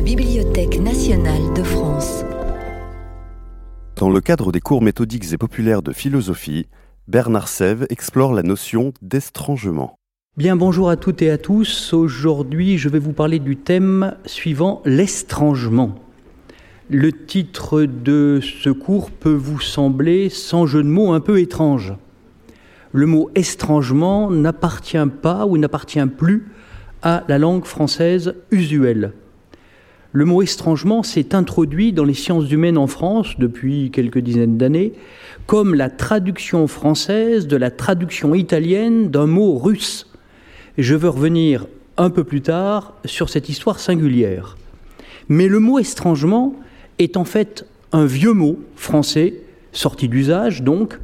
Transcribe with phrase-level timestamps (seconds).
[0.00, 2.24] la Bibliothèque nationale de France.
[3.96, 6.68] Dans le cadre des cours méthodiques et populaires de philosophie,
[7.06, 9.98] Bernard Sève explore la notion d'estrangement.
[10.38, 11.92] Bien, bonjour à toutes et à tous.
[11.92, 15.96] Aujourd'hui, je vais vous parler du thème suivant, l'estrangement.
[16.88, 21.92] Le titre de ce cours peut vous sembler, sans jeu de mots, un peu étrange.
[22.92, 26.48] Le mot estrangement n'appartient pas ou n'appartient plus
[27.02, 29.12] à la langue française usuelle.
[30.12, 34.92] Le mot estrangement s'est introduit dans les sciences humaines en France depuis quelques dizaines d'années
[35.46, 40.10] comme la traduction française de la traduction italienne d'un mot russe.
[40.78, 44.56] Je veux revenir un peu plus tard sur cette histoire singulière.
[45.28, 46.56] Mais le mot estrangement
[46.98, 50.98] est en fait un vieux mot français, sorti d'usage donc,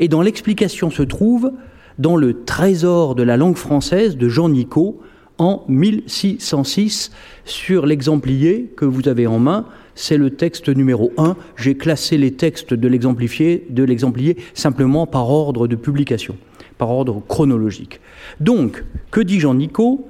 [0.00, 1.52] et dont l'explication se trouve
[2.00, 5.00] dans le Trésor de la langue française de Jean Nicot
[5.38, 7.10] en 1606
[7.44, 9.66] sur l'exemplier que vous avez en main.
[9.94, 11.36] C'est le texte numéro 1.
[11.56, 16.36] J'ai classé les textes de l'exemplier simplement par ordre de publication,
[16.76, 18.00] par ordre chronologique.
[18.40, 20.06] Donc, que dit Jean Nicot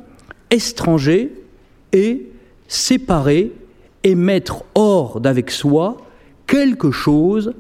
[0.51, 1.31] Étranger
[1.93, 2.27] et
[2.69, 3.53] séparer
[4.05, 5.99] et mettre hors d'avec soi
[6.47, 7.55] quelque chose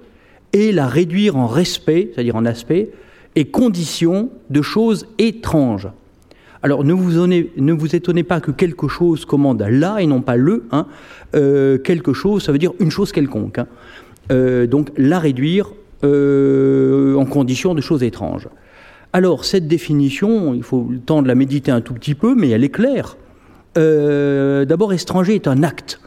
[0.53, 2.91] et la réduire en respect, c'est-à-dire en aspect,
[3.37, 5.89] et condition de choses étranges.
[6.62, 10.37] Alors ne vous, ne vous, étonnez pas que quelque chose commande là et non pas
[10.37, 10.64] le.
[10.73, 10.87] Hein.
[11.37, 13.59] Euh, quelque chose, ça veut dire une chose quelconque.
[13.59, 13.69] Hein.
[14.33, 15.73] Euh, donc la réduire
[16.05, 18.48] euh, en condition de choses étranges.
[19.12, 22.51] Alors cette définition, il faut le temps de la méditer un tout petit peu, mais
[22.51, 23.17] elle est claire.
[23.77, 26.01] D'abord, étranger est un acte.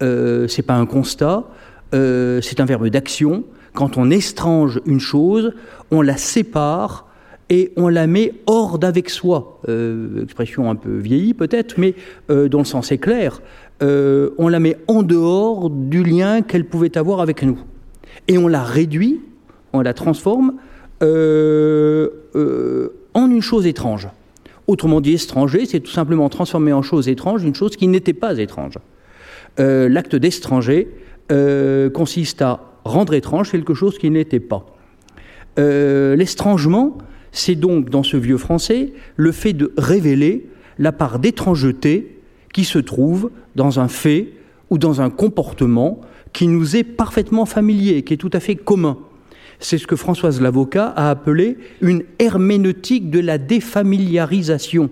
[0.00, 1.44] c'est pas un constat.
[1.92, 3.44] c'est un verbe d'action.
[3.72, 5.54] Quand on estrange une chose,
[5.90, 7.05] on la sépare
[7.48, 9.60] et on la met hors d'avec soi.
[9.68, 11.94] Euh, expression un peu vieillie peut-être, mais
[12.30, 13.40] euh, dont le sens est clair.
[13.82, 17.58] Euh, on la met en dehors du lien qu'elle pouvait avoir avec nous.
[18.28, 19.20] Et on la réduit,
[19.72, 20.54] on la transforme
[21.02, 21.06] en
[23.30, 24.08] une chose étrange.
[24.66, 28.38] Autrement dit, étranger, c'est tout simplement transformer en chose étrange une chose qui n'était pas
[28.38, 28.78] étrange.
[29.58, 30.88] L'acte d'étranger
[31.92, 34.64] consiste à rendre étrange quelque chose qui n'était pas.
[35.58, 36.96] L'estrangement,
[37.36, 40.46] c'est donc dans ce vieux français le fait de révéler
[40.78, 42.18] la part d'étrangeté
[42.54, 44.28] qui se trouve dans un fait
[44.70, 46.00] ou dans un comportement
[46.32, 48.98] qui nous est parfaitement familier, qui est tout à fait commun.
[49.58, 54.88] C'est ce que Françoise Lavocat a appelé une herméneutique de la défamiliarisation.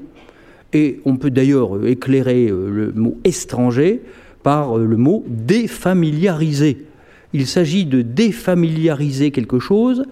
[0.74, 4.02] Et on peut d'ailleurs éclairer euh, le mot étranger
[4.42, 6.86] par euh, le mot défamiliariser.
[7.32, 10.04] Il s'agit de défamiliariser quelque chose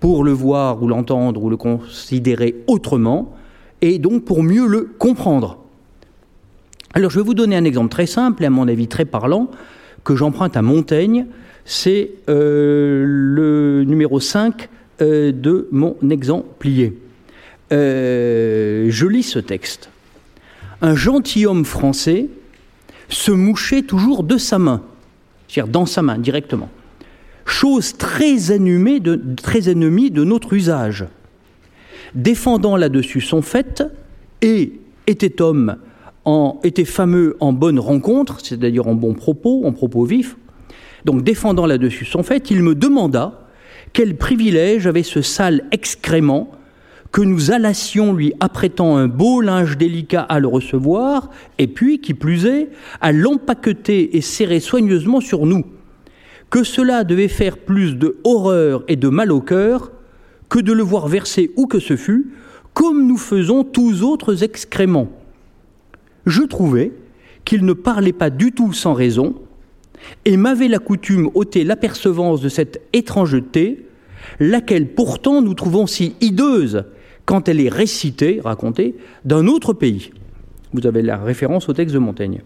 [0.00, 3.36] pour le voir ou l'entendre ou le considérer autrement,
[3.82, 5.58] et donc pour mieux le comprendre.
[6.94, 9.50] Alors je vais vous donner un exemple très simple et à mon avis très parlant,
[10.02, 11.26] que j'emprunte à Montaigne,
[11.64, 14.68] c'est euh, le numéro 5
[15.02, 16.98] euh, de mon exemplier.
[17.72, 19.90] Euh, je lis ce texte.
[20.82, 22.28] Un gentilhomme français
[23.08, 24.82] se mouchait toujours de sa main,
[25.46, 26.70] c'est-à-dire dans sa main directement
[27.50, 31.04] chose très, ennemie de notre usage.
[32.14, 33.82] Défendant là-dessus son fait,
[34.42, 35.76] et était homme,
[36.24, 40.36] en, était fameux en bonne rencontre, c'est-à-dire en bon propos, en propos vifs,
[41.04, 43.46] donc défendant là-dessus son fait, il me demanda
[43.92, 46.50] quel privilège avait ce sale excrément
[47.10, 52.14] que nous allassions lui apprêtant un beau linge délicat à le recevoir, et puis, qui
[52.14, 52.68] plus est,
[53.00, 55.64] à l'empaqueter et serrer soigneusement sur nous
[56.50, 59.92] que cela devait faire plus de horreur et de mal au cœur
[60.48, 62.32] que de le voir verser où que ce fût,
[62.74, 65.10] comme nous faisons tous autres excréments.
[66.26, 66.92] Je trouvais
[67.44, 69.34] qu'il ne parlait pas du tout sans raison,
[70.24, 73.86] et m'avait la coutume ôter l'apercevance de cette étrangeté,
[74.38, 76.84] laquelle pourtant nous trouvons si hideuse
[77.26, 80.10] quand elle est récitée, racontée, d'un autre pays.
[80.72, 82.42] Vous avez la référence au texte de Montaigne.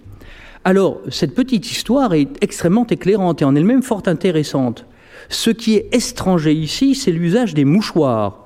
[0.67, 4.87] Alors, cette petite histoire est extrêmement éclairante et en elle-même fort intéressante.
[5.29, 8.41] Ce qui est étranger ici, c'est l'usage des mouchoirs.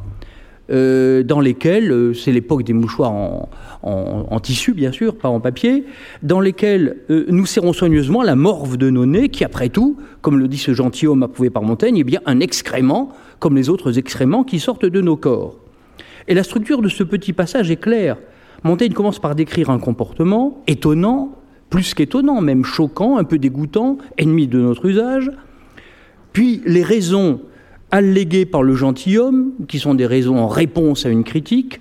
[0.70, 3.12] Euh, dans lesquels, euh, c'est l'époque des mouchoirs
[3.82, 5.84] en, tissu bien sûr, pas en papier,
[6.22, 10.38] dans lesquels euh, nous serrons soigneusement la morve de nos nez, qui après tout, comme
[10.38, 14.44] le dit ce gentilhomme approuvé par Montaigne, est bien un excrément, comme les autres excréments
[14.44, 15.56] qui sortent de nos corps.
[16.26, 18.18] Et la structure de ce petit passage est claire.
[18.64, 21.32] Montaigne commence par décrire un comportement étonnant,
[21.70, 25.30] plus qu'étonnant, même choquant, un peu dégoûtant, ennemi de notre usage.
[26.32, 27.40] Puis les raisons
[27.90, 31.80] alléguées par le gentilhomme, qui sont des raisons en réponse à une critique,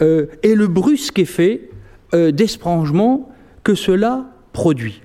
[0.00, 1.70] euh, et le brusque effet
[2.14, 3.30] euh, d'esprangement
[3.64, 5.02] que cela produit.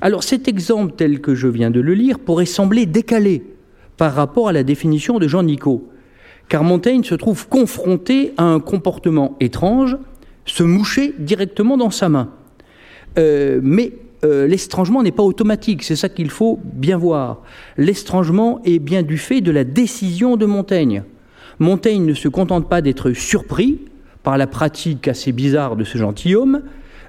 [0.00, 3.42] Alors cet exemple tel que je viens de le lire pourrait sembler décalé
[3.96, 5.88] par rapport à la définition de Jean Nicot,
[6.48, 9.98] car Montaigne se trouve confronté à un comportement étrange,
[10.46, 12.30] se moucher directement dans sa main.
[13.18, 13.92] Euh, mais
[14.24, 17.42] euh, l'étrangement n'est pas automatique, c'est ça qu'il faut bien voir.
[17.76, 21.02] L'étrangement est bien du fait de la décision de Montaigne.
[21.58, 23.80] Montaigne ne se contente pas d'être surpris
[24.22, 26.62] par la pratique assez bizarre de ce gentilhomme,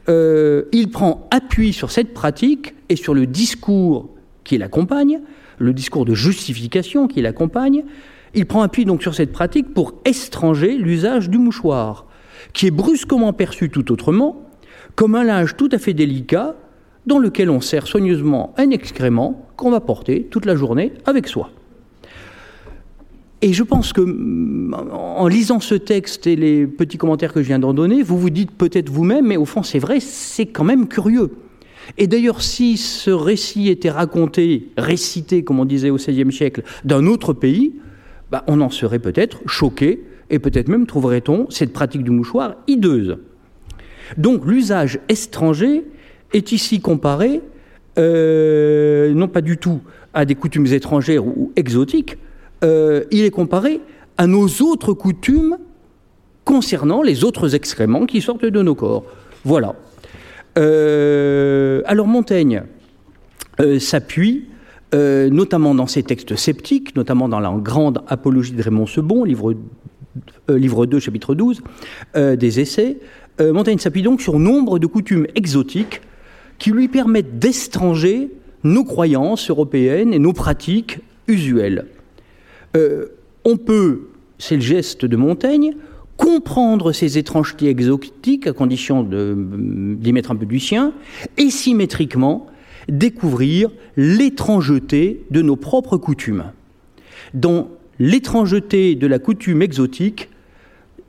[0.09, 4.09] euh, il prend appui sur cette pratique et sur le discours
[4.43, 5.19] qui l'accompagne,
[5.59, 7.83] le discours de justification qui l'accompagne,
[8.33, 12.07] il prend appui donc sur cette pratique pour étranger l'usage du mouchoir,
[12.53, 14.49] qui est brusquement perçu tout autrement,
[14.95, 16.55] comme un linge tout à fait délicat
[17.05, 21.49] dans lequel on sert soigneusement un excrément qu'on va porter toute la journée avec soi.
[23.43, 24.01] Et je pense que
[24.93, 28.29] en lisant ce texte et les petits commentaires que je viens d'en donner, vous vous
[28.29, 31.31] dites peut-être vous-même, mais au fond c'est vrai, c'est quand même curieux.
[31.97, 37.07] Et d'ailleurs, si ce récit était raconté, récité, comme on disait au XVIe siècle, d'un
[37.07, 37.73] autre pays,
[38.29, 43.17] bah, on en serait peut-être choqué, et peut-être même trouverait-on cette pratique du mouchoir hideuse.
[44.17, 45.83] Donc l'usage étranger
[46.33, 47.41] est ici comparé,
[47.97, 49.81] euh, non pas du tout
[50.13, 52.17] à des coutumes étrangères ou exotiques,
[52.63, 53.81] euh, il est comparé
[54.17, 55.57] à nos autres coutumes
[56.45, 59.03] concernant les autres excréments qui sortent de nos corps.
[59.43, 59.75] Voilà.
[60.57, 62.63] Euh, alors Montaigne
[63.79, 64.45] s'appuie
[64.93, 69.53] notamment dans ses textes sceptiques, notamment dans la grande apologie de Raymond Sebon, livre,
[70.49, 71.61] livre 2, chapitre 12,
[72.15, 72.97] des essais.
[73.39, 76.01] Montaigne s'appuie donc sur nombre de coutumes exotiques
[76.59, 78.29] qui lui permettent d'estranger
[78.63, 81.87] nos croyances européennes et nos pratiques usuelles.
[82.75, 83.07] Euh,
[83.43, 85.73] on peut, c'est le geste de Montaigne,
[86.17, 90.93] comprendre ces étrangetés exotiques à condition d'y mettre un peu du sien,
[91.37, 92.47] et symétriquement
[92.87, 96.45] découvrir l'étrangeté de nos propres coutumes.
[97.33, 100.29] Dans l'étrangeté de la coutume exotique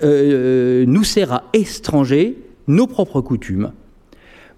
[0.02, 3.72] euh, nous sert à étranger nos propres coutumes.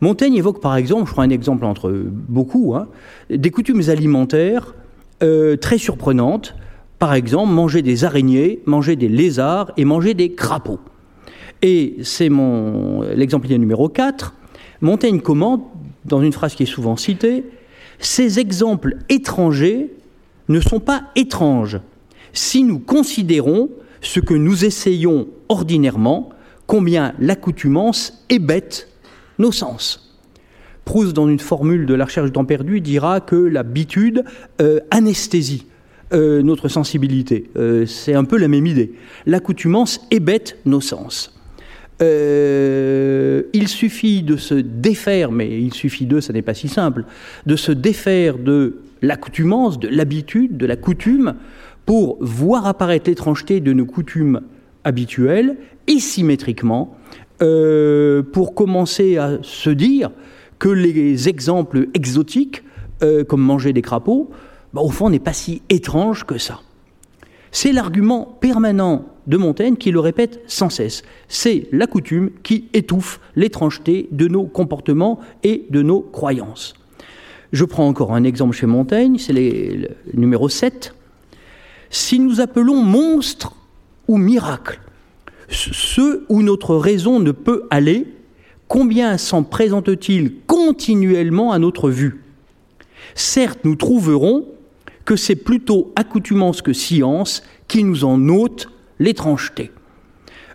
[0.01, 2.89] Montaigne évoque par exemple, je prends un exemple entre beaucoup, hein,
[3.31, 4.75] des coutumes alimentaires
[5.23, 6.55] euh, très surprenantes.
[6.99, 10.81] Par exemple, manger des araignées, manger des lézards et manger des crapauds.
[11.63, 14.35] Et c'est mon l'exemple numéro 4.
[14.81, 15.65] Montaigne commente,
[16.05, 17.45] dans une phrase qui est souvent citée,
[17.99, 19.91] Ces exemples étrangers
[20.49, 21.81] ne sont pas étranges
[22.33, 23.71] si nous considérons
[24.05, 26.31] ce que nous essayons ordinairement,
[26.67, 28.89] combien l'accoutumance bête
[29.39, 30.17] nos sens.
[30.85, 34.25] Proust, dans une formule de la recherche du temps perdu, dira que l'habitude
[34.61, 35.67] euh, anesthésie
[36.13, 37.51] euh, notre sensibilité.
[37.57, 38.93] Euh, c'est un peu la même idée.
[39.25, 41.33] L'accoutumance hébète nos sens.
[42.01, 47.05] il suffit de se défaire, mais il suffit de, ça n'est pas si simple,
[47.47, 51.35] de se défaire de l'accoutumance, de l'habitude, de la coutume,
[51.87, 54.41] pour voir apparaître l'étrangeté de nos coutumes
[54.85, 56.97] habituelles et symétriquement
[57.43, 60.11] euh, pour commencer à se dire
[60.59, 62.63] que les exemples exotiques,
[63.03, 64.31] euh, comme manger des crapauds,
[64.73, 66.61] bah, au fond n'est pas si étrange que ça.
[67.51, 71.03] C'est l'argument permanent de Montaigne qui le répète sans cesse.
[71.29, 76.75] C'est la coutume qui étouffe l'étrangeté de nos comportements et de nos croyances.
[77.53, 80.94] Je prends encore un exemple chez Montaigne, c'est le numéro 7.
[81.95, 83.53] Si nous appelons monstre
[84.09, 84.81] ou miracle
[85.49, 88.09] ce où notre raison ne peut aller,
[88.67, 92.25] combien s'en présente-t-il continuellement à notre vue?
[93.15, 94.45] Certes, nous trouverons
[95.05, 99.71] que c'est plutôt accoutumance que science qui nous en ôte l'étrangeté.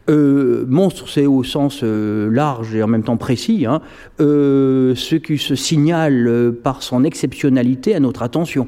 [0.10, 3.80] Euh, monstre, c'est au sens euh, large et en même temps précis, hein,
[4.20, 8.68] euh, ce qui se signale par son exceptionnalité à notre attention.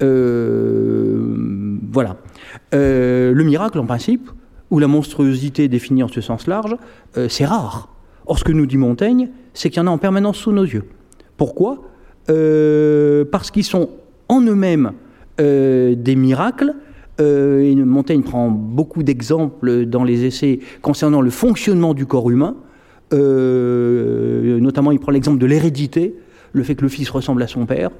[0.00, 2.16] Voilà.
[2.72, 4.30] le miracle, en principe,
[4.72, 6.74] où la monstruosité définie en ce sens large,
[7.18, 7.94] euh, c'est rare.
[8.26, 10.64] Or, ce que nous dit Montaigne, c'est qu'il y en a en permanence sous nos
[10.64, 10.84] yeux.
[11.36, 11.82] Pourquoi?
[12.30, 13.90] Euh, Parce qu'ils sont
[14.28, 14.92] en eux-mêmes
[15.40, 16.74] euh, des miracles.
[17.20, 22.56] Montaigne prend beaucoup d'exemples dans les essais concernant le fonctionnement du corps humain.
[23.12, 26.16] notamment, il prend l'exemple de l'hérédité,
[26.52, 27.90] le fait que le fils ressemble à son père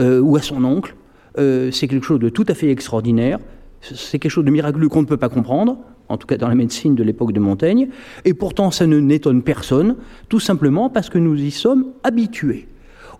[0.00, 0.96] ou à son oncle.
[1.36, 3.38] C'est quelque chose de tout à fait extraordinaire.
[3.80, 6.54] C'est quelque chose de miraculeux qu'on ne peut pas comprendre en tout cas dans la
[6.54, 7.88] médecine de l'époque de Montaigne,
[8.24, 9.96] et pourtant ça ne n'étonne personne,
[10.28, 12.68] tout simplement parce que nous y sommes habitués.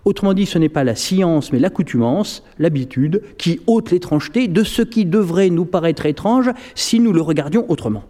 [0.05, 4.83] Autrement dit, ce n'est pas la science, mais l'accoutumance, l'habitude, qui ôte l'étrangeté de ce
[4.83, 8.03] qui devrait nous paraître étrange si nous le regardions autrement.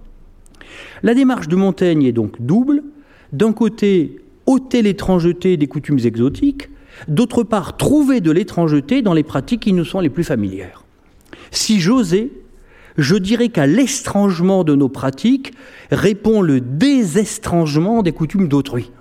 [1.03, 2.83] La démarche de Montaigne est donc double.
[3.31, 6.69] D'un côté, ôter l'étrangeté des coutumes exotiques,
[7.07, 10.83] D'autre part, trouver de l'étrangeté dans les pratiques qui nous sont les plus familières.
[11.51, 12.29] Si j'osais,
[12.97, 15.53] je dirais qu'à l'estrangement de nos pratiques
[15.91, 18.91] répond le désestrangement des coutumes d'autrui.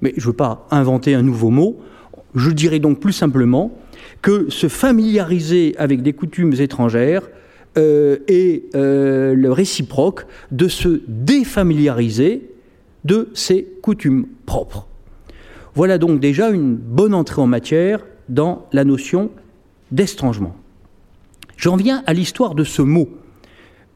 [0.00, 1.80] Mais je ne veux pas inventer un nouveau mot,
[2.34, 3.76] je dirais donc plus simplement
[4.20, 7.28] que se familiariser avec des coutumes étrangères
[7.78, 12.50] euh, est euh, le réciproque de se défamiliariser
[13.04, 14.86] de ses coutumes propres.
[15.74, 19.30] Voilà donc déjà une bonne entrée en matière dans la notion
[19.90, 20.54] d'estrangement.
[21.56, 23.08] J'en viens à l'histoire de ce mot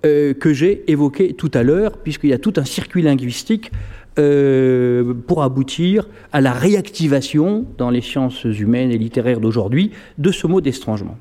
[0.04, 3.73] euh, que j'ai évoqué tout à l'heure, puisqu'il y a tout un circuit linguistique
[4.18, 10.47] euh, pour aboutir à la réactivation dans les sciences humaines et littéraires d'aujourd'hui de ce
[10.47, 11.18] mot d'estrangement.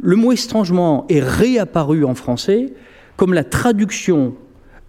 [0.00, 2.72] Le mot estrangement est réapparu en français
[3.16, 4.34] comme la traduction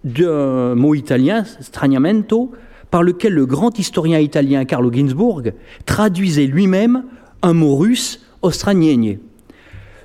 [0.04, 2.52] d'un mot italien, straniamento,
[2.90, 5.52] par lequel le grand historien italien Carlo Ginzburg
[5.86, 7.04] traduisait lui-même
[7.42, 9.18] un mot russe, ostranienie.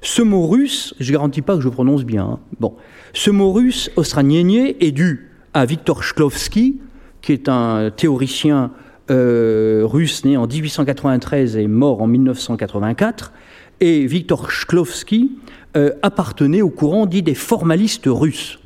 [0.02, 2.70] Ce mot russe, je ne garantis pas que je prononce bien, hein.
[3.14, 6.80] ce mot russe, ostranienie, est dû à Viktor Shklovsky,
[7.22, 8.72] qui est un théoricien
[9.10, 13.34] euh, russe né en 1893 et mort en 1984.
[13.82, 15.32] Et Viktor Shklovsky
[15.76, 18.60] euh, appartenait au courant dit des formalistes russes.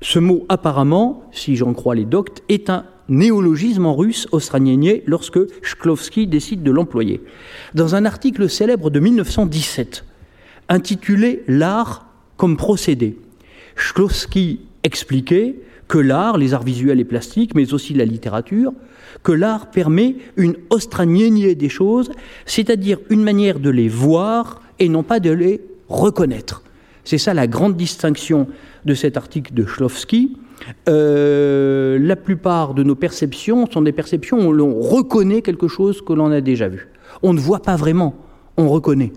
[0.00, 5.40] Ce mot, apparemment, si j'en crois les doctes, est un néologisme en russe australiennier lorsque
[5.62, 7.22] Shklovsky décide de l'employer.
[7.74, 10.04] Dans un article célèbre de 1917,
[10.68, 12.06] intitulé L'art
[12.36, 13.18] comme procédé,
[13.76, 15.56] Shklovsky expliquait
[15.88, 18.72] que l'art, les arts visuels et plastiques, mais aussi la littérature,
[19.22, 22.10] que l'art permet une austraniénie des choses,
[22.46, 26.62] c'est-à-dire une manière de les voir et non pas de les reconnaître.
[27.04, 28.48] C'est ça la grande distinction
[28.84, 30.36] de cet article de Schlofsky.
[30.88, 36.12] Euh, la plupart de nos perceptions sont des perceptions où l'on reconnaît quelque chose que
[36.12, 36.88] l'on a déjà vu.
[37.22, 38.14] On ne voit pas vraiment,
[38.56, 39.12] on reconnaît.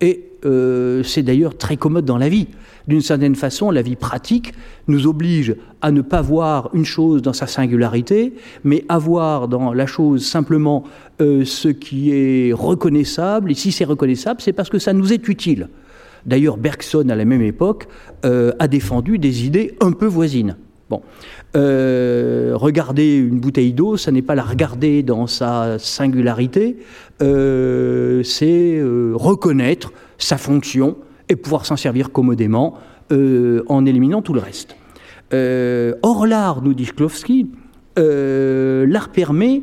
[0.00, 2.48] Et euh, c'est d'ailleurs très commode dans la vie.
[2.86, 4.52] D'une certaine façon, la vie pratique
[4.88, 9.72] nous oblige à ne pas voir une chose dans sa singularité, mais à voir dans
[9.72, 10.84] la chose simplement
[11.22, 13.52] euh, ce qui est reconnaissable.
[13.52, 15.68] Et si c'est reconnaissable, c'est parce que ça nous est utile.
[16.26, 17.86] D'ailleurs, Bergson, à la même époque,
[18.22, 20.56] a défendu des idées un peu voisines.
[20.90, 21.02] Bon.
[21.54, 26.76] regarder une bouteille d'eau, ça n'est pas la regarder dans sa singularité,
[27.20, 28.82] c'est
[29.14, 30.96] reconnaître sa fonction
[31.28, 32.78] et pouvoir s'en servir commodément
[33.12, 34.76] euh, en éliminant tout le reste.
[35.32, 37.50] Euh, or, l'art, nous dit Shklovsky,
[37.98, 39.62] euh, l'art permet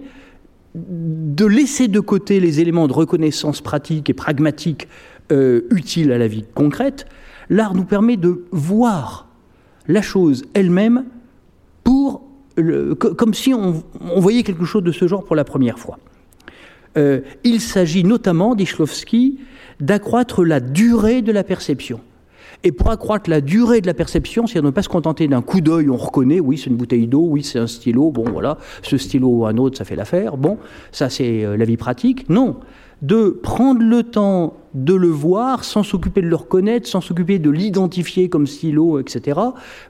[0.76, 4.88] de laisser de côté les éléments de reconnaissance pratique et pragmatique
[5.70, 7.06] utiles à la vie concrète.
[7.50, 9.28] L'art nous permet de voir
[9.88, 11.06] la chose elle-même
[11.84, 12.24] pour
[13.18, 13.82] comme si on,
[14.18, 15.98] voyait quelque chose de ce genre pour la première fois.
[16.98, 19.40] il s'agit notamment, dit Shklovsky,
[19.80, 22.02] d'accroître la durée de la perception.
[22.64, 25.42] Et pour accroître la durée de la perception, c'est à ne pas se contenter d'un
[25.42, 28.60] coup d'œil, on reconnaît, oui, c'est une bouteille d'eau, oui, c'est un stylo, bon, voilà,
[28.84, 30.60] ce stylo ou un autre, ça fait l'affaire, bon,
[30.92, 32.30] ça c'est euh, la vie pratique.
[32.30, 32.58] Non,
[33.02, 37.50] de prendre le temps de le voir sans s'occuper de le reconnaître, sans s'occuper de
[37.50, 39.40] l'identifier comme stylo, etc.,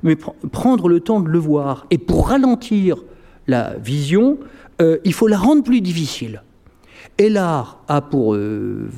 [0.01, 0.15] mais
[0.51, 1.85] prendre le temps de le voir.
[1.91, 2.97] Et pour ralentir
[3.47, 4.37] la vision,
[4.81, 6.43] euh, il faut la rendre plus difficile.
[7.17, 8.89] Et l'art a pour euh,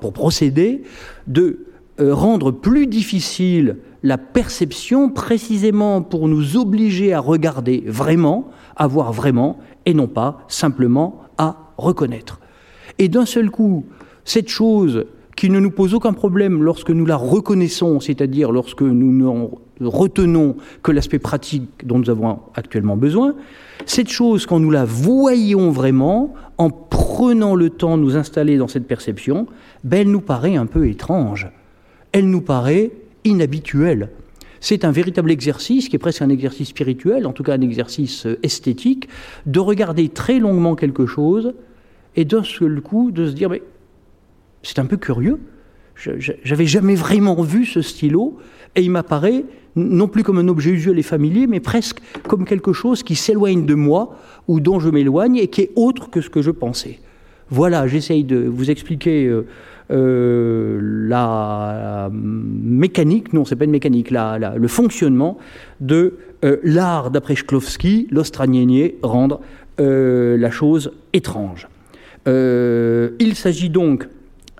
[0.00, 0.82] pour procéder,
[1.26, 1.66] de
[2.00, 9.12] euh, rendre plus difficile la perception précisément pour nous obliger à regarder vraiment, à voir
[9.12, 12.40] vraiment, et non pas simplement à reconnaître.
[12.98, 13.84] Et d'un seul coup,
[14.24, 19.12] cette chose qui ne nous pose aucun problème lorsque nous la reconnaissons, c'est-à-dire lorsque nous
[19.80, 23.36] ne retenons que l'aspect pratique dont nous avons actuellement besoin,
[23.86, 28.66] cette chose, quand nous la voyons vraiment, en prenant le temps de nous installer dans
[28.66, 29.46] cette perception,
[29.84, 31.48] ben, elle nous paraît un peu étrange.
[32.10, 32.90] Elle nous paraît
[33.24, 34.10] inhabituelle.
[34.60, 38.26] C'est un véritable exercice, qui est presque un exercice spirituel, en tout cas un exercice
[38.26, 39.08] euh, esthétique,
[39.46, 41.54] de regarder très longuement quelque chose
[42.16, 43.62] et d'un seul coup de se dire, mais
[44.62, 45.38] c'est un peu curieux,
[46.44, 48.38] j'avais jamais vraiment vu ce stylo
[48.76, 49.44] et il m'apparaît
[49.76, 53.66] non plus comme un objet usuel et familier, mais presque comme quelque chose qui s'éloigne
[53.66, 56.98] de moi ou dont je m'éloigne et qui est autre que ce que je pensais.
[57.50, 59.46] Voilà, j'essaye de vous expliquer euh,
[59.90, 65.38] euh, la mécanique, non, c'est pas une mécanique, le fonctionnement
[65.80, 69.40] de euh, l'art d'après Shklovsky, l'austranienier, rendre
[69.80, 71.68] la chose étrange.
[72.28, 74.08] Il s'agit donc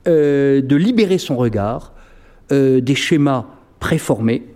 [0.07, 1.93] de libérer son regard
[2.51, 3.47] des schémas
[3.79, 4.47] préformés,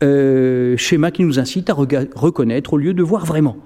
[0.00, 3.56] schémas qui nous incitent à reconnaître au lieu de voir vraiment.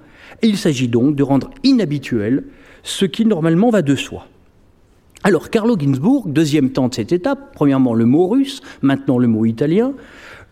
[0.41, 2.43] Il s'agit donc de rendre inhabituel
[2.83, 4.25] ce qui normalement va de soi.
[5.23, 9.43] Alors, Carlo Ginzburg, deuxième temps de cette étape, premièrement le mot russe, maintenant le mot
[9.43, 9.93] italien,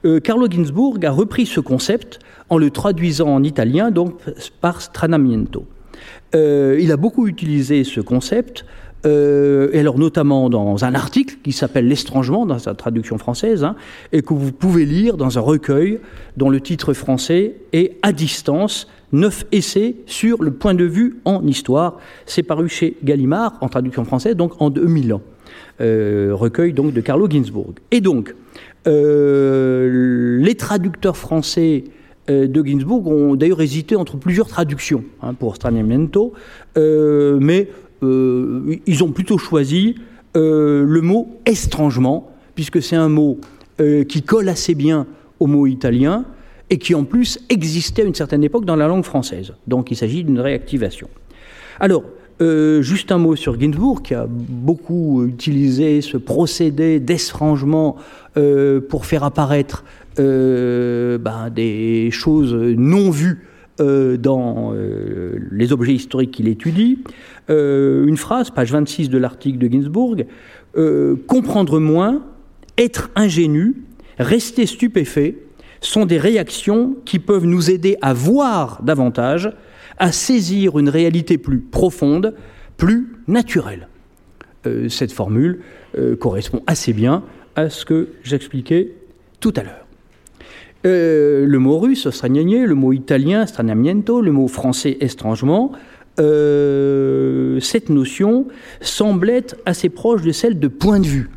[0.06, 4.20] euh, Carlo Ginzburg a repris ce concept en le traduisant en italien, donc
[4.60, 5.66] par stranamiento.
[6.36, 8.66] Euh, il a beaucoup utilisé ce concept,
[9.06, 13.76] euh, et alors notamment dans un article qui s'appelle L'estrangement, dans sa traduction française, hein,
[14.12, 16.00] et que vous pouvez lire dans un recueil
[16.36, 21.46] dont le titre français est À distance, neuf essais sur le point de vue en
[21.46, 22.00] histoire.
[22.26, 25.22] C'est paru chez Gallimard en traduction française, donc en 2000 ans.
[25.80, 27.74] Euh, recueil donc de Carlo Ginzburg.
[27.92, 28.36] Et donc,
[28.86, 31.84] les traducteurs français
[32.28, 36.34] de Ginsburg ont d'ailleurs hésité entre plusieurs traductions hein, pour Straniamento,
[36.78, 37.70] euh, mais
[38.04, 39.96] euh, ils ont plutôt choisi
[40.36, 43.40] le mot estrangement, puisque c'est un mot
[44.08, 45.08] qui colle assez bien
[45.40, 46.26] au mot italien
[46.70, 49.54] et qui en plus existait à une certaine époque dans la langue française.
[49.66, 51.08] Donc il s'agit d'une réactivation.
[51.80, 52.04] Alors,
[52.40, 57.96] juste un mot sur Ginsburg, qui a beaucoup utilisé ce procédé d'estrangement
[58.88, 59.84] pour faire apparaître
[60.20, 63.46] euh, ben, des choses non vues
[63.80, 67.04] euh, dans euh, les objets historiques qu'il étudie.
[67.50, 70.26] une phrase, page 26 de l'article de Ginsburg,
[71.28, 72.24] comprendre moins,
[72.78, 73.76] être ingénu,
[74.20, 75.38] rester stupéfait,
[75.82, 79.52] sont des réactions qui peuvent nous aider à voir davantage,
[79.98, 82.34] à saisir une réalité plus profonde,
[82.76, 83.88] plus naturelle.
[84.90, 85.62] cette formule
[86.20, 87.24] correspond assez bien
[87.56, 88.92] à ce que j'expliquais
[89.40, 89.87] tout à l'heure.
[90.86, 95.72] Euh, le mot russe, stranianie, le mot italien, stranamiento, le mot français, estrangement,
[96.20, 98.48] euh, cette notion
[98.82, 101.30] semble être assez proche de celle de point de vue.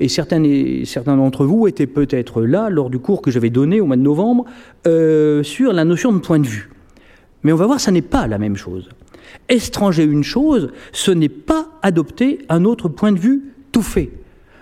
[0.00, 3.96] Et certains, d'entre vous étaient peut-être là lors du cours que j'avais donné au mois
[3.96, 4.44] de novembre
[4.86, 6.70] euh, sur la notion de point de vue.
[7.42, 8.88] Mais on va voir, ça n'est pas la même chose.
[9.48, 14.10] Étranger une chose, ce n'est pas adopter un autre point de vue tout fait.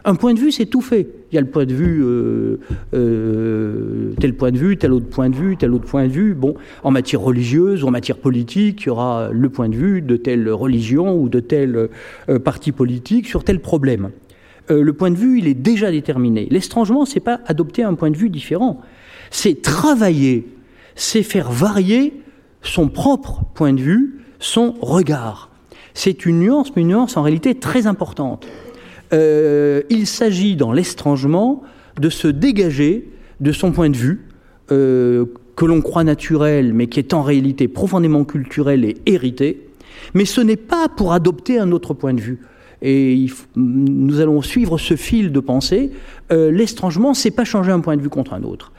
[0.08, 1.08] Un point de vue, c'est tout fait.
[1.32, 2.60] Il y a le point de vue, euh,
[2.94, 6.32] euh, tel point de vue, tel autre point de vue, tel autre point de vue.
[6.32, 10.16] Bon, en matière religieuse en matière politique, il y aura le point de vue de
[10.16, 11.88] telle religion ou de tel
[12.28, 14.10] euh, parti politique sur tel problème.
[14.70, 16.46] le point de vue, il est déjà déterminé.
[16.52, 18.80] L'estrangement, c'est pas adopter un point de vue différent.
[19.32, 20.46] C'est travailler,
[20.94, 22.12] c'est faire varier
[22.62, 25.50] son propre point de vue, son regard.
[25.94, 28.46] C'est une nuance, mais une nuance en réalité très importante.
[29.12, 31.62] Euh, il s'agit dans l'estrangement
[32.00, 33.08] de se dégager
[33.40, 34.26] de son point de vue,
[34.72, 39.68] euh, que l'on croit naturel, mais qui est en réalité profondément culturel et hérité.
[40.14, 42.40] Mais ce n'est pas pour adopter un autre point de vue.
[42.82, 45.90] Et nous allons suivre ce fil de pensée.
[46.30, 48.72] Euh, l'estrangement, c'est pas changer un point de vue contre un autre.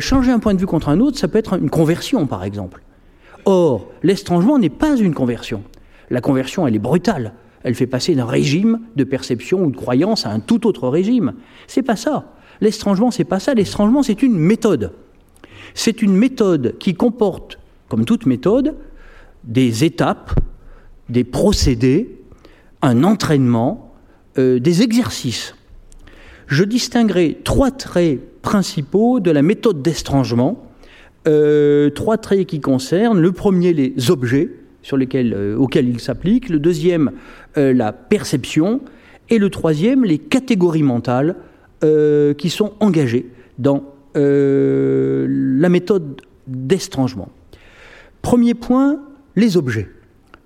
[0.00, 2.82] changer un point de vue contre un autre, ça peut être une conversion, par exemple.
[3.44, 5.62] Or, l'estrangement n'est pas une conversion.
[6.10, 10.26] La conversion, elle est brutale elle fait passer d'un régime de perception ou de croyance
[10.26, 11.32] à un tout autre régime.
[11.66, 12.32] C'est pas ça.
[12.60, 13.54] L'étrangement, c'est pas ça.
[13.54, 14.92] L'étrangement, c'est une méthode.
[15.72, 18.76] C'est une méthode qui comporte, comme toute méthode,
[19.44, 20.38] des étapes,
[21.08, 22.20] des procédés,
[22.82, 23.94] un entraînement,
[24.38, 25.54] euh, des exercices.
[26.46, 30.70] Je distinguerai trois traits principaux de la méthode d'étrangement,
[31.26, 34.50] euh, trois traits qui concernent le premier les objets,
[34.84, 37.10] sur lesquels, euh, auxquels il s'applique, le deuxième,
[37.56, 38.82] euh, la perception,
[39.30, 41.34] et le troisième, les catégories mentales
[41.82, 43.26] euh, qui sont engagées
[43.58, 47.30] dans la méthode d'estrangement.
[48.22, 49.00] Premier point,
[49.34, 49.88] les objets.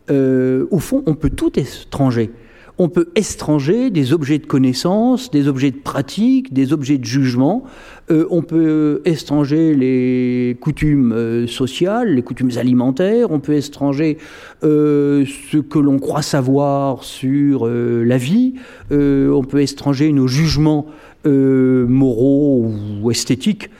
[0.08, 2.30] au fond, on peut tout étranger
[2.78, 7.64] on peut étranger des objets de connaissance, des objets de pratique, des objets de jugement.
[8.10, 13.32] Euh, on peut étranger les coutumes euh, sociales, les coutumes alimentaires.
[13.32, 14.18] On peut étranger
[14.62, 18.54] euh, ce que l'on croit savoir sur la vie.
[18.90, 20.86] on peut étranger nos jugements
[21.24, 22.70] moraux
[23.02, 23.70] ou esthétiques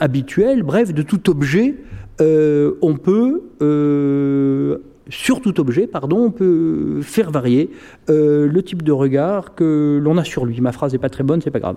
[0.00, 0.62] habituels.
[0.62, 1.76] Bref, de tout objet,
[2.20, 3.42] on peut
[5.08, 7.70] sur tout objet, pardon, on peut faire varier
[8.10, 10.60] euh, le type de regard que l'on a sur lui.
[10.60, 11.76] Ma phrase n'est pas très bonne, c'est pas grave.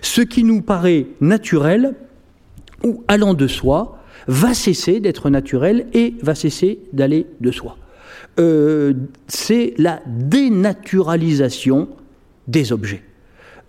[0.00, 1.94] Ce qui nous paraît naturel
[2.84, 7.76] ou allant de soi va cesser d'être naturel et va cesser d'aller de soi.
[8.38, 8.94] Euh,
[9.28, 11.88] c'est la dénaturalisation
[12.48, 13.02] des objets.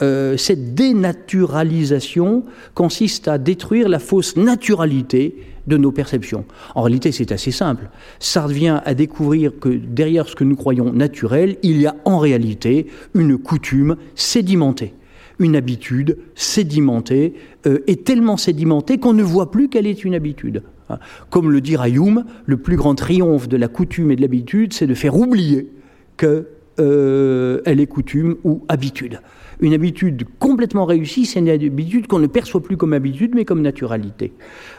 [0.02, 5.36] Euh, cette dénaturalisation consiste à détruire la fausse naturalité
[5.68, 6.46] de nos perceptions.
[6.76, 7.90] En réalité, c'est assez simple.
[8.20, 12.20] Ça revient à découvrir que derrière ce que nous croyons naturel, il y a en
[12.20, 14.94] réalité une coutume sédimentée,
[15.40, 17.34] une habitude sédimentée,
[17.66, 20.64] euh, et tellement sédimentée qu'on ne voit plus qu'elle est une habitude.
[20.90, 21.00] Hein.
[21.30, 24.88] Comme le dit Hume, le plus grand triomphe de la coutume et de l'habitude, c'est
[24.88, 25.70] de faire oublier
[26.18, 26.48] que
[26.78, 29.22] elle est coutume ou habitude.
[29.62, 33.62] Une habitude complètement réussie, c'est une habitude qu'on ne perçoit plus comme habitude, mais comme
[33.62, 34.34] naturalité.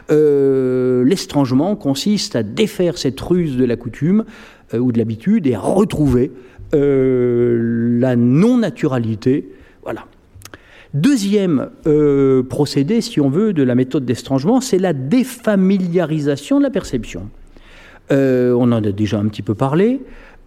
[0.09, 4.25] L'estrangement consiste à défaire cette ruse de la coutume
[4.73, 6.31] ou de l'habitude et à retrouver
[6.73, 9.49] la non-naturalité.
[9.83, 10.05] Voilà.
[10.93, 16.69] Deuxième euh, procédé, si on veut, de la méthode d'estrangement, c'est la défamiliarisation de la
[16.69, 17.29] perception.
[18.11, 20.01] Euh, on en a déjà un petit peu parlé.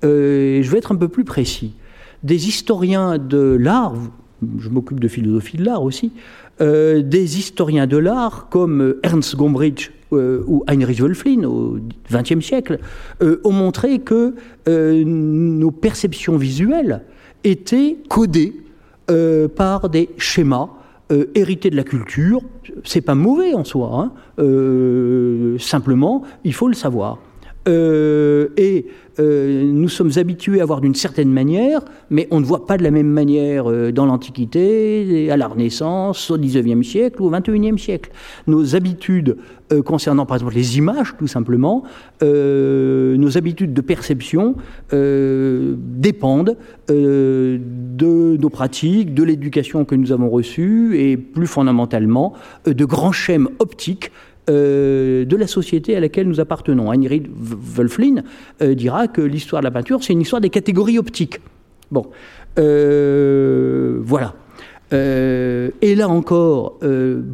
[0.04, 1.74] Euh, je vais être un peu plus précis.
[2.22, 3.94] Des historiens de l'art,
[4.58, 6.12] je m'occupe de philosophie de l'art aussi,
[6.60, 11.76] des historiens de l'art comme Ernst Gombrich ou Heinrich Wölfflin au
[12.10, 12.78] XXe siècle
[13.20, 14.34] ont montré que
[14.66, 17.02] nos perceptions visuelles
[17.44, 18.54] étaient codées
[19.08, 20.68] euh, par des schémas
[21.12, 22.40] euh, hérités de la culture.
[22.82, 24.12] C'est pas mauvais en soi, hein.
[24.40, 27.18] euh, simplement, il faut le savoir.
[27.66, 28.86] Et
[29.18, 32.82] euh, nous sommes habitués à voir d'une certaine manière, mais on ne voit pas de
[32.82, 37.78] la même manière euh, dans l'Antiquité, à la Renaissance, au XIXe siècle ou au XXIe
[37.78, 38.10] siècle.
[38.46, 39.38] Nos habitudes
[39.72, 41.82] euh, concernant par exemple les images, tout simplement,
[42.22, 44.54] nos habitudes de perception
[44.92, 46.56] dépendent
[46.88, 52.32] de nos pratiques, de l'éducation que nous avons reçue et plus fondamentalement
[52.66, 54.12] de grands schèmes optiques
[54.48, 56.92] euh, de la société à laquelle nous appartenons.
[56.92, 58.22] Heinrich Wölfflin
[58.62, 61.40] euh, dira que l'histoire de la peinture, c'est une histoire des catégories optiques.
[61.90, 62.06] Bon,
[62.60, 64.34] euh, voilà.
[64.92, 66.78] et là encore,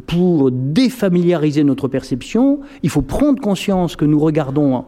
[0.07, 4.85] pour défamiliariser notre perception, il faut prendre conscience que nous regardons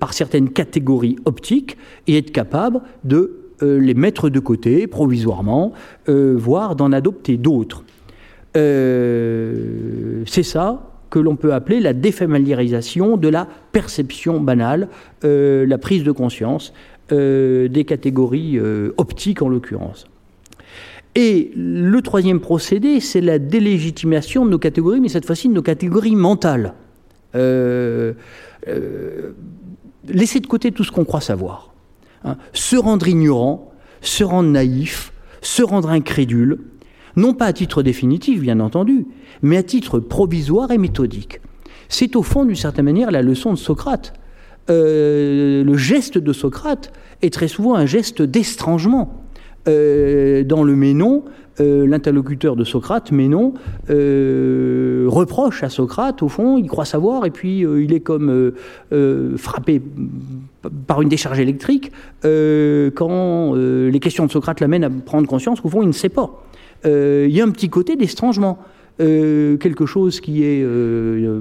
[0.00, 1.76] par certaines catégories optiques
[2.08, 5.72] et être capable de les mettre de côté provisoirement,
[6.08, 7.84] voire d'en adopter d'autres.
[8.54, 14.88] c'est ça que l'on peut appeler la défamiliarisation de la perception banale,
[15.22, 16.72] euh, la prise de conscience
[17.12, 20.06] euh, des catégories euh, optiques en l'occurrence.
[21.14, 25.62] Et le troisième procédé, c'est la délégitimation de nos catégories, mais cette fois-ci de nos
[25.62, 26.74] catégories mentales.
[27.32, 28.16] laisser
[30.40, 31.72] de côté tout ce qu'on croit savoir.
[32.24, 32.38] Hein.
[32.52, 36.58] Se rendre ignorant, se rendre naïf, se rendre incrédule,
[37.16, 39.06] non pas à titre définitif, bien entendu,
[39.42, 41.40] mais à titre provisoire et méthodique.
[41.88, 44.14] C'est au fond, d'une certaine manière, la leçon de Socrate.
[44.70, 49.22] Euh, le geste de Socrate est très souvent un geste d'estrangement.
[49.68, 51.24] Euh, dans le Ménon,
[51.60, 53.54] euh, l'interlocuteur de Socrate, Ménon,
[53.88, 58.52] reproche à Socrate, au fond, il croit savoir, et puis il est comme
[59.36, 59.82] frappé
[60.86, 65.82] par une décharge électrique quand les questions de Socrate l'amènent à prendre conscience qu'au fond,
[65.82, 66.44] il ne sait pas.
[66.86, 68.58] Euh, il y a un petit côté d'estrangement.
[69.00, 71.40] Euh, quelque chose qui est euh,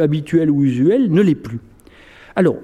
[0.00, 1.60] habituel ou usuel ne l'est plus.
[2.36, 2.56] Alors,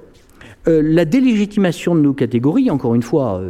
[0.66, 3.40] la délégitimation de nos catégories, encore une fois,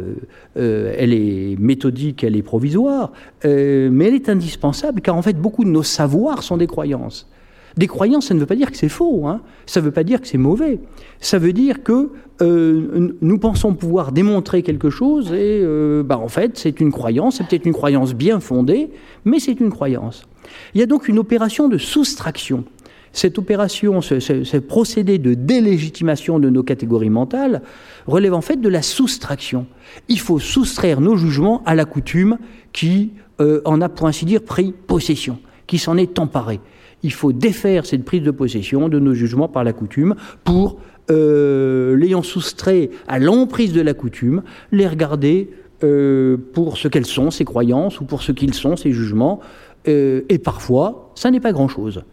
[0.55, 3.11] elle est méthodique, elle est provisoire,
[3.43, 7.29] mais elle est indispensable car en fait beaucoup de nos savoirs sont des croyances.
[7.77, 9.41] Des croyances, ça ne veut pas dire que c'est faux, hein.
[9.65, 10.79] ça ne veut pas dire que c'est mauvais.
[11.19, 12.09] Ça veut dire que
[12.41, 17.37] euh, nous pensons pouvoir démontrer quelque chose et euh, bah, en fait c'est une croyance,
[17.37, 18.89] c'est peut-être une croyance bien fondée,
[19.25, 20.25] mais c'est une croyance.
[20.73, 22.63] Il y a donc une opération de soustraction.
[23.11, 27.63] Cette opération, ce, procédé de délégitimation de nos catégories mentales
[28.05, 29.65] relève en fait de la soustraction.
[30.07, 32.37] Il faut soustraire nos jugements à la coutume
[32.71, 36.59] qui euh, en a pour ainsi dire pris possession, qui s'en est emparée
[37.03, 40.77] il faut défaire cette prise de possession de nos jugements par la coutume pour,
[41.11, 45.49] euh, l'ayant soustrait à l'emprise de la coutume, les regarder
[45.83, 49.39] euh, pour ce qu'elles sont, ces croyances, ou pour ce qu'ils sont, ces jugements.
[49.87, 52.03] Euh, et parfois, ça n'est pas grand-chose.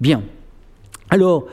[0.00, 0.22] Bien.
[1.10, 1.46] Alors,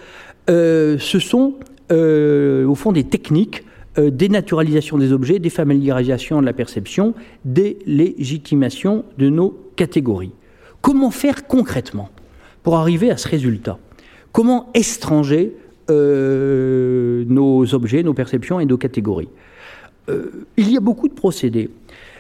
[0.48, 1.56] ce sont
[1.90, 3.64] au fond des techniques
[3.98, 10.32] dénaturalisation des objets, défamiliarisation de la perception, délégitimation de nos catégories.
[10.82, 12.10] Comment faire concrètement?
[12.68, 13.78] Pour arriver à ce résultat.
[14.34, 15.56] Comment étranger
[15.90, 19.30] euh, nos objets, nos perceptions et nos catégories?
[20.10, 21.70] Euh, Il y a beaucoup de procédés.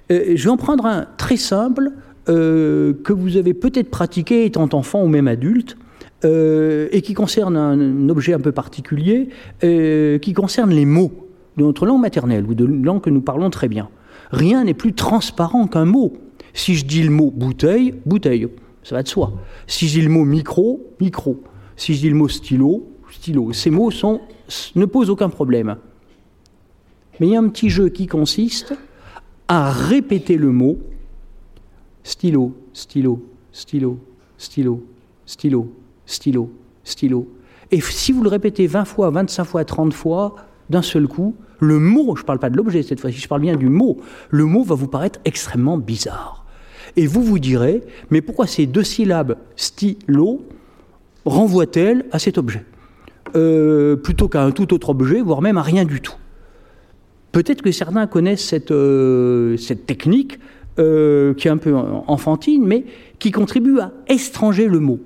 [0.10, 1.92] Euh, je vais en prendre un très simple
[2.28, 5.76] que vous avez peut-être pratiqué étant enfant ou même adulte.
[6.24, 9.28] et qui concerne un, objet un peu particulier,
[9.60, 11.12] qui concerne les mots
[11.58, 13.90] de notre langue maternelle ou de langue que nous parlons très bien.
[14.32, 16.14] Rien n'est plus transparent qu'un mot.
[16.54, 18.48] Si je dis le mot bouteille, bouteille.
[18.88, 19.34] Ça va de soi.
[19.67, 21.43] Si dis le mot micro, micro.
[21.76, 23.52] Si je le mot stylo, stylo.
[23.52, 23.91] Ces mots
[24.76, 25.76] ne posent aucun problème.
[27.19, 28.73] Mais il y a un petit jeu qui consiste
[29.50, 30.78] à répéter le mot
[32.02, 34.00] stylo, stylo, stylo,
[34.38, 34.82] stylo,
[35.26, 35.69] stylo,
[36.06, 36.50] stylo,
[36.86, 37.28] stylo.
[37.71, 40.36] Et si vous le répétez 20 fois, 25 fois, 30 fois,
[40.69, 43.41] d'un seul coup, le mot, je ne parle pas de l'objet cette fois-ci, je parle
[43.41, 43.97] bien du mot,
[44.30, 46.47] le mot va vous paraître extrêmement bizarre.
[46.95, 50.41] Et vous vous direz, mais pourquoi ces deux syllabes stylo
[51.26, 52.63] renvoient-elles à cet objet
[53.36, 56.15] euh, plutôt qu'à un tout autre objet, voire même à rien du tout
[57.32, 60.39] Peut-être que certains connaissent cette, euh, technique
[60.80, 62.86] euh, qui est un peu enfantine, mais
[63.19, 65.00] qui contribue à étranger le mot.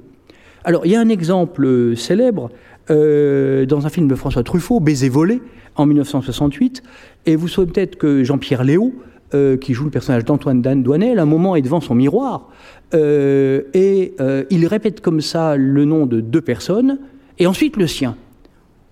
[0.63, 2.52] Alors, il y a un exemple célèbre
[2.89, 5.41] dans un film de François Truffaut, Baiser volé,
[5.76, 6.84] en 1968,
[7.26, 8.94] et vous savez peut-être que Jean-Pierre Léo,
[9.34, 12.50] euh, qui joue le personnage d'Antoine Douanel, à un moment est devant son miroir
[12.94, 17.00] euh, et euh, il répète comme ça le nom de deux personnes
[17.39, 18.17] et ensuite le sien.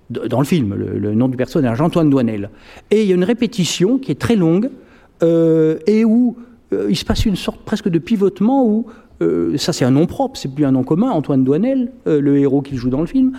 [0.09, 2.51] Dans le film, le, nom du personnage, Antoine Douanel.
[2.89, 4.69] Et il y a une répétition qui est très longue
[5.21, 6.37] et où
[6.71, 8.85] il se passe une sorte presque de pivotement où
[9.57, 12.77] ça c'est un nom propre, c'est plus un nom commun, Antoine Douanel, le héros qu'il
[12.77, 13.33] joue dans le film,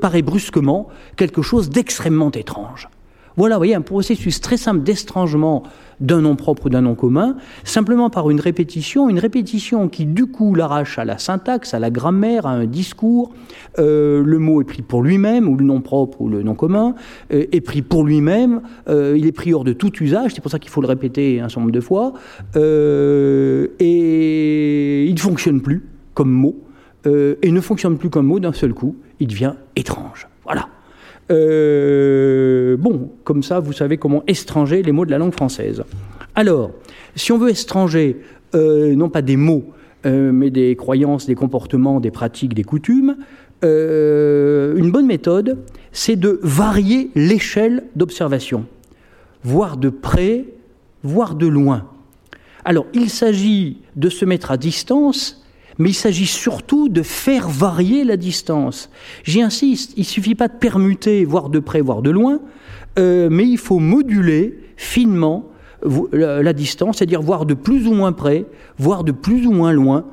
[0.00, 2.88] paraît brusquement quelque chose d'extrêmement étrange.
[3.36, 5.62] Voilà, vous voyez, un processus très simple d'estrangement
[6.00, 10.26] d'un nom propre ou d'un nom commun, simplement par une répétition, une répétition qui du
[10.26, 13.32] coup l'arrache à la syntaxe, à la grammaire, à un discours.
[13.78, 16.94] Euh, le mot est pris pour lui-même, ou le nom propre ou le nom commun,
[17.32, 20.50] euh, est pris pour lui-même, euh, il est pris hors de tout usage, c'est pour
[20.50, 22.14] ça qu'il faut le répéter un certain nombre de fois,
[23.80, 26.56] et il ne fonctionne plus comme mot,
[27.04, 30.26] et ne fonctionne plus comme mot d'un seul coup, il devient étrange.
[30.44, 30.68] Voilà.
[31.30, 35.82] Euh, bon, comme ça, vous savez comment étranger les mots de la langue française.
[36.34, 36.70] Alors,
[37.14, 38.20] si on veut étranger,
[38.54, 39.64] euh, non pas des mots,
[40.04, 43.16] euh, mais des croyances, des comportements, des pratiques, des coutumes,
[43.62, 45.58] une bonne méthode,
[45.90, 48.66] c'est de varier l'échelle d'observation,
[49.42, 50.44] voir de près,
[51.02, 51.88] voir de loin.
[52.64, 55.44] Alors, il s'agit de se mettre à distance
[55.78, 58.90] mais il s'agit surtout de faire varier la distance.
[59.24, 62.40] J'y insiste, il ne suffit pas de permuter, voir de près, voir de loin,
[62.98, 65.50] euh, mais il faut moduler finement
[66.12, 68.46] la, distance, c'est-à-dire voir de plus ou moins près,
[68.78, 70.04] voir de plus ou moins loin.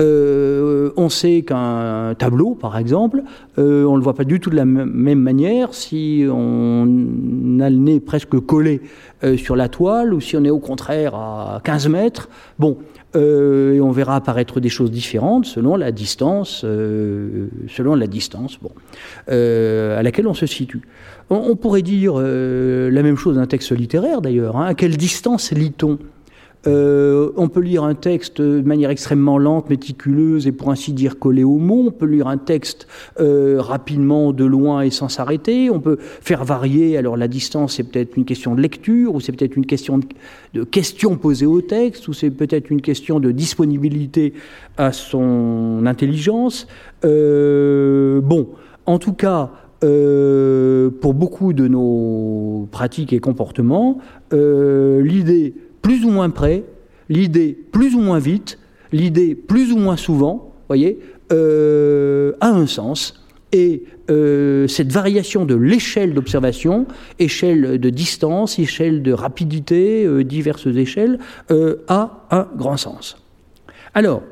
[0.00, 3.22] Euh, on sait qu'un tableau, par exemple,
[3.58, 7.76] euh, on le voit pas du tout de la même manière si on a le
[7.76, 8.82] nez presque collé
[9.36, 12.28] sur la toile ou si on est au contraire à 15 mètres.
[12.58, 12.76] Bon,
[13.16, 18.58] euh, et on verra apparaître des choses différentes selon la distance, euh, selon la distance
[18.60, 18.70] bon,
[19.30, 20.82] euh, à laquelle on se situe.
[21.30, 24.56] On, pourrait dire la même chose d'un texte littéraire d'ailleurs.
[24.56, 24.66] Hein.
[24.66, 25.98] À quelle distance lit-on?
[26.66, 31.18] Euh, on peut lire un texte de manière extrêmement lente, méticuleuse et pour ainsi dire
[31.18, 31.84] collé au mot.
[31.88, 32.86] On peut lire un texte
[33.20, 35.70] euh, rapidement, de loin et sans s'arrêter.
[35.70, 36.96] On peut faire varier.
[36.96, 40.00] Alors la distance, c'est peut-être une question de lecture, ou c'est peut-être une question
[40.54, 44.34] de, questions posées au texte, ou c'est peut-être une question de disponibilité
[44.76, 46.66] à son intelligence.
[47.04, 48.48] Euh, bon,
[48.86, 49.50] en tout cas.
[51.00, 53.98] pour beaucoup de nos pratiques et comportements,
[54.32, 55.54] l'idée
[55.86, 56.64] plus ou moins près,
[57.08, 58.58] l'idée plus ou moins vite,
[58.90, 60.98] l'idée plus ou moins souvent, voyez,
[61.32, 63.24] euh, a un sens.
[63.52, 66.86] Et euh, cette variation de l'échelle d'observation,
[67.20, 71.20] échelle de distance, échelle de rapidité, euh, diverses échelles,
[71.86, 73.16] a un grand sens.
[73.94, 74.24] Alors,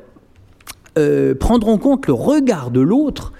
[1.39, 3.31] prendre en compte le regard de l'autre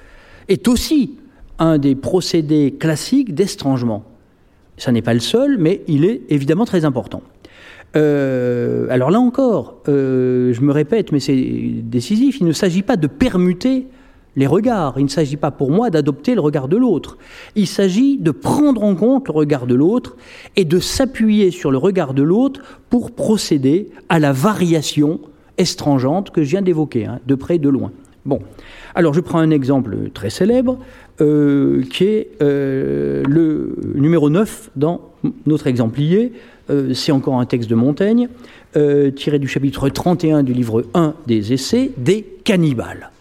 [0.48, 1.18] est aussi
[1.60, 4.06] un des procédés classiques d'estrangement.
[4.78, 7.22] Ça n'est pas le seul, mais il est évidemment très important.
[7.96, 11.36] Euh, alors là encore, euh, je me répète, mais c'est
[11.84, 13.88] décisif, il ne s'agit pas de permuter
[14.36, 17.18] les regards, il ne s'agit pas pour moi d'adopter le regard de l'autre,
[17.56, 20.18] il s'agit de prendre en compte le regard de l'autre
[20.58, 25.22] et de s'appuyer sur le regard de l'autre pour procéder à la variation
[25.58, 27.94] estrangeante que je viens d'évoquer, hein, de près et de loin.
[28.26, 28.40] Bon,
[28.94, 30.80] alors je prends un exemple très célèbre,
[31.22, 35.00] euh, qui est le numéro 9 dans
[35.46, 36.34] notre exemplier,
[36.70, 38.30] euh, c'est encore un texte de Montaigne,
[38.76, 43.12] euh, tiré du chapitre 31 du livre 1 des Essais, des cannibales.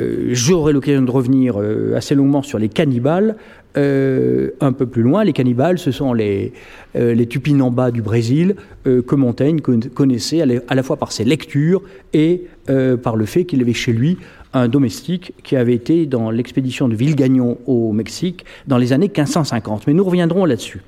[0.00, 1.56] Euh, j'aurai l'occasion de revenir
[1.96, 3.36] assez longuement sur les cannibales
[3.76, 5.22] un peu plus loin.
[5.22, 6.52] Les cannibales, ce sont les,
[6.96, 13.14] les Tupinambas du Brésil que Montaigne connaissait à la fois par ses lectures et par
[13.14, 14.18] le fait qu'il avait chez lui
[14.52, 19.86] un domestique qui avait été dans l'expédition de Villegagnon au Mexique dans les années 1550.
[19.86, 20.80] Mais nous reviendrons là-dessus.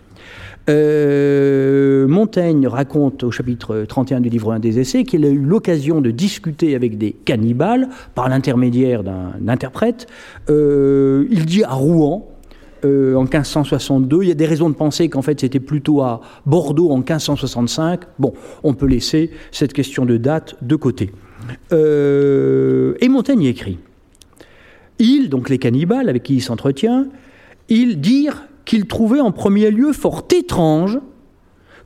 [0.69, 6.01] Euh, Montaigne raconte au chapitre 31 du livre 1 des essais qu'il a eu l'occasion
[6.01, 10.07] de discuter avec des cannibales par l'intermédiaire d'un interprète.
[10.49, 12.29] Euh, il dit à Rouen,
[12.85, 14.23] euh, en 1562.
[14.23, 18.01] Il y a des raisons de penser qu'en fait c'était plutôt à Bordeaux en 1565.
[18.19, 21.11] Bon, on peut laisser cette question de date de côté.
[21.73, 23.79] et Montaigne écrit.
[24.99, 27.07] Il, donc les cannibales avec qui il s'entretient,
[27.71, 30.99] ils dirent qu'ils trouvaient en premier lieu fort étrange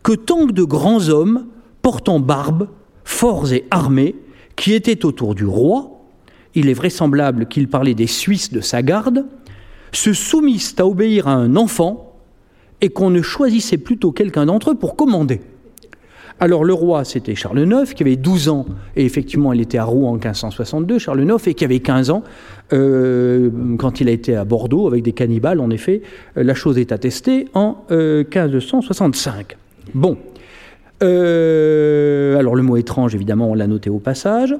[0.02, 1.46] que tant de grands hommes
[1.82, 2.68] portant barbe,
[3.04, 4.14] forts et armés,
[4.56, 5.90] qui étaient autour du roi,
[6.54, 9.26] il est vraisemblable qu'il parlait des Suisses de sa garde,
[9.92, 12.20] se soumissent à obéir à un enfant
[12.80, 15.40] et qu'on ne choisissait plutôt quelqu'un d'entre eux pour commander.
[16.40, 18.66] Alors le roi, c'était Charles IX, qui avait 12 ans,
[18.96, 22.24] et effectivement il était à Rouen en 1562, Charles IX, et qui avait 15 ans
[22.72, 26.02] euh, quand il a été à Bordeaux avec des cannibales, en effet,
[26.36, 29.52] euh, la chose est attestée en 1565.
[29.52, 29.56] Euh,
[29.94, 30.18] bon.
[31.00, 34.56] alors le mot étrange, évidemment, on l'a noté au passage.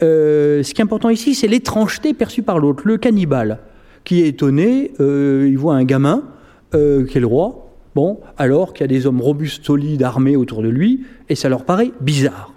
[0.00, 3.60] ce qui est important ici, c'est l'étrangeté perçue par l'autre, le cannibale,
[4.02, 6.24] qui est étonné, il voit un gamin,
[6.72, 7.65] qui est le roi,
[7.96, 11.48] Bon, alors qu'il y a des hommes robustes, solides, armés autour de lui, et ça
[11.48, 12.52] leur paraît bizarre.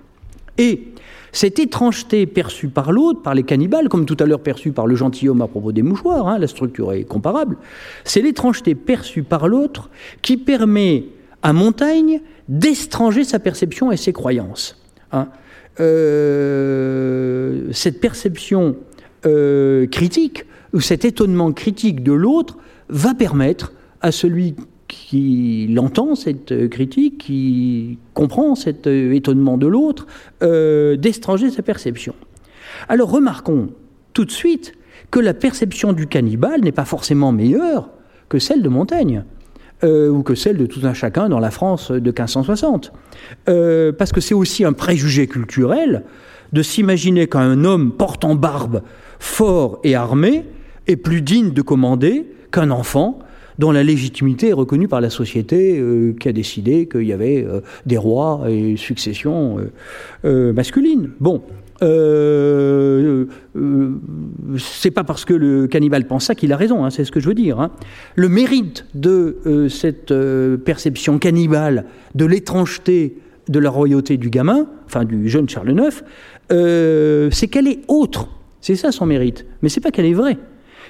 [0.57, 0.89] Et
[1.31, 4.95] cette étrangeté perçue par l'autre, par les cannibales, comme tout à l'heure perçue par le
[4.95, 7.55] gentilhomme à propos des mouchoirs, hein, la structure est comparable,
[8.03, 9.89] c'est l'étrangeté perçue par l'autre
[10.21, 11.05] qui permet
[11.41, 14.83] à Montaigne d'étranger sa perception et ses croyances.
[15.13, 15.29] Hein.
[15.79, 18.75] Euh, cette perception
[19.25, 22.57] euh, critique, ou cet étonnement critique de l'autre,
[22.89, 23.71] va permettre
[24.01, 24.55] à celui
[24.89, 30.07] qui entend cette critique, qui comprend cet étonnement de l'autre,
[30.43, 32.13] euh, d'étranger sa perception.
[32.89, 33.69] Alors remarquons
[34.13, 34.73] tout de suite
[35.11, 37.89] que la perception du cannibale n'est pas forcément meilleure
[38.27, 39.23] que celle de Montaigne.
[39.85, 42.91] Euh, ou que celle de tout un chacun dans la France de 1560.
[43.47, 46.03] Euh, parce que c'est aussi un préjugé culturel
[46.51, 48.81] de s'imaginer qu'un homme portant barbe,
[49.19, 50.43] fort et armé,
[50.87, 53.19] est plus digne de commander qu'un enfant
[53.59, 57.45] dont la légitimité est reconnue par la société euh, qui a décidé qu'il y avait
[57.45, 59.57] euh, des rois et succession
[60.25, 61.11] euh, masculine.
[61.19, 61.43] Bon.
[64.57, 67.19] c'est pas parce que le cannibale pense ça qu'il a raison, hein, c'est ce que
[67.19, 67.59] je veux dire.
[67.59, 67.71] Hein.
[68.15, 70.13] Le mérite de cette
[70.63, 73.17] perception cannibale, de l'étrangeté
[73.49, 76.03] de la royauté du gamin, enfin du jeune Charles IX,
[77.31, 78.29] c'est qu'elle est autre.
[78.61, 79.45] C'est ça son mérite.
[79.61, 80.37] Mais c'est pas qu'elle est vraie.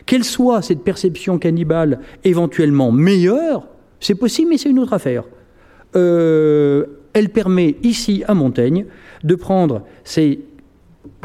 [0.05, 3.67] Qu'elle soit cette perception cannibale éventuellement meilleure,
[3.99, 5.23] c'est possible, mais c'est une autre affaire.
[5.95, 8.85] Euh, elle permet ici à Montaigne
[9.23, 9.83] de prendre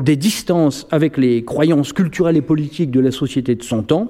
[0.02, 4.08] des distances avec les croyances culturelles et politiques de la société de son temps.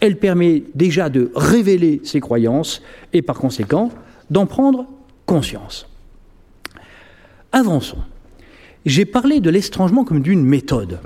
[0.00, 3.90] Elle permet déjà de révéler ses croyances et par conséquent
[4.30, 4.86] d'en prendre
[5.26, 5.88] conscience.
[7.52, 7.98] Avançons.
[8.86, 11.00] J'ai parlé de l'estrangement comme d'une méthode.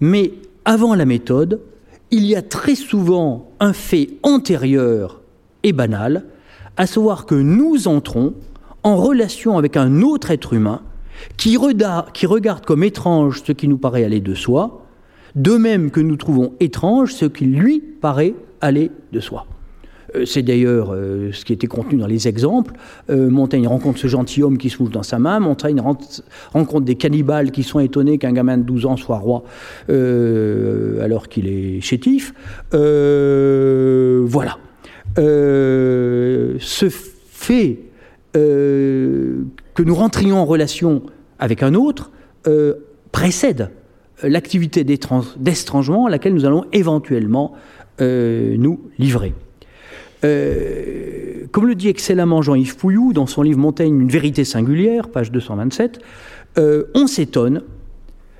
[0.00, 0.32] Mais
[0.64, 1.60] avant la méthode,
[2.12, 5.22] il y a très souvent un fait antérieur
[5.62, 6.26] et banal,
[6.76, 8.34] à savoir que nous entrons
[8.82, 10.82] en relation avec un autre être humain
[11.36, 14.86] qui, regarde comme étrange ce qui nous paraît aller de soi,
[15.34, 19.46] de même que nous trouvons étrange ce qui lui paraît aller de soi.
[20.14, 22.74] Euh, c'est d'ailleurs euh, ce qui était contenu dans les exemples.
[23.10, 25.40] Euh, Montaigne rencontre ce gentilhomme qui se mouche dans sa main.
[25.40, 25.82] Montaigne
[26.52, 29.44] rencontre des cannibales qui sont étonnés qu'un gamin de 12 ans soit roi
[29.88, 32.34] alors qu'il est chétif.
[32.72, 34.58] voilà.
[35.16, 36.88] ce
[37.30, 37.78] fait
[38.32, 41.02] que nous rentrions en relation
[41.38, 42.10] avec un autre
[43.12, 43.70] précède
[44.22, 47.54] l'activité d'estrangement à laquelle nous allons éventuellement
[48.00, 49.34] nous livrer.
[50.24, 55.32] Euh, comme le dit excellemment Jean-Yves Pouillou dans son livre Montaigne, Une vérité singulière, page
[55.32, 56.00] 227,
[56.58, 57.62] euh, on s'étonne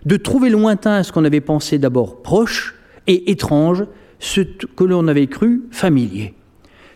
[0.04, 2.74] de trouver lointain ce qu'on avait pensé d'abord proche
[3.06, 3.84] et étrange,
[4.18, 6.34] ce que l'on avait cru familier.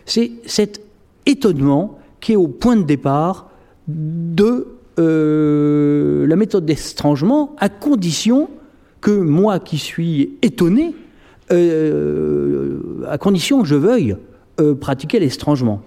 [0.05, 0.81] C'est cet
[1.25, 3.49] étonnement qui est au point de départ
[3.87, 4.67] de
[4.99, 8.49] euh, la méthode d'estrangement, à condition
[9.01, 10.95] que moi qui suis étonné,
[11.49, 14.17] à condition que je veuille
[14.59, 15.81] euh, pratiquer l'estrangement.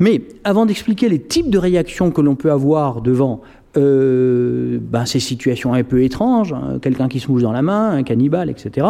[0.00, 3.42] Mais avant d'expliquer les types de réactions que l'on peut avoir devant
[3.76, 7.90] euh, ben, ces situations un peu étranges, hein, quelqu'un qui se mouche dans la main,
[7.90, 8.88] un cannibale, etc.,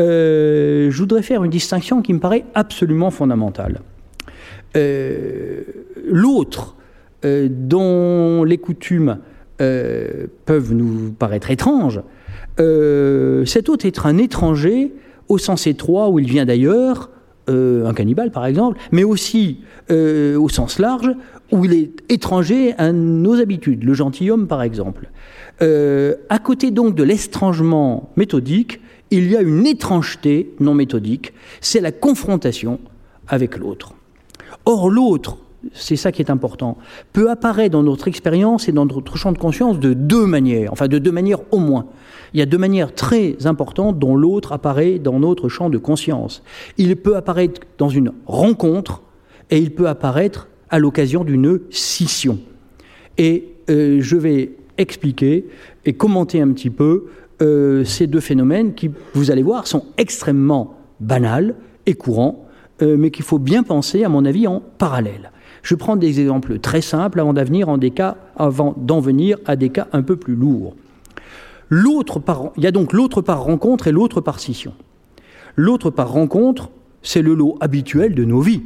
[0.00, 3.80] euh, je voudrais faire une distinction qui me paraît absolument fondamentale.
[4.74, 6.76] L'autre,
[7.22, 9.18] dont les coutumes
[9.58, 12.00] peuvent nous paraître étranges,
[12.56, 14.92] cet autre est un étranger
[15.28, 17.10] au sens étroit où il vient d'ailleurs,
[17.50, 21.10] euh, un cannibale par exemple, mais aussi euh, au sens large,
[21.52, 25.10] où il est étranger à nos habitudes, le gentilhomme par exemple.
[25.62, 28.80] Euh, à côté donc de l'estrangement méthodique,
[29.10, 32.78] il y a une étrangeté non méthodique, c'est la confrontation
[33.26, 33.94] avec l'autre.
[34.64, 35.38] Or l'autre
[35.72, 36.78] c'est ça qui est important,
[37.12, 40.88] peut apparaître dans notre expérience et dans notre champ de conscience de deux manières, enfin
[40.88, 41.86] de deux manières au moins.
[42.32, 46.42] Il y a deux manières très importantes dont l'autre apparaît dans notre champ de conscience.
[46.78, 49.02] Il peut apparaître dans une rencontre
[49.50, 52.38] et il peut apparaître à l'occasion d'une scission.
[53.18, 55.46] Et euh, je vais expliquer
[55.84, 57.06] et commenter un petit peu
[57.42, 61.54] euh, ces deux phénomènes qui, vous allez voir, sont extrêmement banals
[61.86, 62.46] et courants,
[62.82, 65.32] euh, mais qu'il faut bien penser, à mon avis, en parallèle.
[65.62, 70.34] Je prends des exemples très simples avant d'en venir à des cas un peu plus
[70.34, 70.74] lourds.
[71.70, 74.72] Il y a donc l'autre par rencontre et l'autre par scission.
[75.56, 76.70] L'autre par rencontre,
[77.02, 78.62] c'est le lot habituel de nos vies.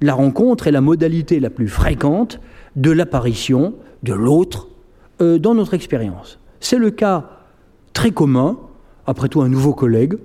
[0.00, 2.40] La rencontre est la modalité la plus fréquente
[2.76, 4.68] de l'apparition de l'autre
[5.20, 6.38] euh, dans notre expérience.
[6.60, 7.28] C'est le cas
[7.92, 8.58] très commun,
[9.06, 10.16] après tout un nouveau collègue,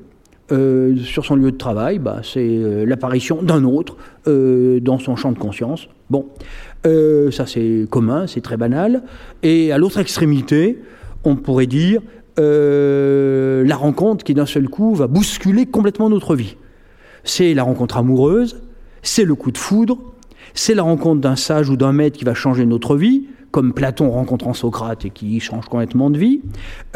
[0.52, 5.32] euh, sur son lieu de travail, bah, c'est euh, l'apparition d'un autre dans son champ
[5.32, 5.90] de conscience.
[6.10, 6.28] Bon,
[6.84, 9.04] ça c'est commun, c'est très banal.
[9.44, 10.80] Et à l'autre extrémité,
[11.24, 12.02] on pourrait dire
[12.38, 16.58] la rencontre qui d'un seul coup va bousculer complètement notre vie.
[17.24, 18.62] C'est la rencontre amoureuse,
[19.02, 19.98] c'est le coup de foudre,
[20.54, 24.12] c'est la rencontre d'un sage ou d'un maître qui va changer notre vie, comme Platon
[24.12, 26.42] rencontrant Socrate et qui change complètement de vie,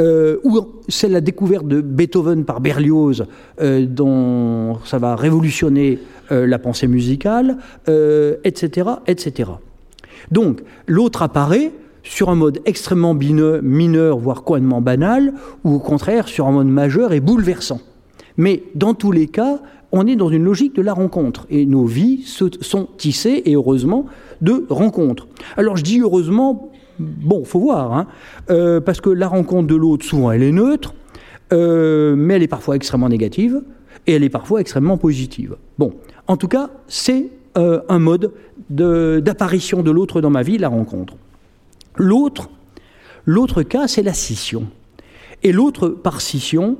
[0.02, 3.28] euh, ou c'est la découverte de Beethoven par Berlioz,
[3.62, 6.00] euh, dont ça va révolutionner
[6.34, 7.56] euh, la pensée musicale,
[8.44, 9.52] etc., etc.
[10.32, 11.72] Donc, l'autre apparaît
[12.04, 15.32] sur un mode extrêmement mineur, voire complètement banal,
[15.64, 17.80] ou au contraire sur un mode majeur et bouleversant.
[18.36, 19.62] Mais dans tous les cas,
[19.94, 21.48] on est dans une logique de la rencontre.
[21.50, 24.08] Et nos vies sont tissées, et heureusement,
[24.42, 25.28] de rencontres.
[25.58, 28.08] Alors je dis heureusement, bon, faut voir, hein,
[28.50, 30.94] euh, parce que la rencontre de l'autre, souvent, elle est neutre,
[31.54, 33.62] euh, mais elle est parfois extrêmement négative,
[34.08, 35.56] et elle est parfois extrêmement positive.
[35.78, 35.94] Bon,
[36.28, 38.32] en tout cas, c'est euh, un mode
[38.70, 41.16] d'apparition de, l'autre dans ma vie, la rencontre.
[41.96, 42.50] L'autre,
[43.26, 44.68] l'autre cas, c'est la scission.
[45.44, 46.78] Et l'autre par scission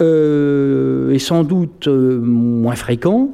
[0.00, 3.30] est sans doute moins fréquent,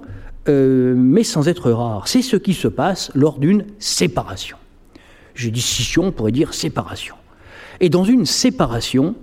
[0.49, 2.09] euh, mais sans être rare.
[2.09, 4.57] C'est ce qui se passe lors d'une séparation.
[5.35, 7.15] J'ai dit scission, on pourrait dire séparation.
[7.81, 9.15] Et dans une séparation,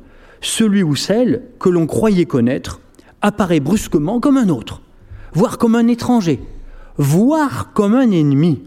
[0.42, 2.80] celui ou celle que l'on croyait connaître
[3.22, 4.82] apparaît brusquement comme un autre,
[5.34, 6.40] voire comme un étranger,
[6.98, 8.64] voire comme un ennemi.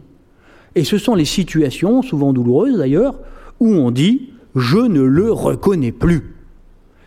[0.75, 3.19] Et ce sont les situations, souvent douloureuses d'ailleurs,
[3.59, 4.31] où on dit⁇
[4.61, 6.19] je ne le reconnais plus⁇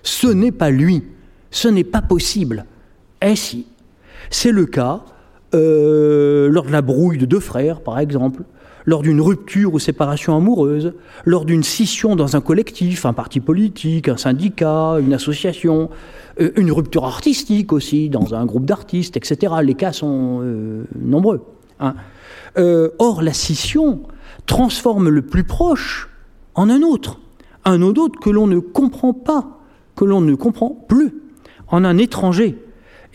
[0.04, 1.04] Ce n'est pas lui,
[1.52, 2.66] ce n'est pas possible.
[3.22, 3.68] Eh si,
[4.30, 5.04] c'est le cas
[5.54, 8.44] euh, lors de la brouille de deux frères, par exemple,
[8.86, 10.94] lors d'une rupture ou séparation amoureuse,
[11.26, 15.90] lors d'une scission dans un collectif, un parti politique, un syndicat, une association,
[16.40, 19.54] euh, une rupture artistique aussi, dans un groupe d'artistes, etc.
[19.64, 21.42] Les cas sont euh, nombreux.
[21.80, 21.96] Hein.
[22.56, 24.04] or, la scission
[24.46, 26.10] transforme le plus proche
[26.56, 27.20] en un autre,
[27.66, 29.60] un autre que l'on ne comprend pas,
[29.96, 31.14] que l'on ne comprend plus,
[31.68, 32.58] en un étranger,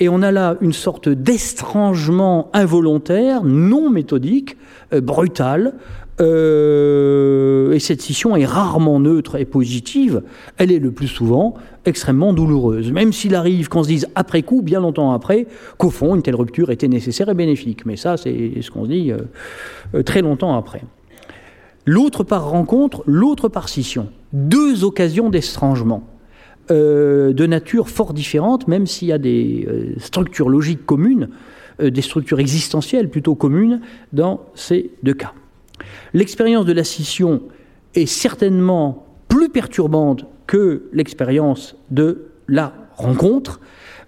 [0.00, 4.56] et on a là une sorte d'estrangement involontaire, non méthodique,
[4.92, 5.74] euh, brutal.
[6.20, 10.22] Euh, et cette scission est rarement neutre et positive.
[10.56, 12.90] Elle est le plus souvent extrêmement douloureuse.
[12.90, 15.46] Même s'il arrive qu'on se dise après coup, bien longtemps après,
[15.76, 17.86] qu'au fond, une telle rupture était nécessaire et bénéfique.
[17.86, 20.82] Mais ça, c'est ce qu'on se dit euh, très longtemps après.
[21.86, 24.08] L'autre par rencontre, l'autre par scission.
[24.32, 26.02] Deux occasions d'estrangement.
[26.70, 31.30] Euh, de nature fort différente, même s'il y a des euh, structures logiques communes,
[31.80, 33.80] euh, des structures existentielles plutôt communes
[34.12, 35.32] dans ces deux cas.
[36.12, 37.40] L'expérience de la scission
[37.94, 43.60] est certainement plus perturbante que l'expérience de la rencontre,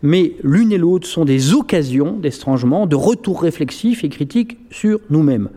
[0.02, 5.50] mais l'une et l'autre sont des occasions d'estrangement, de retour réflexif et critique sur nous-mêmes.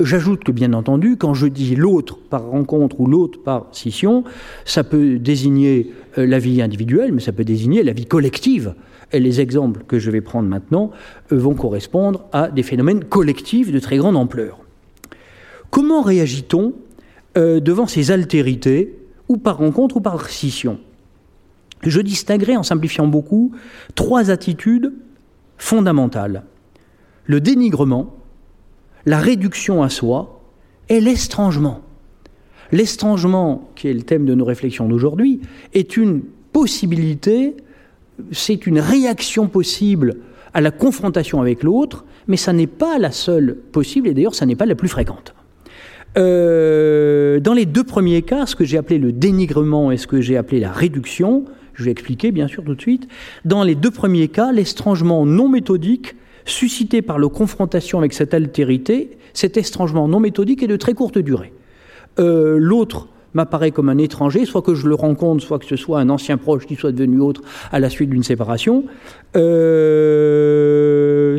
[0.00, 4.24] J'ajoute que, bien entendu, quand je dis l'autre par rencontre ou l'autre par scission,
[4.64, 8.74] ça peut désigner euh, la vie individuelle, mais ça peut désigner la vie collective.
[9.12, 10.90] Et les exemples que je vais prendre maintenant
[11.32, 14.58] euh, vont correspondre à des phénomènes collectifs de très grande ampleur.
[15.70, 16.72] Comment réagit-on
[17.36, 20.78] euh, devant ces altérités, ou par rencontre ou par scission?
[21.82, 23.52] Je distinguerai, en simplifiant beaucoup,
[23.94, 24.92] trois attitudes
[25.58, 26.44] fondamentales.
[27.24, 28.14] Le dénigrement,
[29.04, 30.42] la réduction à soi
[30.88, 31.80] et l'estrangement.
[32.72, 35.40] L'estrangement, qui est le thème de nos réflexions d'aujourd'hui,
[35.72, 36.22] est une
[36.52, 37.56] possibilité,
[38.32, 40.16] c'est une réaction possible
[40.54, 44.46] à la confrontation avec l'autre, mais ça n'est pas la seule possible, et d'ailleurs ça
[44.46, 45.34] n'est pas la plus fréquente.
[46.16, 50.20] Euh, dans les deux premiers cas, ce que j'ai appelé le dénigrement et ce que
[50.20, 51.44] j'ai appelé la réduction,
[51.76, 53.08] je vais expliquer bien sûr tout de suite.
[53.44, 59.18] Dans les deux premiers cas, l'estrangement non méthodique suscité par la confrontation avec cette altérité,
[59.34, 61.52] cet estrangement non méthodique est de très courte durée.
[62.18, 66.00] Euh, l'autre m'apparaît comme un étranger, soit que je le rencontre, soit que ce soit
[66.00, 68.84] un ancien proche qui soit devenu autre à la suite d'une séparation.
[69.36, 70.56] Euh,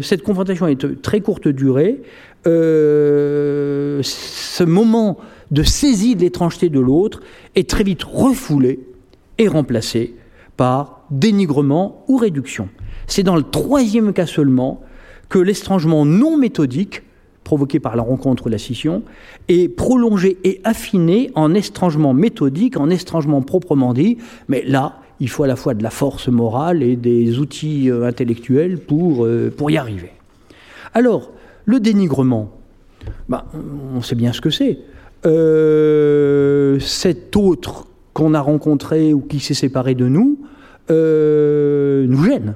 [0.02, 2.04] cette confrontation est de très courte durée.
[2.46, 5.18] Euh, ce moment
[5.50, 7.22] de saisie de l'étrangeté de l'autre
[7.56, 8.80] est très vite refoulé
[9.40, 10.14] et remplacé
[10.58, 12.68] par dénigrement ou réduction.
[13.08, 14.82] C'est dans le troisième cas seulement
[15.30, 17.04] que l'estrangement non méthodique
[17.48, 19.04] provoqué par la rencontre ou la scission,
[19.48, 24.18] est prolongé et affiné en estrangement méthodique, en estrangement proprement dit,
[24.50, 28.06] mais là, il faut à la fois de la force morale et des outils euh,
[28.06, 30.12] intellectuels pour, euh, pour y arriver.
[30.94, 31.32] Alors,
[31.64, 32.52] le dénigrement,
[33.30, 33.46] bah,
[33.96, 34.80] on sait bien ce que c'est.
[35.26, 37.88] Euh, cet autre
[38.18, 40.40] qu'on a rencontré ou qui s'est séparé de nous
[40.90, 42.56] nous gêne.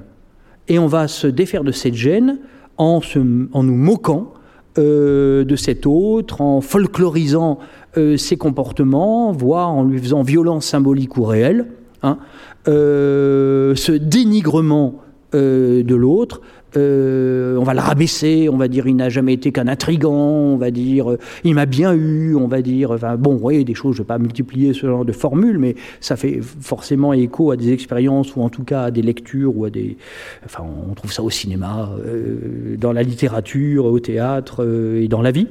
[0.66, 2.38] Et on va se défaire de cette gêne
[2.78, 4.32] en, nous moquant
[4.78, 7.58] euh, de cet autre, en folklorisant
[7.96, 11.66] euh, ses comportements, voire en lui faisant violence symbolique ou réelle.
[12.02, 12.18] Hein.
[12.68, 14.98] Euh, ce dénigrement
[15.34, 16.42] de l'autre
[16.76, 20.56] euh, on va le rabaisser, on va dire il n'a jamais été qu'un intrigant, on
[20.56, 23.74] va dire euh, il m'a bien eu, on va dire, enfin bon, vous voyez, des
[23.74, 27.50] choses, je ne vais pas multiplier ce genre de formules, mais ça fait forcément écho
[27.50, 29.96] à des expériences ou en tout cas à des lectures ou à des.
[30.44, 34.66] Enfin, on trouve ça au cinéma, euh, dans la littérature, au théâtre
[34.96, 35.48] et dans la vie.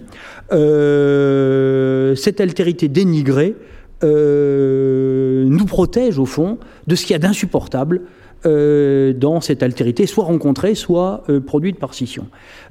[2.18, 3.56] cette altérité dénigrée
[4.04, 6.58] nous protège au fond
[6.88, 8.02] de ce qu'il y a d'insupportable
[8.46, 12.28] euh, dans cette altérité, soit rencontrée, soit euh, produite par scission.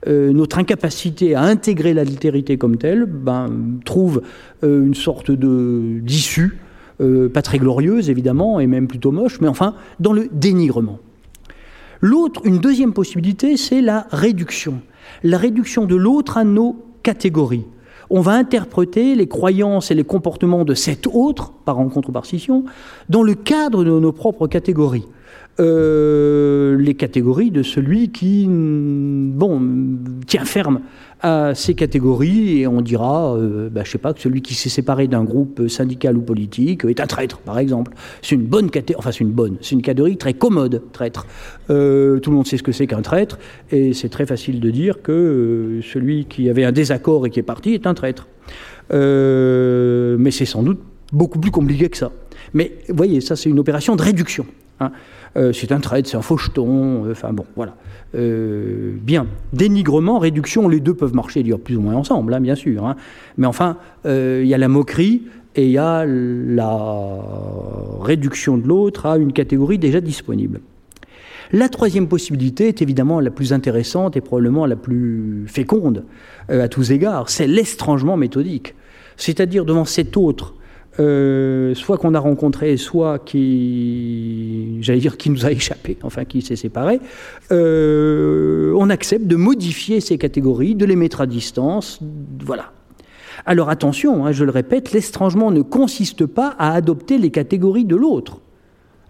[0.06, 3.48] Euh, notre incapacité à intégrer l'altérité comme telle ben,
[3.84, 4.22] trouve
[4.62, 6.58] une sorte de d'issue,
[6.98, 10.98] pas très glorieuse évidemment, et même plutôt moche, mais enfin dans le dénigrement.
[12.02, 14.80] L'autre, une deuxième possibilité, c'est la réduction.
[15.22, 17.64] La réduction de l'autre à nos catégories
[18.10, 22.26] on va interpréter les croyances et les comportements de cet autre, par rencontre ou par
[22.26, 22.64] scission,
[23.08, 25.06] dans le cadre de nos propres catégories.
[25.60, 29.60] Euh, les catégories de celui qui bon,
[30.26, 30.80] tient ferme
[31.20, 34.70] à ces catégories et on dira, euh, bah, je sais pas, que celui qui s'est
[34.70, 37.92] séparé d'un groupe syndical ou politique est un traître, par exemple.
[38.22, 41.26] C'est une bonne catégorie, enfin c'est une bonne, c'est une catégorie très commode, traître.
[41.68, 43.38] Euh, tout le monde sait ce que c'est qu'un traître
[43.70, 47.42] et c'est très facile de dire que celui qui avait un désaccord et qui est
[47.44, 48.28] parti est un traître.
[48.90, 50.80] mais c'est sans doute
[51.12, 52.12] beaucoup plus compliqué que ça.
[52.54, 54.46] Mais vous voyez, ça c'est une opération de réduction.
[54.80, 54.92] Hein.
[55.36, 57.76] Euh, c'est un traître, c'est un faucheton, euh, enfin bon, voilà.
[58.16, 62.84] Euh, bien, dénigrement, réduction, les deux peuvent marcher plus ou moins ensemble, hein, bien sûr.
[62.84, 62.96] Hein.
[63.38, 65.22] Mais enfin, il y a la moquerie
[65.54, 67.18] et il y a la
[68.00, 70.60] réduction de l'autre à une catégorie déjà disponible.
[71.52, 76.04] La troisième possibilité est évidemment la plus intéressante et probablement la plus féconde
[76.48, 78.74] à tous égards, c'est l'estrangement méthodique.
[79.16, 80.54] C'est-à-dire devant cet autre
[81.00, 86.42] euh, soit qu'on a rencontré, soit qui, j'allais dire, qui nous a échappé, enfin qui
[86.42, 87.00] s'est séparé,
[87.50, 92.00] euh, on accepte de modifier ces catégories, de les mettre à distance,
[92.44, 92.72] voilà.
[93.46, 97.96] Alors attention, hein, je le répète, l'estrangement ne consiste pas à adopter les catégories de
[97.96, 98.40] l'autre.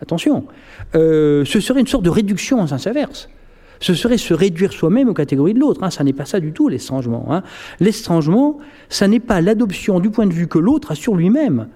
[0.01, 0.45] Attention,
[0.95, 3.29] euh, ce serait une sorte de réduction en sens inverse
[3.81, 5.83] ce serait se réduire soi-même aux catégories de l'autre.
[5.83, 5.91] Hein.
[5.91, 7.27] Ça n'est pas ça du tout, l'estrangement.
[7.31, 7.43] Hein.
[7.81, 8.59] L'estrangement,
[8.91, 11.69] ça n'est pas l'adoption du point de vue que l'autre a sur lui-même.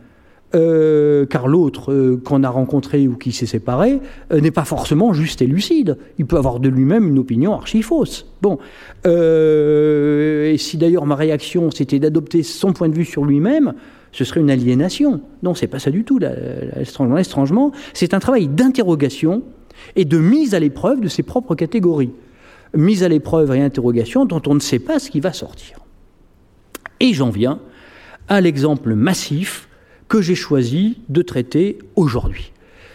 [0.55, 4.01] Euh, car l'autre euh, qu'on a rencontré ou qui s'est séparé
[4.33, 5.99] euh, n'est pas forcément juste et lucide.
[6.19, 8.27] Il peut avoir de lui-même une opinion archi-fausse.
[8.41, 8.59] Bon,
[9.05, 13.75] et si d'ailleurs ma réaction c'était d'adopter son point de vue sur lui-même,
[14.13, 15.23] ce serait une aliénation.
[15.43, 16.21] Non, c'est pas ça du tout.
[16.21, 19.43] L'estrangement, c'est un travail d'interrogation
[19.97, 22.13] et de mise à l'épreuve de ses propres catégories.
[22.75, 25.79] Mise à l'épreuve et interrogation dont on ne sait pas ce qui va sortir.
[27.01, 27.59] Et j'en viens
[28.29, 29.69] à l'exemple massif
[30.15, 32.53] que j'ai choisi de traiter aujourd'hui.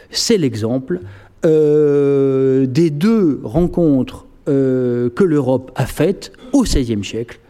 [0.09, 1.01] C'est l'exemple
[1.45, 7.41] euh, des deux rencontres euh, que l'Europe a faites au XVIe siècle,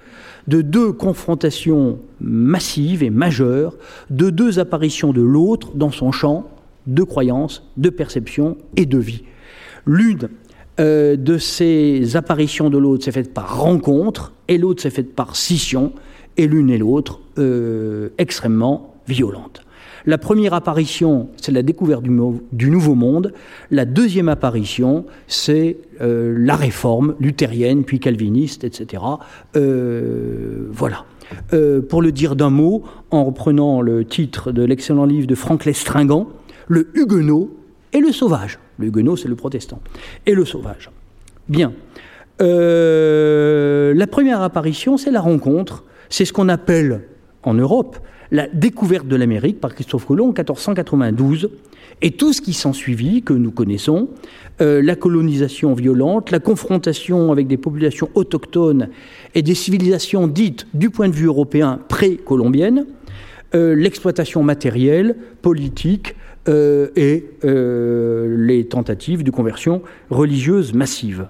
[0.48, 3.76] de deux confrontations massives et majeures,
[4.10, 6.50] de deux apparitions de l'autre dans son champ
[6.88, 9.22] de croyance, de perception et de vie.
[9.86, 10.30] L'une
[10.80, 15.36] euh, de ces apparitions de l'autre s'est faite par rencontre et l'autre s'est faite par
[15.36, 15.94] scission,
[16.38, 17.20] et l'une et l'autre
[18.18, 19.64] extrêmement violente.
[20.06, 23.34] La première apparition, c'est la découverte du, Nouveau Monde.
[23.70, 29.04] La deuxième apparition, c'est euh, la réforme luthérienne, puis calviniste, etc.
[29.56, 31.06] Euh, voilà.
[31.54, 35.66] Euh, pour le dire d'un mot, en reprenant le titre de l'excellent livre de Franck
[35.66, 36.28] Lestringant,
[36.68, 37.56] le Huguenot
[37.94, 38.58] et le sauvage.
[38.78, 39.80] Le Huguenot, c'est le protestant.
[40.26, 40.90] Et le sauvage.
[41.50, 41.74] Bien.
[42.40, 45.84] la première apparition, c'est la rencontre.
[46.10, 47.02] C'est ce qu'on appelle
[47.44, 48.00] en Europe
[48.32, 51.50] la découverte de l'Amérique par Christophe Colomb en 1492
[52.02, 54.10] et tout ce qui s'ensuivit, que nous connaissons,
[54.62, 58.90] euh, la colonisation violente, la confrontation avec des populations autochtones
[59.36, 62.86] et des civilisations dites, du point de vue européen, pré-colombiennes,
[63.56, 66.16] euh, l'exploitation matérielle, politique
[66.48, 71.28] euh, et les tentatives de conversion religieuse massive.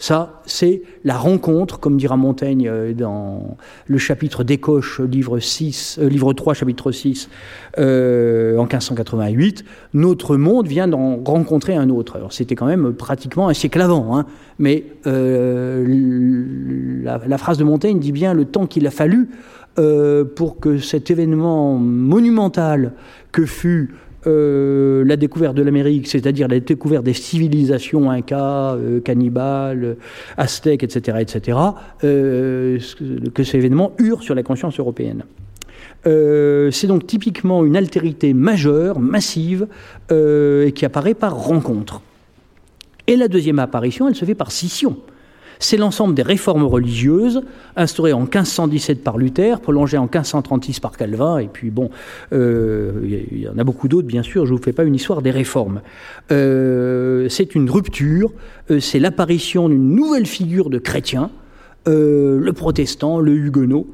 [0.00, 6.08] Ça, c'est la rencontre, comme dira Montaigne euh, dans le chapitre d'Écoche, livre, 6, euh,
[6.08, 7.28] livre 3, chapitre 6,
[7.76, 9.62] euh, en 1588.
[9.92, 12.16] Notre monde vient d'en rencontrer un autre.
[12.16, 14.24] Alors, c'était quand même pratiquement un siècle avant, hein,
[14.58, 15.18] mais la,
[17.36, 19.28] phrase de Montaigne dit bien le temps qu'il a fallu
[20.34, 22.92] pour que cet événement monumental
[23.32, 23.94] que fut
[24.26, 29.96] euh, la découverte de l'Amérique, c'est-à-dire la découverte des civilisations incas, euh, cannibales,
[30.36, 31.58] aztèques, etc., etc.,
[32.04, 32.78] euh,
[33.34, 35.24] que ces événements eurent sur la conscience européenne.
[36.04, 39.66] c'est donc typiquement une altérité majeure, massive,
[40.08, 42.02] qui apparaît par rencontre.
[43.06, 44.96] Et la deuxième apparition, elle se fait par scission
[45.60, 47.42] c'est l'ensemble des réformes religieuses
[47.76, 51.90] instaurées en 1517 par Luther, prolongées en 1536 par Calvin, et puis bon,
[52.32, 52.92] euh,
[53.30, 55.20] il y en a beaucoup d'autres, bien sûr, je ne vous fais pas une histoire
[55.20, 55.82] des réformes.
[56.32, 58.32] Euh, c'est une rupture,
[58.70, 61.30] euh, c'est l'apparition d'une nouvelle figure de chrétien,
[61.86, 63.90] le protestant, le huguenot,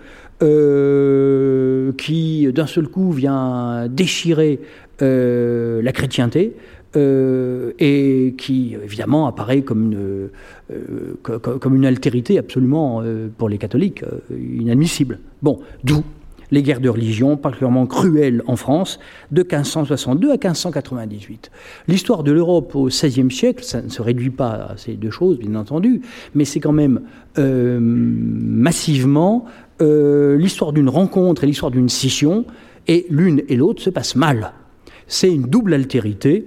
[1.96, 4.60] qui d'un seul coup vient déchirer
[5.00, 6.54] la chrétienté,
[6.94, 10.30] euh, et qui évidemment apparaît comme une,
[10.70, 15.18] euh, comme une altérité absolument euh, pour les catholiques inadmissible.
[15.42, 16.04] Bon, d'où
[16.52, 19.00] les guerres de religion, particulièrement cruelles en France,
[19.32, 21.50] de 1562 à 1598.
[21.88, 25.38] L'histoire de l'Europe au XVIe siècle, ça ne se réduit pas à ces deux choses,
[25.38, 26.02] bien entendu,
[26.36, 27.00] mais c'est quand même
[27.36, 29.44] massivement
[29.80, 32.44] l'histoire d'une rencontre et l'histoire d'une scission,
[32.86, 34.52] et l'une et l'autre se passent mal.
[35.08, 36.46] C'est une double altérité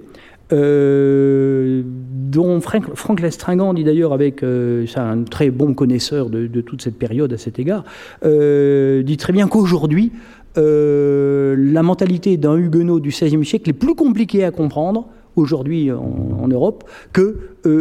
[0.52, 6.96] euh, dont Frank, Lestringant dit d'ailleurs avec, euh, un très bon connaisseur de, toute cette
[6.96, 7.84] période à cet égard,
[8.24, 10.12] euh, dit très bien qu'aujourd'hui,
[10.56, 16.84] la mentalité d'un huguenot du XVIe siècle est plus compliquée à comprendre aujourd'hui en, Europe
[17.12, 17.36] que,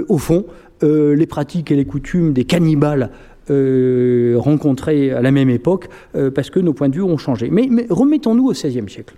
[0.08, 0.46] au fond,
[0.82, 3.10] les pratiques et les coutumes des cannibales
[3.50, 5.90] rencontrés à la même époque,
[6.36, 7.50] parce que nos points de vue ont changé.
[7.52, 9.16] Mais, mais remettons-nous au XVIe siècle.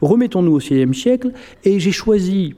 [0.00, 1.30] Remettons-nous au XVIe siècle,
[1.64, 2.54] et j'ai choisi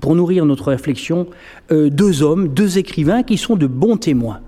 [0.00, 1.26] pour nourrir notre réflexion
[1.72, 4.40] euh, deux hommes, deux écrivains qui sont de bons témoins.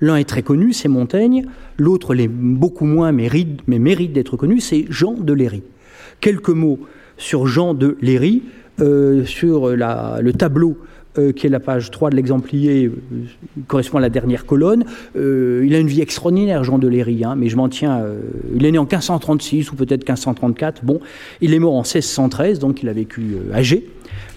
[0.00, 1.46] L'un est très connu, c'est Montaigne,
[1.78, 3.28] l'autre beaucoup moins, mais
[3.66, 5.62] mérite, d'être connu, c'est Jean de Léry.
[6.20, 6.80] Quelques mots
[7.16, 8.42] sur Jean de Léry,
[8.80, 10.76] euh, sur le tableau
[11.18, 12.90] euh, qui est la page 3 de l'exemplier,
[13.66, 14.84] correspond à la dernière colonne.
[15.14, 18.04] il a une vie extraordinaire, Jean de Léry, hein, mais je m'en tiens.
[18.54, 20.84] il est né en 1536 ou peut-être 1534.
[20.84, 21.00] Bon,
[21.40, 23.86] il est mort en 1613, donc il a vécu âgé.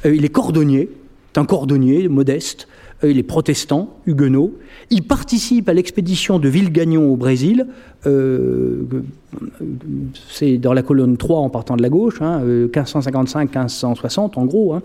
[0.06, 0.90] Euh, il est cordonnier,
[1.36, 2.68] un cordonnier modeste.
[3.04, 4.54] Euh, il est protestant, huguenot.
[4.90, 7.68] Il participe à l'expédition de Villegagnon au Brésil.
[8.06, 8.84] Euh,
[10.30, 14.74] c'est dans la colonne 3 en partant de la gauche, 1555-1560 hein, en gros.
[14.74, 14.82] Hein.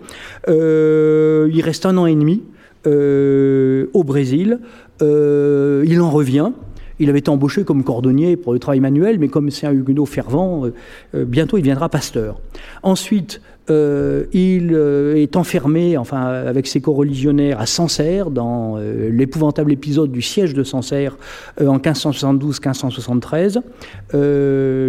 [0.47, 2.41] il reste un an et demi
[2.85, 4.59] au Brésil.
[5.01, 6.51] il en revient.
[6.97, 10.05] Il avait été embauché comme cordonnier pour le travail manuel, mais comme c'est un huguenot
[10.05, 10.67] fervent,
[11.13, 12.39] bientôt il deviendra pasteur.
[12.83, 19.71] Ensuite, euh, il euh, est enfermé, enfin, avec ses co-religionnaires à Sancerre, dans euh, l'épouvantable
[19.71, 21.17] épisode du siège de Sancerre
[21.59, 23.61] en 1572-1573,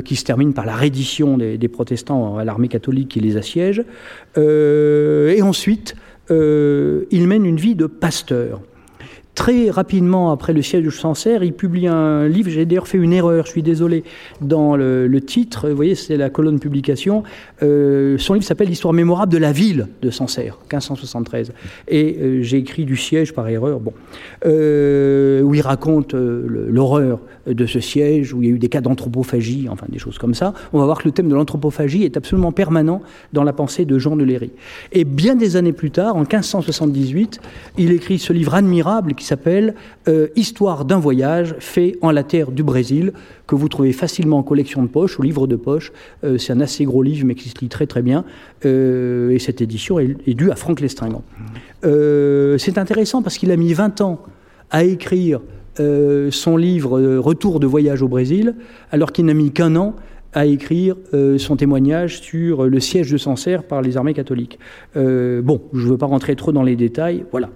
[0.02, 3.82] qui se termine par la reddition des, des protestants à l'armée catholique qui les assiège.
[4.36, 5.94] et ensuite,
[6.30, 8.60] il mène une vie de pasteur.
[9.36, 12.48] Très rapidement après le siège de Sancerre, il publie un livre.
[12.48, 14.02] J'ai d'ailleurs fait une erreur, je suis désolé,
[14.40, 15.68] dans le, titre.
[15.68, 17.22] Vous voyez, c'est la colonne publication.
[17.62, 21.52] Euh, son livre s'appelle L'histoire mémorable de la ville de Sancerre, 1573.
[21.86, 23.92] Et euh, j'ai écrit du siège par erreur, bon,
[24.46, 28.80] euh, où il raconte l'horreur de ce siège, où il y a eu des cas
[28.80, 30.54] d'anthropophagie, enfin des choses comme ça.
[30.72, 33.02] On va voir que le thème de l'anthropophagie est absolument permanent
[33.34, 34.50] dans la pensée de Jean de Léry.
[34.92, 37.38] Et bien des années plus tard, en 1578,
[37.76, 39.74] il écrit ce livre admirable qui s'appelle
[40.08, 43.12] euh, Histoire d'un voyage fait en la terre du Brésil,
[43.46, 45.92] que vous trouvez facilement en collection de poche ou livre de poche.
[46.24, 48.24] Euh, c'est un assez gros livre, mais qui se lit très très bien.
[48.64, 51.22] Euh, et cette édition est, due à Franck Lestringant.
[51.82, 54.22] c'est intéressant parce qu'il a mis 20 ans
[54.70, 55.40] à écrire
[55.78, 58.54] son livre Retour de voyage au Brésil,
[58.90, 59.94] alors qu'il n'a mis qu'un an
[60.36, 64.58] à écrire euh, son témoignage sur le siège de Sancerre par les armées catholiques.
[64.94, 67.48] Euh, bon, je ne veux pas rentrer trop dans les détails, voilà.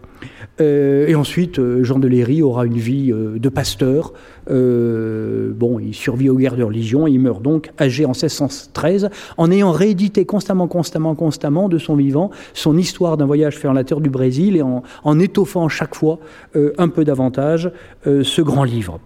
[0.62, 4.14] Euh, et ensuite, Jean de Léry aura une vie de pasteur.
[4.49, 9.72] bon, il survit aux guerres de religion, il meurt donc âgé en 1613, en ayant
[9.72, 14.01] réédité constamment, constamment, constamment de son vivant son histoire d'un voyage fait en la terre
[14.01, 16.18] du Brésil et en étoffant chaque fois
[16.55, 17.70] un peu davantage
[18.05, 19.01] ce grand livre.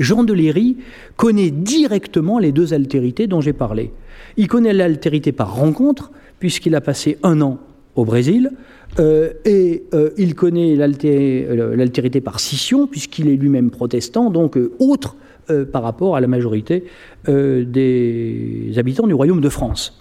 [0.00, 0.78] Jean de Léry
[1.16, 3.92] connaît directement les deux altérités dont j'ai parlé.
[4.36, 7.58] Il connaît l'altérité par rencontre, puisqu'il a passé un an
[7.94, 8.50] au Brésil,
[8.98, 15.16] euh, et euh, il connaît euh, l'altérité par scission, puisqu'il est lui-même protestant, donc autre
[15.72, 16.84] par rapport à la majorité
[17.26, 20.00] des habitants du royaume de France.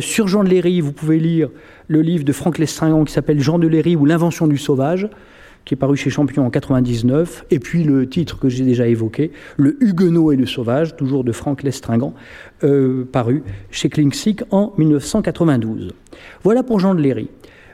[0.00, 1.48] sur Jean de Léry, vous pouvez lire
[1.86, 5.08] le livre de Franck Lestringant qui s'appelle Jean de Léry ou l'invention du sauvage,
[5.68, 9.32] qui est paru chez Champion en 99, et puis le titre que j'ai déjà évoqué,
[9.58, 12.14] Le Huguenot et le Sauvage, toujours de Franck Lestringant,
[12.64, 15.92] euh, paru chez Klingsik en 1992.
[16.42, 17.28] Voilà pour Jean de Léry.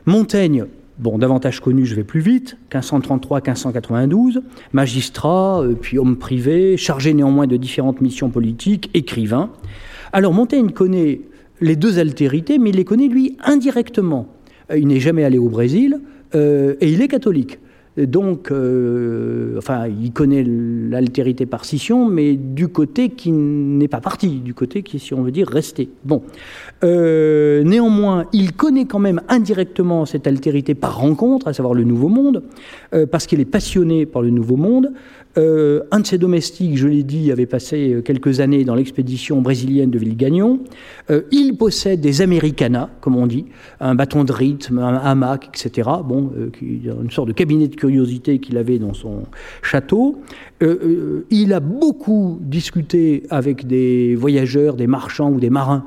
[0.06, 0.64] Montaigne,
[0.98, 4.40] bon, davantage connu, je vais plus vite, 1533-1592,
[4.72, 9.50] magistrat, euh, puis homme privé, chargé néanmoins de différentes missions politiques, écrivain.
[10.12, 11.20] Alors Montaigne connaît
[11.60, 14.26] les deux altérités, mais il les connaît, lui, indirectement.
[14.72, 16.00] Euh, il n'est jamais allé au Brésil,
[16.36, 17.60] et il est catholique.
[17.96, 24.40] Donc, euh, enfin, il connaît l'altérité par scission, mais du côté qui n'est pas parti,
[24.40, 25.88] du côté qui, si on veut dire, resté.
[26.04, 26.22] Bon.
[26.82, 32.08] Euh, néanmoins, il connaît quand même indirectement cette altérité par rencontre, à savoir le Nouveau
[32.08, 32.42] Monde,
[32.94, 34.92] euh, parce qu'il est passionné par le Nouveau Monde.
[35.36, 39.40] Euh, un de ses domestiques, je l'ai dit, avait passé euh, quelques années dans l'expédition
[39.40, 40.60] brésilienne de Villegagnon.
[41.10, 43.46] Euh, il possède des Americanas, comme on dit,
[43.80, 45.88] un bâton de rythme, un hamac, etc.
[46.04, 46.30] Bon,
[46.62, 49.24] une sorte de cabinet de curiosité qu'il avait dans son
[49.62, 50.20] château.
[50.60, 55.84] il a beaucoup discuté avec des voyageurs, des marchands ou des marins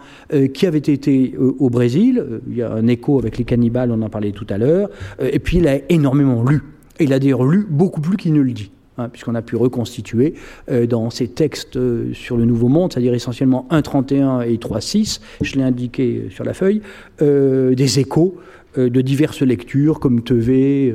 [0.54, 2.24] qui avaient été au Brésil.
[2.50, 4.90] Il y a un écho avec les cannibales, on en parlait tout à l'heure.
[5.20, 6.62] et puis il a énormément lu.
[7.00, 8.72] Il a d'ailleurs lu beaucoup plus qu'il ne le dit.
[9.00, 10.34] Hein, puisqu'on a pu reconstituer
[10.72, 15.56] euh, dans ces textes euh, sur le Nouveau Monde, c'est-à-dire essentiellement 1.31 et 3.6, je
[15.56, 16.82] l'ai indiqué euh, sur la feuille,
[17.20, 18.38] des échos
[18.76, 20.94] de diverses lectures comme Tevet,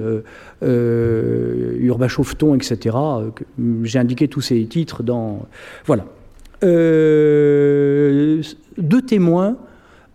[0.62, 2.96] Urbain Chauveton, etc.
[3.82, 5.46] J'ai indiqué tous ces titres dans.
[5.86, 6.06] Voilà.
[6.62, 8.42] deux
[9.06, 9.56] témoins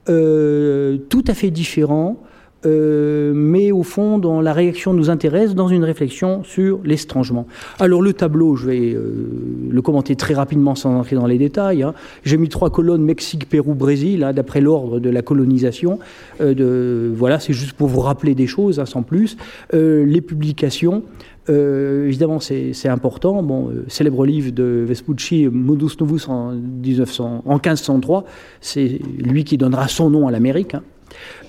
[0.06, 2.24] tout à fait différents
[2.66, 7.48] euh, mais au fond, la réaction nous intéresse dans une réflexion sur l'estrangement.
[7.80, 9.28] Alors le tableau, je vais euh,
[9.70, 11.84] le commenter très rapidement sans entrer dans les détails.
[11.84, 11.94] Hein.
[12.24, 16.00] J'ai mis trois colonnes Mexique, Pérou, Brésil, hein, d'après l'ordre de la colonisation.
[16.42, 19.38] Euh, voilà, c'est juste pour vous rappeler des choses, hein, sans plus.
[19.74, 21.04] les publications.
[21.48, 23.44] évidemment, c'est important.
[23.44, 28.26] Bon, célèbre livre de Vespucci, Modus Novus en, 1900, en 1503,
[28.62, 30.76] c'est lui qui donnera son nom à l'Amérique.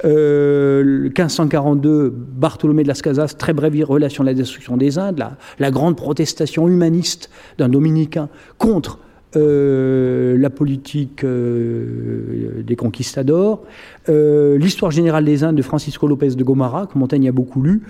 [0.04, 5.22] 1542, euh, Bartholomé de las Casas, très brève relation à la destruction des Indes,
[5.58, 8.98] la, grande protestation humaniste d'un dominicain contre
[9.36, 13.62] euh, la politique euh, des conquistadors,
[14.08, 17.82] l'histoire générale des Indes de Francisco Lopez de Gomara, que Montaigne a beaucoup lu,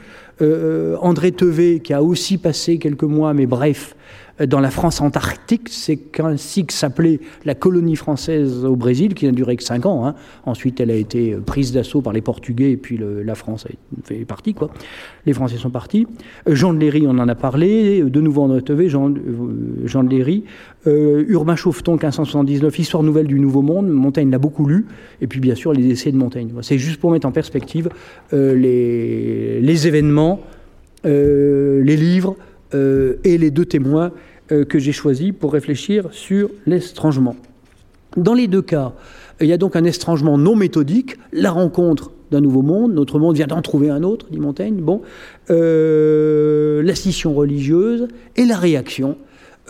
[1.01, 3.95] André Tevet, qui a aussi passé quelques mois, mais bref,
[4.47, 5.69] dans la France antarctique.
[5.71, 10.07] C'est ainsi que s'appelait la colonie française au Brésil, qui n'a duré que cinq ans.
[10.07, 10.15] Hein.
[10.47, 13.67] Ensuite, elle a été prise d'assaut par les Portugais, et puis la France
[14.05, 14.55] fait partie.
[14.55, 14.71] Quoi.
[15.27, 16.07] Les Français sont partis.
[16.49, 18.03] Euh, Jean de Léry, on en a parlé.
[18.03, 19.17] De nouveau, en TV, Jean, euh,
[19.85, 20.45] Jean de Léry.
[20.87, 23.89] Euh, Urbain Chauveton, 1579, Histoire nouvelle du Nouveau Monde.
[23.89, 24.87] Montaigne l'a beaucoup lu.
[25.21, 26.51] Et puis, bien sûr, les essais de Montaigne.
[26.63, 27.91] C'est juste pour mettre en perspective
[28.33, 30.41] les, événements,
[31.05, 32.37] les livres
[32.73, 34.13] et les deux témoins
[34.51, 37.37] euh, que j'ai choisi pour réfléchir sur l'estrangement.
[38.17, 38.95] Dans les deux cas,
[39.43, 43.37] il y a donc un estrangement non méthodique, la rencontre d'un nouveau monde, notre monde
[43.37, 45.03] vient d'en trouver un autre, dit Montaigne, bon,
[45.51, 49.19] euh, la scission religieuse et la réaction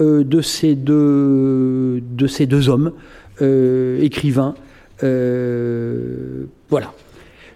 [0.01, 2.93] euh, de, ces deux, de ces deux hommes,
[3.41, 4.55] écrivains.
[5.03, 6.93] voilà.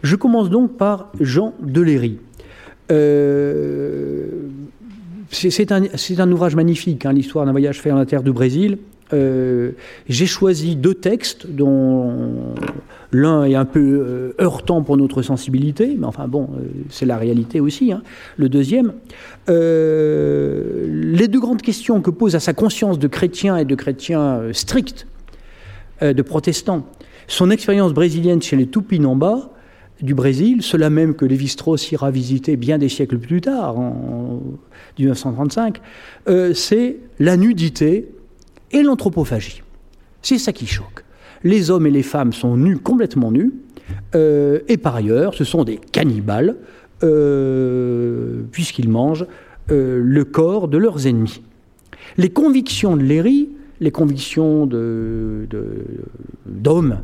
[0.03, 2.19] Je commence donc par Jean Deléry.
[5.33, 8.77] C'est un, ouvrage magnifique, hein, l'histoire d'un voyage fait en la terre du Brésil.
[9.15, 9.73] Euh,
[10.09, 12.55] j'ai choisi deux textes dont
[13.13, 17.17] l'un est un peu euh, heurtant pour notre sensibilité, mais enfin bon, euh, c'est la
[17.17, 17.93] réalité aussi.
[17.93, 18.03] Hein.
[18.37, 18.93] Le deuxième,
[19.49, 25.07] les deux grandes questions que pose à sa conscience de chrétien et de chrétien strict,
[26.03, 26.87] de protestant,
[27.27, 29.51] son expérience brésilienne chez les Tupinamba
[30.03, 34.43] du Brésil, cela même que Lévi-Strauss ira visiter bien des siècles plus tard, en
[34.99, 35.81] 1935,
[36.29, 38.09] euh, c'est la nudité
[38.73, 39.63] et l'anthropophagie.
[40.21, 41.05] C'est ça qui choque.
[41.45, 43.53] Les hommes et les femmes sont nus, complètement nus,
[44.15, 46.57] euh, et par ailleurs, ce sont des cannibales,
[47.03, 49.27] euh, puisqu'ils mangent
[49.69, 51.41] le corps de leurs ennemis.
[52.19, 53.49] Les convictions de Léry,
[53.81, 54.67] les convictions
[56.47, 56.99] d'hommes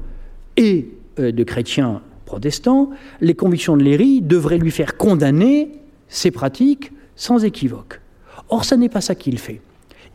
[0.58, 2.90] et de chrétiens protestants,
[3.22, 5.70] les convictions de Léry devraient lui faire condamner
[6.08, 8.02] ces pratiques sans équivoque.
[8.50, 9.62] Or, ce n'est pas ça qu'il fait.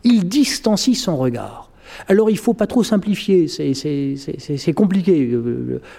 [0.04, 1.70] Il distancie son regard.
[2.08, 5.38] Alors il ne faut pas trop simplifier, c'est compliqué.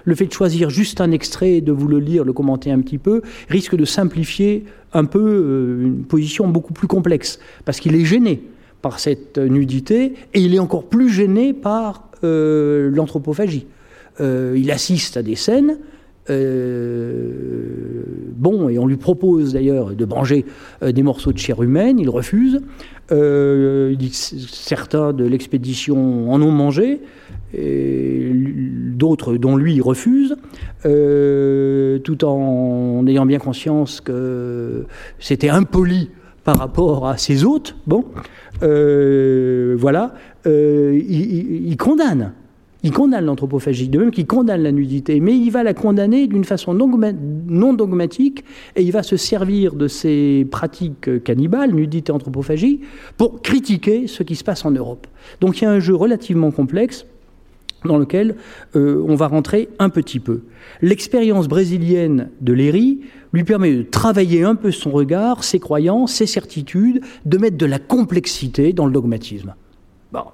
[0.03, 2.97] Le fait de choisir juste un extrait, de vous le lire, le commenter un petit
[2.97, 8.05] peu, risque de simplifier un peu euh, une position beaucoup plus complexe, parce qu'il est
[8.05, 8.41] gêné
[8.81, 13.67] par cette nudité, et il est encore plus gêné par euh, l'anthropophagie.
[14.21, 15.77] Euh, il assiste à des scènes
[16.29, 18.03] euh,
[18.35, 20.45] bon, et on lui propose d'ailleurs de manger
[20.81, 22.61] euh, des morceaux de chair humaine, il refuse.
[23.11, 27.01] Euh, certains de l'expédition en ont mangé,
[27.53, 30.35] d'autres dont lui refuse,
[30.83, 34.85] tout en ayant bien conscience que
[35.19, 36.09] c'était impoli
[36.43, 37.75] par rapport à ses hôtes.
[37.85, 38.05] Bon,
[38.61, 40.15] voilà,
[40.45, 42.33] il condamne
[42.85, 46.43] il condamne l'anthropophagie, de même qu'il condamne la nudité, mais il va la condamner d'une
[46.43, 52.81] façon non dogmatique et il va se servir de ces pratiques cannibales, nudité, anthropophagie,
[53.17, 55.07] pour critiquer ce qui se passe en Europe.
[55.41, 57.07] Donc il y a un jeu relativement complexe
[57.85, 58.35] dans lequel
[58.75, 60.41] euh, on va rentrer un petit peu.
[60.83, 63.01] L'expérience brésilienne de Léry
[63.33, 67.65] lui permet de travailler un peu son regard, ses croyances, ses certitudes, de mettre de
[67.65, 69.55] la complexité dans le dogmatisme.
[70.13, 70.25] Bon.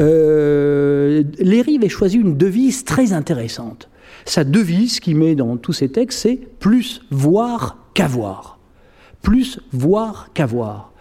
[0.00, 3.88] Euh, Léry avait choisi une devise très intéressante.
[4.24, 8.58] Sa devise qu'il met dans tous ses textes, c'est plus voir qu'avoir.
[9.22, 10.92] Plus voir qu'avoir.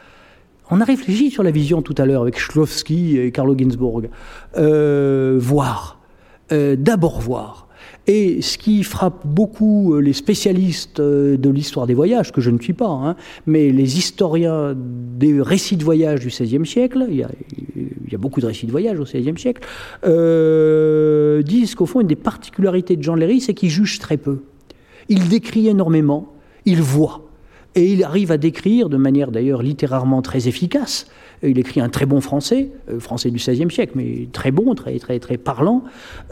[0.69, 4.09] On a réfléchi sur la vision tout à l'heure avec Schlowski et Carlo Ginzburg.
[4.57, 5.99] Euh, voir.
[6.51, 7.67] Euh, d'abord voir.
[8.05, 12.49] Et ce qui frappe beaucoup euh, les spécialistes euh, de l'histoire des voyages, que je
[12.49, 17.15] ne suis pas, hein, mais les historiens des récits de voyage du XVIe siècle, il
[17.15, 19.65] y, a, beaucoup de récits de voyage au XVIe siècle,
[20.05, 24.43] euh, disent qu'au fond, une des particularités de Jean Léry, c'est qu'il juge très peu.
[25.07, 26.33] Il décrit énormément,
[26.65, 27.22] il voit.
[27.75, 31.07] Et il arrive à décrire, de manière d'ailleurs littérairement très efficace,
[31.43, 34.97] il écrit un très bon français, euh, français du XVIe siècle, mais très bon, très,
[35.37, 35.83] parlant.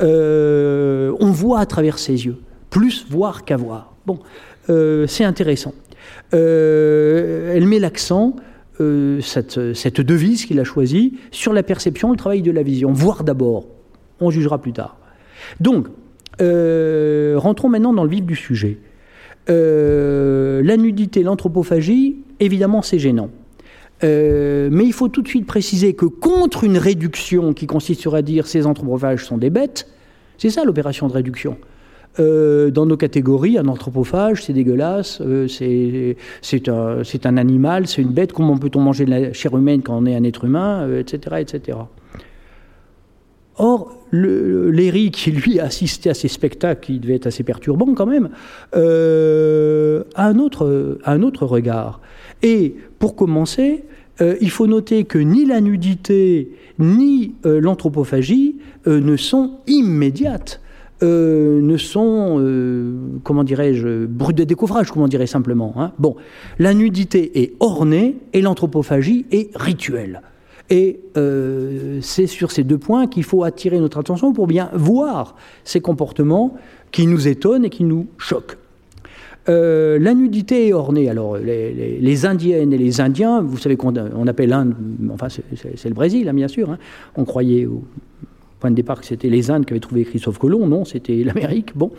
[0.02, 2.38] Euh, on voit à travers ses yeux,
[2.70, 3.94] plus voir qu'avoir.
[4.06, 4.20] Bon,
[4.70, 5.74] euh, c'est intéressant.
[6.32, 8.36] elle met l'accent,
[9.22, 12.92] cette, cette, devise qu'il a choisie, sur la perception, le travail de la vision.
[12.92, 13.68] Voir d'abord,
[14.20, 14.98] on jugera plus tard.
[15.60, 15.88] Donc,
[16.39, 18.80] rentrons maintenant dans le vif du sujet.
[19.52, 23.30] La nudité, l'anthropophagie, évidemment, c'est gênant.
[24.04, 28.22] Euh, mais il faut tout de suite préciser que contre une réduction qui consisterait à
[28.22, 29.88] dire ces anthropophages sont des bêtes,
[30.38, 31.58] c'est ça l'opération de réduction.
[32.20, 38.10] Euh, dans nos catégories, un anthropophage, c'est dégueulasse, euh, c'est un, un, animal, c'est une
[38.10, 41.38] bête, comment peut-on manger de la chair humaine quand on est un être humain, etc.,
[41.39, 41.78] etc.
[43.58, 48.06] Or, Léry, qui lui a assisté à ces spectacles qui devaient être assez perturbants quand
[48.06, 48.30] même,
[48.74, 52.02] a, un autre, a un autre regard.
[52.43, 53.84] Et pour commencer,
[54.22, 60.62] euh, il faut noter que ni la nudité ni euh, l'anthropophagie euh, ne sont immédiates.
[61.02, 62.38] ne sont,
[63.24, 65.74] comment dirais-je, brut de découvrage, comment dirais simplement.
[65.78, 65.93] Hein.
[65.97, 66.16] Bon,
[66.60, 70.22] la nudité est ornée et l'anthropophagie est rituelle.
[70.72, 71.01] Et
[72.01, 76.55] c'est sur ces deux points qu'il faut attirer notre attention pour bien voir ces comportements
[76.91, 78.57] qui nous étonnent et qui nous choquent.
[79.49, 81.09] Euh, la nudité est ornée.
[81.09, 84.76] Alors, les, Indiennes et les Indiens, vous savez qu'on on appelle l'Inde,
[85.11, 86.69] enfin, c'est le Brésil, hein, bien sûr.
[86.69, 86.78] Hein.
[87.15, 87.84] On croyait au
[88.59, 90.67] point de départ que c'était les Indes qui avaient trouvé Christophe Colomb.
[90.67, 91.76] Non, c'était l'Amérique.
[91.76, 91.91] Bon.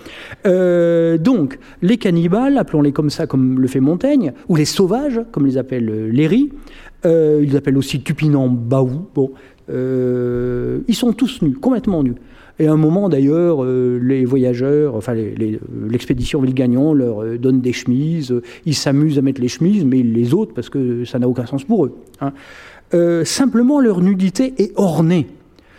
[0.46, 5.44] Euh, donc, les cannibales, appelons-les comme ça, comme le fait Montaigne, ou les sauvages, comme
[5.44, 6.10] les appelle
[7.04, 9.06] euh, ils appellent aussi Tupinan Baou.
[9.14, 9.32] Bon.
[9.68, 12.14] ils sont tous nus, complètement nus.
[12.58, 17.72] Et à un moment, d'ailleurs, euh, les voyageurs, enfin l'expédition Ville-Gagnon leur euh, donne des
[17.72, 18.34] chemises.
[18.66, 21.46] Ils s'amusent à mettre les chemises, mais ils les ôtent parce que ça n'a aucun
[21.46, 21.98] sens pour eux.
[22.20, 22.32] Hein.
[22.94, 25.28] Euh, simplement, leur nudité est ornée.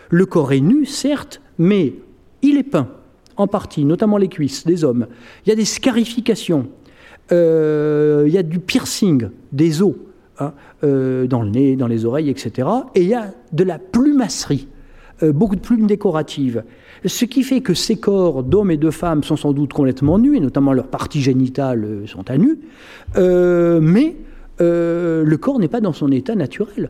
[0.09, 1.93] Le corps est nu, certes, mais
[2.41, 2.89] il est peint,
[3.37, 5.07] en partie, notamment les cuisses des hommes.
[5.45, 6.67] Il y a des scarifications,
[7.31, 9.95] il y a du piercing des os
[10.39, 12.67] hein, dans le nez, dans les oreilles, etc.
[12.95, 14.67] Et il y a de la plumasserie.
[15.21, 16.63] Euh, beaucoup de plumes décoratives.
[17.05, 20.35] Ce qui fait que ces corps d'hommes et de femmes sont sans doute complètement nus,
[20.35, 22.57] et notamment leurs parties génitales euh, sont à nu,
[23.15, 24.15] euh, mais
[24.59, 26.89] le corps n'est pas dans son état naturel.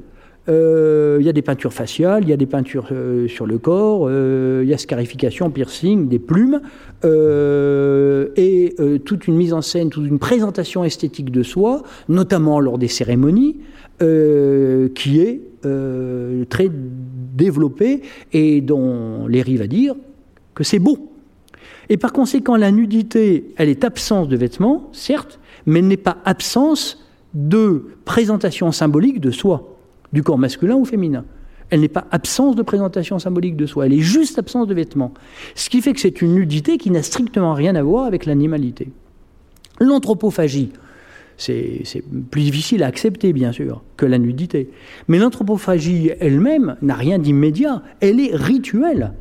[0.50, 3.58] euh, il y a des peintures faciales, il y a des peintures euh, sur le
[3.58, 6.62] corps, euh, il y a scarification, piercing, des plumes,
[7.04, 8.76] et
[9.06, 13.58] toute une mise en scène, toute une présentation esthétique de soi, notamment lors des cérémonies,
[13.99, 15.41] qui est
[16.49, 16.70] très
[17.36, 18.01] développée
[18.32, 19.95] et dont Léry va dire
[20.56, 21.10] que c'est beau.
[21.89, 26.18] Et par conséquent, la nudité, elle est absence de vêtements, certes, mais elle n'est pas
[26.26, 29.78] absence de présentation symbolique de soi
[30.14, 31.26] du corps masculin ou féminin.
[31.70, 35.14] Elle n'est pas absence de présentation symbolique de soi, elle est juste absence de vêtements.
[35.55, 38.89] Ce qui fait que c'est une nudité qui n'a strictement rien à voir avec l'animalité.
[39.80, 40.72] L'anthropophagie,
[41.38, 41.84] c'est
[42.30, 44.70] plus difficile à accepter, bien sûr, que la nudité.
[45.07, 49.14] Mais l'anthropophagie elle-même n'a rien d'immédiat, elle est rituelle.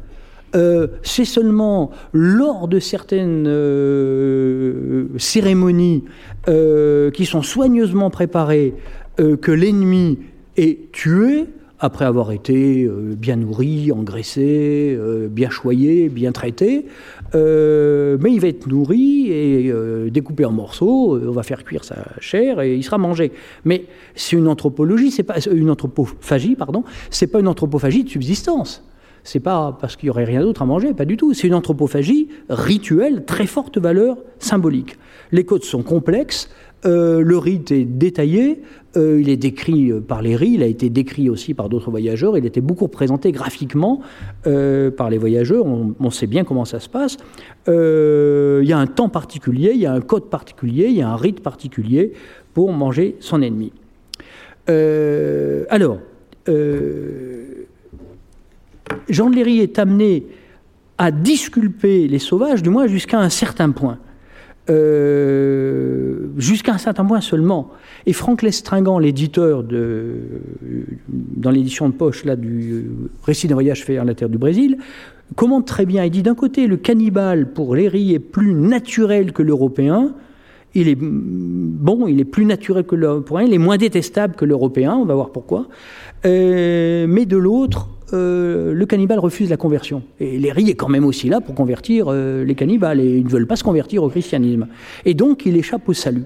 [0.55, 6.05] Euh, c'est seulement lors de certaines euh, cérémonies
[6.49, 8.75] euh, qui sont soigneusement préparées
[9.17, 10.19] que l'ennemi
[10.57, 11.45] est tué
[11.83, 16.87] après avoir été euh, bien nourri, engraissé, euh, bien choyé, bien traité.
[17.35, 19.73] Euh, mais il va être nourri et
[20.11, 23.33] découpé en morceaux, on va faire cuire sa chair et il sera mangé.
[23.65, 28.85] Mais c'est une anthropologie, c'est pas une anthropophagie, pardon, c'est pas une anthropophagie de subsistance.
[29.25, 31.33] C'est pas parce qu'il y aurait rien d'autre à manger, pas du tout.
[31.33, 34.99] C'est une anthropophagie rituelle, très forte valeur symbolique.
[35.31, 36.51] Les codes sont complexes,
[36.85, 38.63] euh, le rite est détaillé,
[38.97, 41.93] euh, il est décrit euh, par les rites, il a été décrit aussi par d'autres
[41.93, 44.01] voyageurs, il était beaucoup représenté graphiquement
[44.43, 47.17] par les voyageurs, on, sait bien comment ça se passe.
[47.69, 51.09] il y a un temps particulier, il y a un code particulier, il y a
[51.09, 52.13] un rite particulier
[52.53, 53.73] pour manger son ennemi.
[54.67, 55.99] alors,
[59.09, 60.27] Jean de Léry est amené
[60.99, 63.99] à disculper les sauvages, du moins jusqu'à un certain point.
[64.71, 67.71] Euh, jusqu'à un certain point seulement.
[68.07, 70.15] Et Franck Lestringant, l'éditeur de,
[71.11, 72.87] dans l'édition de poche là, du
[73.25, 74.79] récit d'un voyage fait à la terre du Brésil,
[75.35, 76.05] commente très bien.
[76.05, 80.15] Il dit d'un côté, le cannibale pour Léry est plus naturel que l'européen.
[80.75, 84.95] Il est bon, il est plus naturel que l'européen, il est moins détestable que l'européen,
[84.95, 85.67] on va voir pourquoi.
[86.25, 90.03] Euh, mais de l'autre, euh, le cannibale refuse la conversion.
[90.21, 93.29] Et Léry est quand même aussi là pour convertir euh, les cannibales, et ils ne
[93.29, 94.67] veulent pas se convertir au christianisme.
[95.05, 96.25] Et donc il échappe au salut,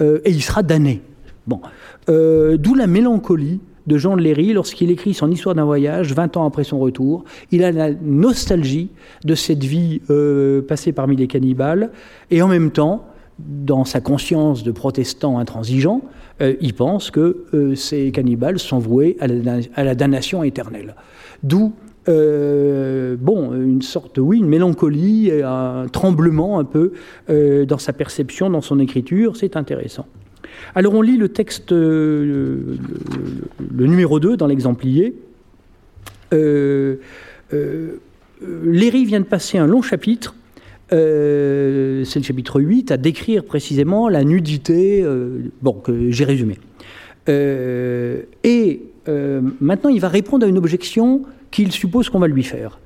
[0.00, 1.02] euh, et il sera damné.
[1.46, 1.60] Bon.
[2.06, 6.46] D'où la mélancolie de Jean de Léry lorsqu'il écrit son histoire d'un voyage, 20 ans
[6.46, 7.24] après son retour.
[7.52, 8.90] Il a la nostalgie
[9.24, 10.00] de cette vie
[10.68, 11.90] passée parmi les cannibales,
[12.30, 13.06] et en même temps,
[13.38, 16.02] dans sa conscience de protestant intransigeant,
[16.40, 20.94] il pense que ces cannibales sont voués à la damnation éternelle.
[21.42, 21.72] D'où
[22.08, 26.92] euh, bon, une sorte, oui, une mélancolie, un tremblement un peu
[27.28, 30.06] euh, dans sa perception, dans son écriture, c'est intéressant.
[30.74, 32.76] Alors on lit le texte, euh,
[33.76, 35.16] le, numéro 2 dans l'exemplier.
[36.32, 36.98] Léry
[39.04, 40.34] vient de passer un long chapitre,
[40.90, 40.96] c'est
[42.16, 45.04] le chapitre 8, à décrire précisément la nudité,
[45.62, 46.58] bon, que j'ai résumé.
[47.28, 52.78] et euh, maintenant, il va répondre à une objection qu'il suppose qu'on va lui faire.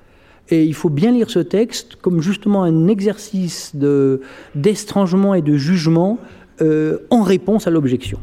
[0.49, 3.75] Et il faut bien lire ce texte comme justement un exercice
[4.55, 6.19] d'estrangement et de jugement
[6.61, 8.19] euh, en réponse à l'objection.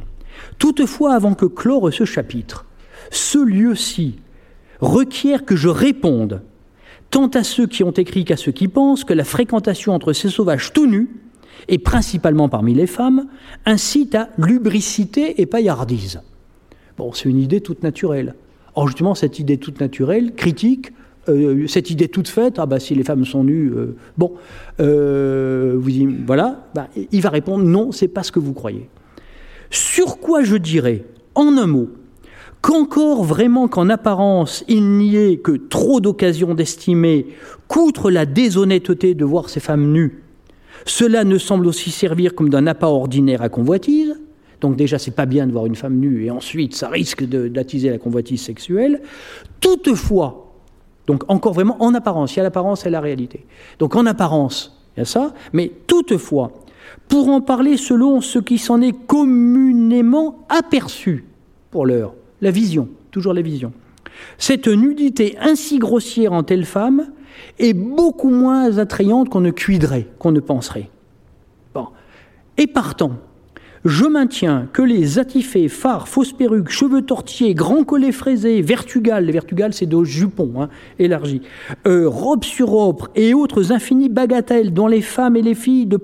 [0.58, 2.66] Toutefois, avant que clore ce chapitre,
[3.12, 4.20] ce lieu-ci
[4.80, 6.42] requiert que je réponde
[7.12, 10.30] tant à ceux qui ont écrit qu'à ceux qui pensent que la fréquentation entre ces
[10.30, 11.10] sauvages tout nus,
[11.68, 13.28] et principalement parmi les femmes,
[13.66, 16.22] incite à lubricité et paillardise.
[16.98, 18.36] Bon, c'est une idée toute naturelle.
[18.76, 20.92] Or, justement, cette idée toute naturelle, critique,
[21.28, 24.34] euh, cette idée toute faite, ah bah si les femmes sont nues, euh, bon,
[24.80, 25.92] euh, vous
[26.26, 28.90] voilà, bah, il va répondre non, c'est pas ce que vous croyez.
[29.70, 31.04] Sur quoi je dirais,
[31.36, 31.90] en un mot,
[32.62, 37.28] qu'encore vraiment qu'en apparence il n'y ait que trop d'occasions d'estimer
[37.68, 40.24] qu'outre la déshonnêteté de voir ces femmes nues,
[40.86, 44.16] cela ne semble aussi servir comme d'un appât ordinaire à convoitise,
[44.62, 47.90] donc déjà, c'est pas bien de voir une femme nue, et ensuite, ça risque d'attiser
[47.90, 49.02] la convoitise sexuelle.
[49.62, 50.54] Toutefois,
[51.08, 53.46] donc encore vraiment en apparence, il y a l'apparence et la réalité.
[53.80, 56.52] Donc en apparence, il y a ça, mais toutefois,
[57.08, 61.26] pour en parler selon ce qui s'en est communément aperçu
[61.72, 63.74] pour l'heure, la vision, toujours la vision.
[64.38, 67.12] Cette nudité ainsi grossière en telle femme
[67.58, 70.90] est beaucoup moins attrayante qu'on ne cuiderait, qu'on ne penserait.
[71.74, 71.88] Bon.
[72.58, 73.14] Et partant,
[73.86, 79.32] je maintiens que les attifés, phares, fausses perruques, cheveux tortillés, grands collets fraisés, vertugales, les
[79.32, 81.42] vertugales c'est de jupons hein, élargis,
[81.88, 85.98] euh, robes sur robes et autres infinies bagatelles dont les femmes et les filles de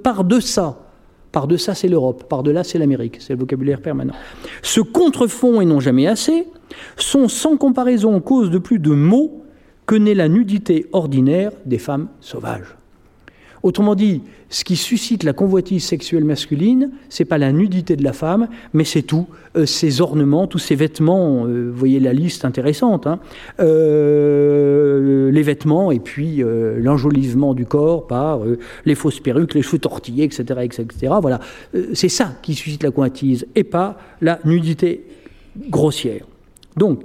[1.35, 4.13] par-deçà, par-deçà c'est l'Europe, par-delà c'est l'Amérique, c'est le vocabulaire permanent,
[4.61, 6.47] se contrefont et n'ont jamais assez,
[6.95, 9.43] sont sans comparaison cause de plus de maux
[9.85, 12.77] que n'est la nudité ordinaire des femmes sauvages.
[13.65, 18.13] Autrement dit, ce qui suscite la convoitise sexuelle masculine, c'est pas la nudité de la
[18.13, 19.25] femme, mais c'est tout,
[19.57, 21.47] euh, ses ornements, tous ses vêtements.
[21.47, 23.07] Euh, vous voyez la liste intéressante.
[23.07, 23.17] Hein.
[23.59, 26.43] Euh, les vêtements et puis
[26.77, 28.41] l'enjolivement du corps par
[28.85, 31.13] les fausses perruques, les cheveux tortillés, etc., etc.
[31.19, 31.39] Voilà,
[31.95, 35.05] c'est ça qui suscite la convoitise et pas la nudité
[35.71, 36.27] grossière.
[36.77, 37.01] Donc,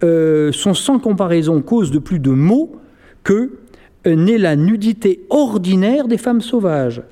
[0.00, 2.76] sont sans comparaison cause de plus de maux
[3.24, 3.63] que
[4.06, 7.02] n'est la nudité ordinaire des femmes sauvages,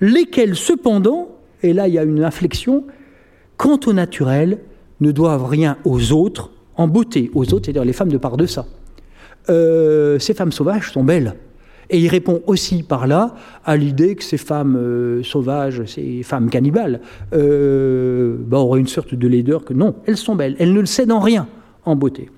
[0.00, 1.28] lesquelles cependant,
[1.62, 2.84] et là il y a une inflexion,
[3.56, 4.58] quant au naturel,
[5.00, 8.46] ne doivent rien aux autres en beauté, aux autres, c'est-à-dire les femmes de par de
[8.46, 8.66] ça.
[9.50, 11.34] Euh, ces femmes sauvages sont belles.
[11.90, 13.34] Et il répond aussi par là
[13.64, 17.00] à l'idée que ces femmes euh, sauvages, ces femmes cannibales,
[17.34, 20.86] euh, bah, auraient une sorte de laideur que non, elles sont belles, elles ne le
[20.86, 21.48] cèdent en rien
[21.84, 22.30] en beauté.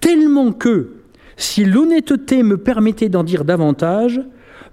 [0.00, 0.92] Tellement que
[1.36, 4.20] si l'honnêteté me permettait d'en dire davantage,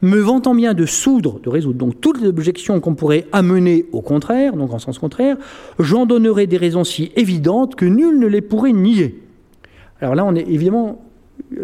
[0.02, 4.02] me vantant bien de soudre, de résoudre donc toutes les objections qu'on pourrait amener au
[4.02, 5.38] contraire, donc en sens contraire,
[5.80, 9.24] j'en donnerais des raisons si évidentes que nul ne les pourrait nier.
[10.02, 11.06] Alors là, on est évidemment,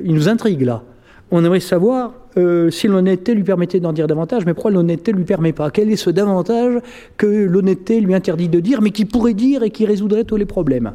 [0.03, 0.83] il nous intrigue là.
[1.31, 5.17] On aimerait savoir euh, si l'honnêteté lui permettait d'en dire davantage, mais pourquoi l'honnêteté ne
[5.17, 5.69] lui permet pas?
[5.69, 6.81] Quel est ce davantage
[7.17, 10.45] que l'honnêteté lui interdit de dire, mais qui pourrait dire et qui résoudrait tous les
[10.45, 10.93] problèmes?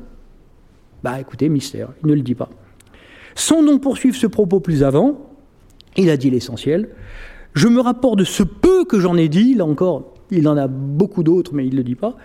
[1.03, 2.49] Bah écoutez, mystère, il ne le dit pas.
[3.35, 5.19] Sans donc poursuivre ce propos plus avant,
[5.97, 6.89] il a dit l'essentiel.
[7.55, 10.67] Je me rapporte de ce peu que j'en ai dit, là encore, il en a
[10.67, 12.17] beaucoup d'autres, mais il ne le dit pas,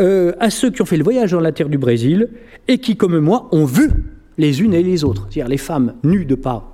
[0.00, 2.28] euh, à ceux qui ont fait le voyage dans la terre du Brésil
[2.68, 3.90] et qui, comme moi, ont vu
[4.36, 6.72] les unes et les autres, c'est-à-dire les femmes nues de part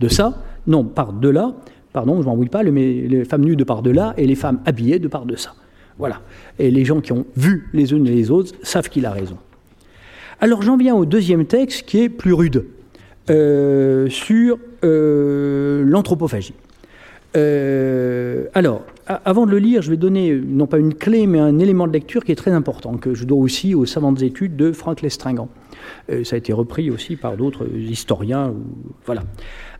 [0.00, 1.54] de ça, non, par de là,
[1.92, 4.98] pardon, je m'embrouille pas, les femmes nues de part de là et les femmes habillées
[4.98, 5.54] de part de ça.
[5.98, 6.20] Voilà.
[6.58, 9.36] Et les gens qui ont vu les unes et les autres savent qu'il a raison.
[10.42, 12.64] Alors j'en viens au deuxième texte qui est plus rude,
[13.30, 16.54] euh, sur euh, l'anthropophagie.
[17.36, 21.60] Euh, alors, avant de le lire, je vais donner non pas une clé, mais un
[21.60, 24.72] élément de lecture qui est très important, que je dois aussi aux savantes études de
[24.72, 25.48] Franck Lestringant.
[26.08, 28.52] ça a été repris aussi par d'autres historiens.
[29.06, 29.22] voilà.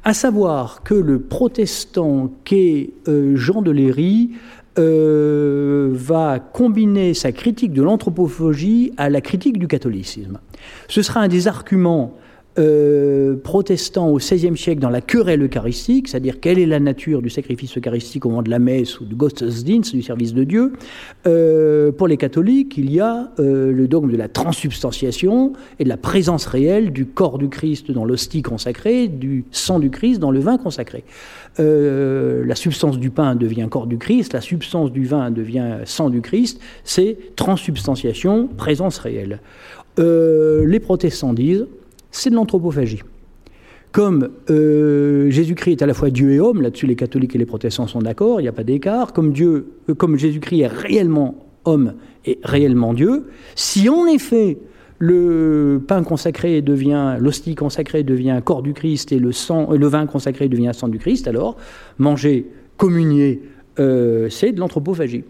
[0.04, 2.90] À savoir que le protestant qu'est
[3.34, 4.30] Jean de Léry
[4.76, 10.38] va combiner sa critique de l'anthropophagie à la critique du catholicisme.
[10.88, 12.14] Ce sera un des arguments
[12.58, 17.30] euh, protestants au XVIe siècle dans la querelle eucharistique, c'est-à-dire quelle est la nature du
[17.30, 20.74] sacrifice eucharistique au moment de la messe ou du Gottesdienst, du service de Dieu.
[21.26, 25.88] Euh, pour les catholiques, il y a euh, le dogme de la transsubstantiation et de
[25.88, 30.30] la présence réelle du corps du Christ dans l'hostie consacrée, du sang du Christ dans
[30.30, 31.04] le vin consacré.
[31.56, 36.20] la substance du pain devient corps du Christ, la substance du vin devient sang du
[36.20, 39.40] Christ, c'est transsubstantiation, présence réelle.
[39.99, 41.66] Les protestants disent
[42.12, 43.03] c'est de l'anthropophagie.
[43.93, 47.47] Comme euh, Jésus-Christ est à la fois Dieu et homme, là-dessus les catholiques et les
[47.47, 51.47] protestants sont d'accord, il n'y a pas d'écart, comme, Dieu, euh, comme Jésus-Christ est réellement
[51.66, 54.59] homme et réellement Dieu, si en effet
[54.99, 60.07] le pain consacré devient, l'hostie consacrée devient corps du Christ et le, sang, le vin
[60.07, 61.57] consacré devient sang du Christ, alors
[61.99, 62.47] manger,
[62.78, 63.43] communier,
[63.78, 65.24] euh, c'est de l'anthropophagie.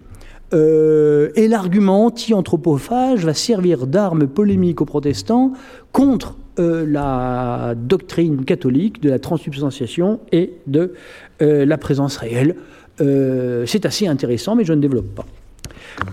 [0.53, 5.53] Et l'argument anti-anthropophage va servir d'arme polémique aux protestants
[5.93, 10.93] contre euh, la doctrine catholique de la transsubstantiation et de
[11.41, 12.57] euh, la présence réelle.
[13.01, 15.25] Euh, c'est assez intéressant, mais je ne développe pas.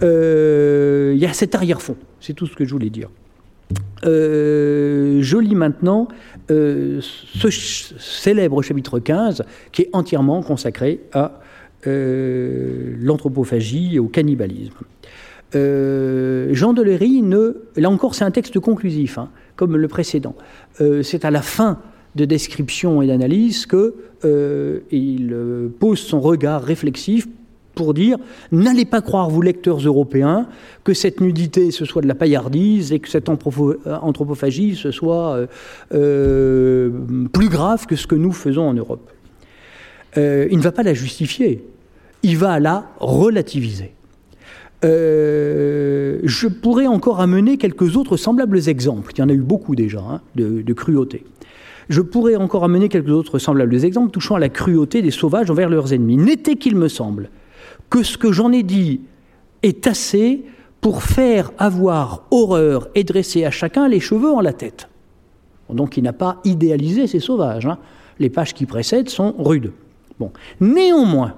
[0.02, 3.10] Il y a cet arrière-fond, c'est tout ce que je voulais dire.
[4.04, 6.08] je lis maintenant
[6.48, 7.50] ce
[8.00, 9.44] célèbre chapitre 15
[9.74, 11.42] qui est entièrement consacré à
[11.86, 14.76] l'anthropophagie et au cannibalisme.
[15.54, 19.30] Jean de Léry, ne, là encore c'est un texte conclusif, hein,
[19.60, 20.36] comme le précédent.
[20.80, 21.80] Euh, c'est à la fin
[22.16, 27.28] de description et d'analyse euh, euh, pose son regard réflexif
[27.76, 28.18] pour dire
[28.54, 30.48] n'allez pas croire, vous lecteurs européens,
[30.86, 35.46] que cette nudité ce soit de la paillardise et que cette anthropophagie ce soit
[35.90, 39.12] plus grave que ce que nous faisons en Europe.
[40.16, 41.64] Il ne va pas la justifier,
[42.24, 43.94] il va la relativiser.
[44.86, 49.12] Euh, je pourrais encore amener quelques autres semblables exemples.
[49.16, 51.26] Il y en a eu beaucoup déjà hein, de, cruauté.
[51.90, 55.70] Je pourrais encore amener quelques autres semblables exemples touchant à la cruauté des sauvages envers
[55.70, 56.18] leurs ennemis.
[56.18, 57.30] N'était qu'il me semble
[57.90, 59.02] que ce que j'en ai dit
[59.64, 60.44] est assez
[60.82, 64.88] pour faire avoir horreur et dresser à chacun les cheveux en la tête.
[65.70, 67.66] Donc il n'a pas idéalisé ces sauvages.
[67.66, 67.80] Hein.
[68.20, 69.72] Les pages qui précèdent sont rudes.
[70.20, 70.32] Bon.
[70.60, 71.36] Néanmoins,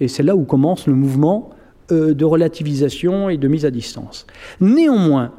[0.00, 1.50] et c'est là où commence le mouvement
[1.92, 4.26] euh, de relativisation et de mise à distance.
[4.60, 5.32] Néanmoins,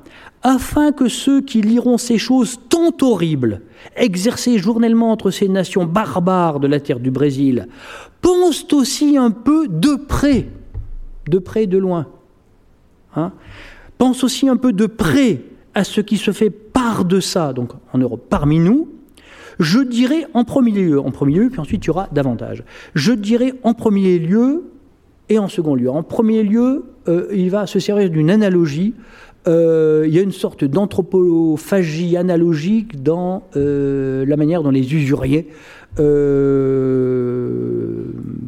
[0.44, 3.62] afin que ceux qui liront ces choses tant horribles,
[3.96, 7.68] exercées journellement entre ces nations barbares de la terre du Brésil,
[8.22, 10.48] pensent aussi un peu de près,
[11.28, 12.08] de près et de loin,
[13.16, 13.32] hein,
[13.98, 15.42] pensent aussi un peu de près
[15.74, 18.90] à ce qui se fait par de ça, donc en Europe, parmi nous,
[19.62, 22.64] je dirais en premier lieu, en premier lieu, puis ensuite il y aura davantage.
[22.96, 24.64] Je dirais en premier lieu
[25.30, 25.90] et en second lieu.
[25.90, 28.94] En premier lieu, euh, il va se servir d'une analogie.
[29.48, 35.48] Euh, il y a une sorte d'anthropophagie analogique dans euh, la manière dont les usuriers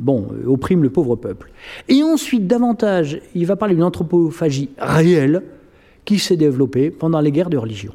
[0.04, 1.52] bon, oppriment le pauvre peuple.
[1.90, 5.44] Et ensuite, davantage, il va parler d'une anthropophagie réelle
[6.06, 7.94] qui s'est développée pendant les guerres de religion.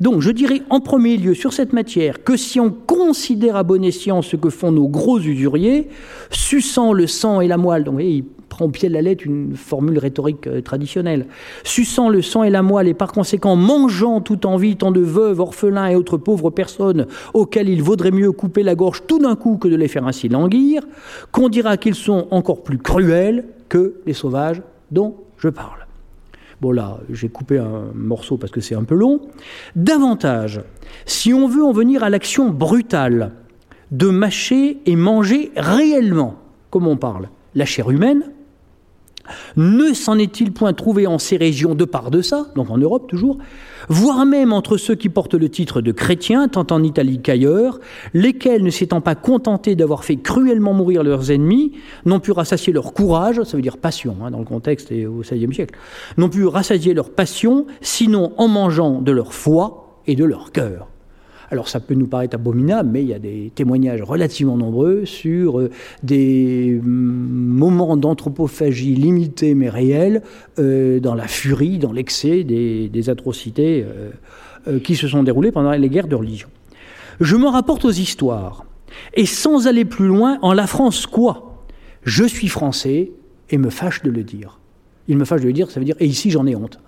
[0.00, 3.84] Donc je dirais en premier lieu sur cette matière que si on considère à bon
[3.84, 5.88] escient ce que font nos gros usuriers,
[6.30, 8.24] suçant le sang et la moelle, donc il
[8.54, 11.26] prend au pied de la lettre une formule rhétorique euh, traditionnelle,
[11.64, 15.00] suçant le sang et la moelle et par conséquent mangeant tout en vie tant de
[15.00, 19.34] veuves, orphelins et autres pauvres personnes auxquelles il vaudrait mieux couper la gorge tout d'un
[19.34, 20.82] coup que de les faire ainsi languir,
[21.32, 25.83] qu'on dira qu'ils sont encore plus cruels que les sauvages dont je parle.
[26.64, 29.20] Bon là, j'ai coupé un morceau parce que c'est un peu long.
[29.76, 30.62] Davantage,
[31.04, 33.32] si on veut en venir à l'action brutale
[33.90, 36.36] de mâcher et manger réellement,
[36.70, 38.22] comme on parle, la chair humaine,
[39.56, 43.08] ne s'en est-il point trouvé en ces régions de part de ça, donc en Europe
[43.08, 43.38] toujours,
[43.88, 47.80] voire même entre ceux qui portent le titre de chrétiens, tant en Italie qu'ailleurs,
[48.12, 51.72] lesquels, ne s'étant pas contentés d'avoir fait cruellement mourir leurs ennemis,
[52.04, 55.20] n'ont pu rassasier leur courage, ça veut dire passion hein, dans le contexte et au
[55.20, 55.74] XVIe siècle,
[56.16, 60.88] n'ont pu rassasier leur passion, sinon en mangeant de leur foi et de leur cœur.
[61.50, 65.60] Alors ça peut nous paraître abominable, mais il y a des témoignages relativement nombreux sur
[65.60, 65.70] euh,
[66.02, 70.22] des mm, moments d'anthropophagie limités mais réels,
[70.58, 73.84] euh, dans la furie, dans l'excès des, atrocités
[74.66, 76.48] euh, qui se sont déroulées pendant les guerres de religion.
[77.20, 78.64] Je me rapporte aux histoires,
[79.12, 81.64] et sans aller plus loin, en la France quoi?
[82.04, 83.12] Je suis français
[83.50, 84.58] et me fâche de le dire.
[85.08, 86.78] Il me fâche de le dire, ça veut dire, et ici j'en ai honte.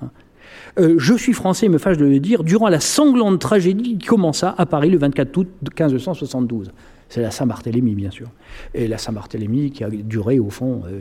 [0.79, 4.07] Euh, je suis français, il me fâche de le dire, durant la sanglante tragédie qui
[4.07, 6.71] commença à Paris le 24 août 1572.
[7.09, 8.27] C'est la Saint-Barthélemy, bien sûr.
[8.75, 11.01] Et la Saint-Barthélemy qui a duré, au fond, euh,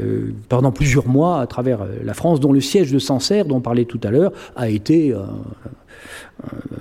[0.00, 3.60] euh, pendant plusieurs mois à travers la France, dont le siège de Sancerre, dont on
[3.60, 5.14] parlait tout à l'heure, a été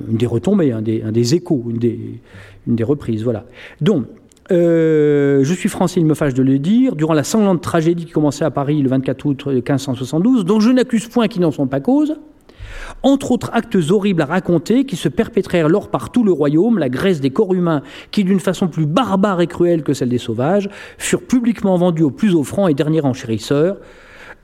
[0.07, 2.19] une des retombées, un des, échos, une des,
[2.67, 3.23] une des, reprises.
[3.23, 3.45] Voilà.
[3.79, 4.05] Donc,
[4.49, 8.45] je suis français, il me fâche de le dire, durant la sanglante tragédie qui commençait
[8.45, 12.17] à Paris le 24 août 1572, dont je n'accuse point qui n'en sont pas cause,
[13.03, 16.89] entre autres actes horribles à raconter qui se perpétrèrent lors par tout le royaume, la
[16.89, 17.81] graisse des corps humains
[18.11, 22.11] qui, d'une façon plus barbare et cruelle que celle des sauvages, furent publiquement vendus aux
[22.11, 23.77] plus offrants et derniers enchérisseurs.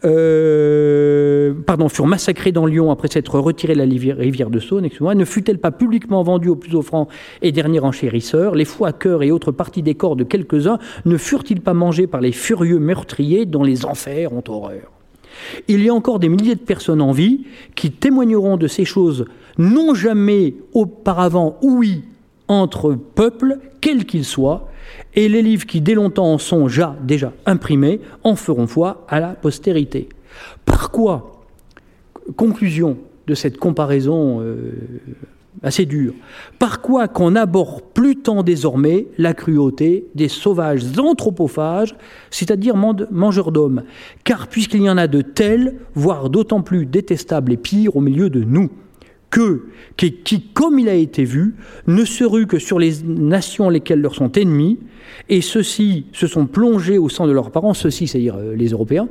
[0.04, 5.14] Euh, pardon, furent massacrés dans Lyon après s'être retirés de la rivière de Saône, excusez-moi,
[5.14, 7.08] ne fut-elle pas publiquement vendue aux plus offrants
[7.42, 8.56] et derniers enchérisseurs?
[8.56, 12.22] Les foies, cœurs et autres parties des corps de quelques-uns ne furent-ils pas mangés par
[12.22, 15.01] les furieux meurtriers dont les enfers ont horreur?
[15.68, 17.46] Il y a encore des milliers de personnes en vie
[17.76, 19.26] qui témoigneront de ces choses
[19.58, 22.04] non jamais auparavant ouïes
[22.48, 24.70] entre peuples, quels qu'ils soient,
[25.16, 26.68] et les livres qui dès longtemps en sont
[27.04, 30.10] déjà, imprimés en feront foi à la postérité.
[30.66, 31.44] Par quoi?
[32.36, 32.98] Conclusion
[33.28, 34.74] de cette comparaison euh,
[35.64, 36.14] assez dur.
[36.60, 41.96] Par quoi qu'on n'aborde plus tant désormais la cruauté des sauvages anthropophages,
[42.30, 43.84] c'est-à-dire mangeurs d'hommes,
[44.24, 48.30] car puisqu'il y en a de tels, voire d'autant plus détestables et pires au milieu
[48.30, 48.70] de nous,
[49.32, 49.64] que,
[49.98, 51.56] qui, comme il a été vu,
[51.88, 54.78] ne se rue que sur les nations lesquelles leur sont ennemis,
[55.30, 59.08] et ceux-ci se sont plongés au sang de leurs parents, ceux-ci, c'est-à-dire euh, les Européens,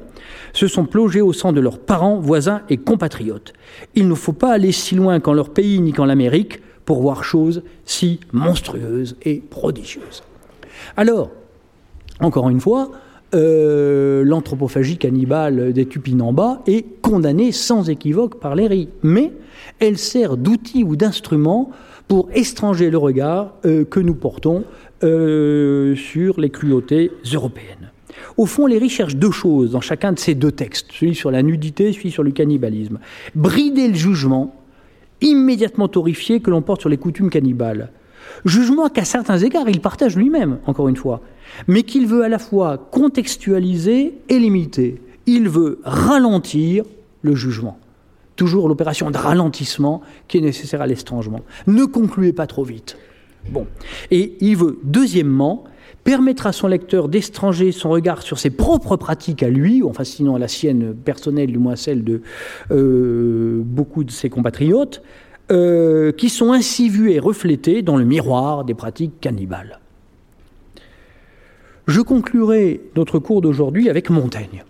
[0.52, 3.54] se sont plongés au sang de leurs parents, voisins et compatriotes.
[3.94, 7.24] Il ne faut pas aller si loin qu'en leur pays ni qu'en l'Amérique pour voir
[7.24, 10.22] choses si monstrueuses et prodigieuses.
[10.96, 11.30] Alors,
[12.20, 12.90] encore une fois,
[13.32, 19.32] euh, l'anthropophagie cannibale des Tupinambas est condamnée sans équivoque par les Mais
[19.78, 21.70] elle sert d'outil ou d'instrument
[22.08, 24.64] pour étranger le regard euh, que nous portons
[25.04, 27.90] euh, sur les cruautés européennes.
[28.36, 31.30] Au fond, les riches cherchent deux choses dans chacun de ces deux textes, celui sur
[31.30, 32.98] la nudité, celui sur le cannibalisme.
[33.34, 34.56] Brider le jugement
[35.20, 37.90] immédiatement horrifié que l'on porte sur les coutumes cannibales.
[38.44, 41.20] Jugement qu'à certains égards, il partage lui-même, encore une fois,
[41.66, 45.00] mais qu'il veut à la fois contextualiser et limiter.
[45.26, 46.84] Il veut ralentir
[47.22, 47.78] le jugement
[48.40, 51.40] toujours l'opération de ralentissement qui est nécessaire à l'estrangement.
[51.66, 52.96] Ne concluez pas trop vite.
[53.50, 53.66] Bon.
[54.10, 55.64] Et il veut, deuxièmement,
[56.04, 60.36] permettre à son lecteur d'étranger son regard sur ses propres pratiques à lui, enfin sinon
[60.36, 62.22] à la sienne personnelle, du moins celle de
[62.70, 65.02] euh, beaucoup de ses compatriotes,
[65.50, 69.79] euh, qui sont ainsi vus et reflétés dans le miroir des pratiques cannibales.
[71.86, 74.64] Je conclurai notre cours d'aujourd'hui avec Montaigne.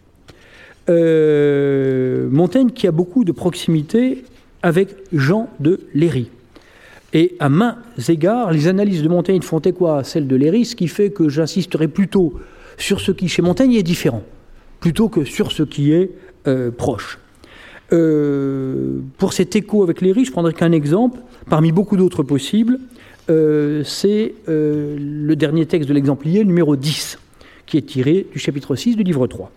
[0.88, 4.24] Euh, Montaigne qui a beaucoup de proximité
[4.62, 6.30] avec Jean de Léry.
[7.12, 7.78] Et à mains
[8.08, 11.28] égards, les analyses de Montaigne font écho à celles de Léry, ce qui fait que
[11.28, 12.34] j'insisterai plutôt
[12.78, 14.22] sur ce qui chez Montaigne est différent,
[14.78, 16.10] plutôt que sur ce qui est
[16.46, 17.18] euh, proche.
[17.92, 21.18] Euh, pour cet écho avec Léry, je prendrai qu'un exemple,
[21.48, 22.78] parmi beaucoup d'autres possibles,
[23.30, 27.18] euh, c'est le dernier texte de l'exemplier, numéro 10,
[27.66, 29.50] qui est tiré du chapitre 6 du livre 3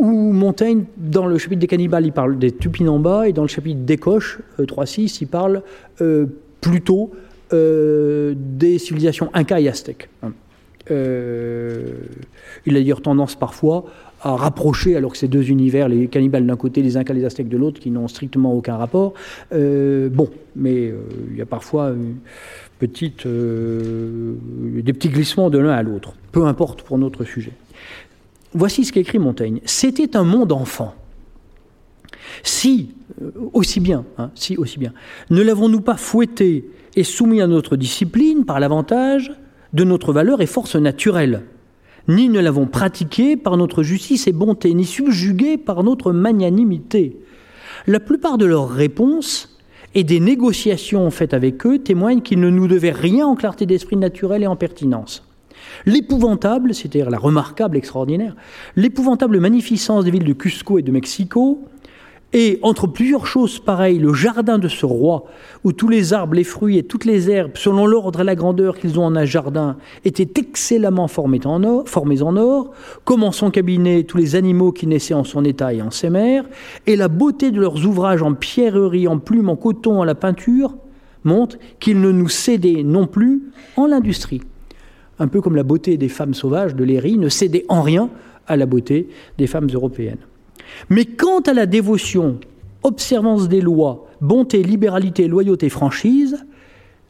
[0.00, 3.80] où Montaigne, dans le chapitre des cannibales, il parle des Tupinambas, et dans le chapitre
[3.80, 5.62] des Coches, 3.6, euh, il parle
[6.00, 6.26] euh,
[6.62, 7.10] plutôt
[7.52, 10.08] euh, des civilisations Inca et Aztèques.
[10.22, 10.32] Hein.
[10.88, 10.94] il
[12.76, 13.84] a d'ailleurs tendance parfois
[14.22, 17.48] à rapprocher, alors que ces deux univers, les cannibales d'un côté, les Incas les Aztèques
[17.48, 19.14] de l'autre, qui n'ont strictement aucun rapport.
[19.50, 20.92] bon, mais
[21.30, 21.94] il y a parfois
[22.78, 26.14] petite, des petits glissements de l'un à l'autre.
[26.32, 27.52] Peu importe pour notre sujet.
[28.52, 29.60] Voici ce qu'écrit Montaigne.
[29.64, 30.94] C'était un monde enfant.
[32.42, 32.90] Si,
[33.22, 34.92] euh, aussi bien, hein, si, aussi bien,
[35.30, 39.32] ne l'avons-nous pas fouetté et soumis à notre discipline par l'avantage
[39.72, 41.42] de notre valeur et force naturelle,
[42.10, 47.16] ni ne l'avons pratiqué par notre justice et bonté, ni subjugué par notre magnanimité.
[47.86, 49.56] La plupart de leurs réponses
[49.94, 53.96] et des négociations faites avec eux témoignent qu'ils ne nous devaient rien en clarté d'esprit
[53.96, 55.26] naturel et en pertinence.
[55.86, 58.36] L'épouvantable, c'est-à-dire la remarquable, extraordinaire,
[58.76, 61.64] l'épouvantable magnificence des villes de Cusco et de Mexico,
[62.32, 65.24] et entre plusieurs choses pareilles, le jardin de ce roi,
[65.64, 68.78] où tous les arbres, les fruits et toutes les herbes, selon l'ordre et la grandeur
[68.78, 72.70] qu'ils ont en un jardin, étaient excellemment formés en or, formés en or,
[73.04, 76.10] comme en son cabinet tous les animaux qui naissaient en son état et en ses
[76.10, 76.44] mers,
[76.86, 80.76] et la beauté de leurs ouvrages en pierrerie, en plumes, en coton, en la peinture,
[81.24, 83.42] montre qu'ils ne nous cédaient non plus
[83.76, 84.42] en l'industrie
[85.20, 88.10] un peu comme la beauté des femmes sauvages de Léry ne cédait en rien
[88.48, 89.08] à la beauté
[89.38, 90.18] des femmes européennes.
[90.88, 92.38] Mais quant à la dévotion,
[92.82, 96.44] observance des lois, bonté, libéralité, loyauté, franchise,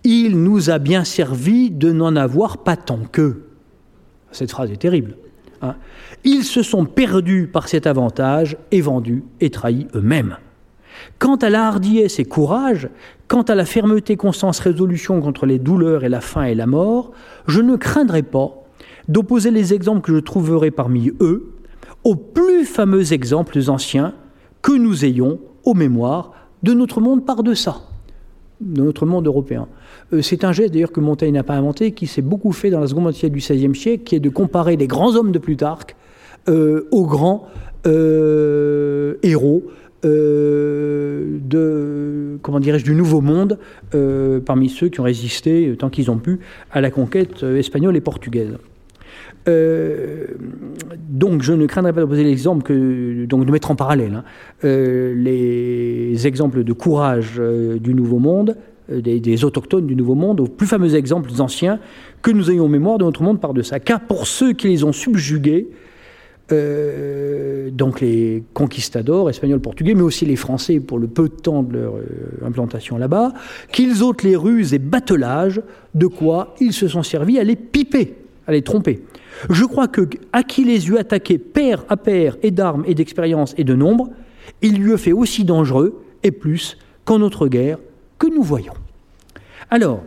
[0.04, 3.46] il nous a bien servi de n'en avoir pas tant qu'eux.
[4.32, 5.16] Cette phrase est terrible.
[5.62, 5.74] Hein.
[6.24, 10.36] Ils se sont perdus par cet avantage et vendus et trahis eux-mêmes.
[11.18, 12.88] Quant à la hardiesse et courage,
[13.28, 17.12] quant à la fermeté, constance, résolution contre les douleurs et la faim et la mort,
[17.46, 18.50] je ne craindrai pas
[19.08, 21.52] d'opposer les exemples que je trouverai parmi eux
[22.04, 24.14] aux plus fameux exemples anciens
[24.62, 26.32] que nous ayons aux mémoires
[26.62, 27.80] de notre monde par-deçà,
[28.60, 29.66] de notre monde européen.
[30.12, 32.80] Euh, c'est un geste d'ailleurs que Montaigne n'a pas inventé, qui s'est beaucoup fait dans
[32.80, 35.96] la seconde moitié du XVIe siècle, qui est de comparer les grands hommes de Plutarque
[36.48, 37.46] euh, aux grands
[37.86, 39.64] euh, héros
[40.02, 41.58] de,
[42.40, 43.58] comment dirais-je, du Nouveau Monde,
[44.46, 46.40] parmi ceux qui ont résisté, tant qu'ils ont pu,
[46.70, 48.56] à la conquête espagnole et portugaise.
[49.46, 52.72] Donc je ne craindrais pas de poser l'exemple
[53.26, 54.24] donc de mettre en parallèle hein,
[54.62, 57.40] les exemples de courage
[57.80, 58.56] du Nouveau Monde,
[58.90, 61.78] des, autochtones du Nouveau Monde, aux plus fameux exemples anciens
[62.22, 63.80] que nous ayons en mémoire de notre monde par de ça.
[63.80, 65.68] Car pour ceux qui les ont subjugués,
[66.52, 71.62] euh, donc les conquistadors espagnols, portugais, mais aussi les Français pour le peu de temps
[71.62, 73.32] de leur euh, implantation là-bas,
[73.72, 75.60] qu'ils ôtent les ruses et battelages,
[75.94, 78.14] de quoi ils se sont servis à les piper,
[78.46, 79.00] à les tromper.
[79.48, 80.02] Je crois que
[80.32, 84.10] à qui les eut attaqués pair à pair et d'armes et d'expérience et de nombre,
[84.62, 87.78] il lui a fait aussi dangereux et plus qu'en notre guerre
[88.18, 88.74] que nous voyons.
[89.70, 90.02] Alors,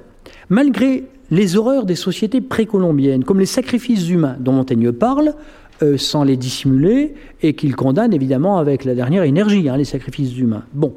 [0.49, 5.33] malgré les horreurs des sociétés précolombiennes, comme les sacrifices humains dont Montaigne parle,
[5.81, 10.37] euh, sans les dissimuler et qu'il condamne évidemment avec la dernière énergie, hein, les sacrifices
[10.37, 10.63] humains.
[10.73, 10.93] Bon,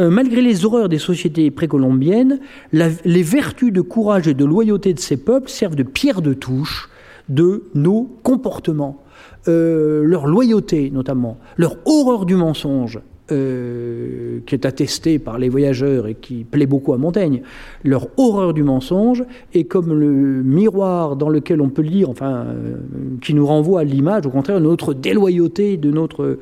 [0.00, 2.40] euh, malgré les horreurs des sociétés précolombiennes,
[2.72, 6.90] les vertus de courage et de loyauté de ces peuples servent de pierre de touche
[7.28, 9.02] de nos comportements.
[9.48, 13.00] Euh, leur loyauté notamment, leur horreur du mensonge,
[13.32, 17.42] euh, qui est attestée par les voyageurs et qui plaît beaucoup à Montaigne,
[17.82, 22.76] leur horreur du mensonge est comme le miroir dans lequel on peut lire, enfin, euh,
[23.20, 26.38] qui nous renvoie à l'image, au contraire, de notre déloyauté, de notre